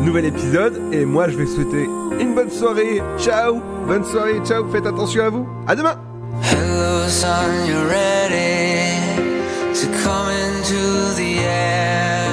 Nouvel 0.00 0.24
épisode. 0.24 0.80
Et 0.92 1.04
moi, 1.04 1.28
je 1.28 1.36
vais 1.36 1.44
souhaiter 1.44 1.86
une 2.18 2.34
bonne 2.34 2.50
soirée. 2.50 3.02
Ciao. 3.18 3.60
Bonne 3.86 4.02
soirée. 4.02 4.40
Ciao. 4.46 4.66
Faites 4.72 4.86
attention 4.86 5.24
à 5.24 5.28
vous. 5.28 5.46
À 5.66 5.76
demain. 5.76 5.96
Hello, 6.40 7.06
son, 7.06 7.26
you're 7.68 7.86
ready 7.86 8.96
to 9.74 9.86
come 10.02 10.30
into 10.30 11.12
the 11.16 11.40
air. 11.44 12.30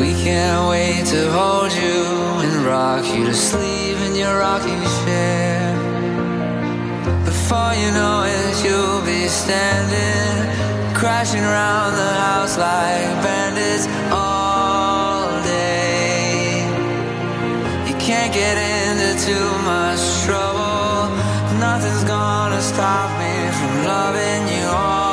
We 0.00 0.14
can't 0.24 0.68
wait 0.68 1.04
to 1.12 1.30
hold 1.30 1.70
you 1.72 2.42
and 2.42 2.66
rock 2.66 3.04
you 3.16 3.24
to 3.24 3.34
sleep 3.34 3.98
in 4.04 4.16
your 4.16 4.36
rocking 4.36 4.82
chair. 5.04 5.37
Before 7.48 7.72
you 7.72 7.90
know 7.92 8.24
it, 8.26 8.62
you'll 8.62 9.00
be 9.06 9.26
standing, 9.26 10.94
crashing 10.94 11.40
around 11.40 11.94
the 11.96 12.12
house 12.20 12.58
like 12.58 13.08
bandits 13.24 13.86
all 14.12 15.30
day. 15.44 16.60
You 17.88 17.94
can't 17.96 18.34
get 18.34 18.58
into 18.58 19.24
too 19.24 19.48
much 19.64 20.26
trouble. 20.26 21.08
Nothing's 21.58 22.04
gonna 22.04 22.60
stop 22.60 23.08
me 23.18 23.32
from 23.56 23.84
loving 23.86 24.48
you 24.54 24.66
always. 24.68 25.07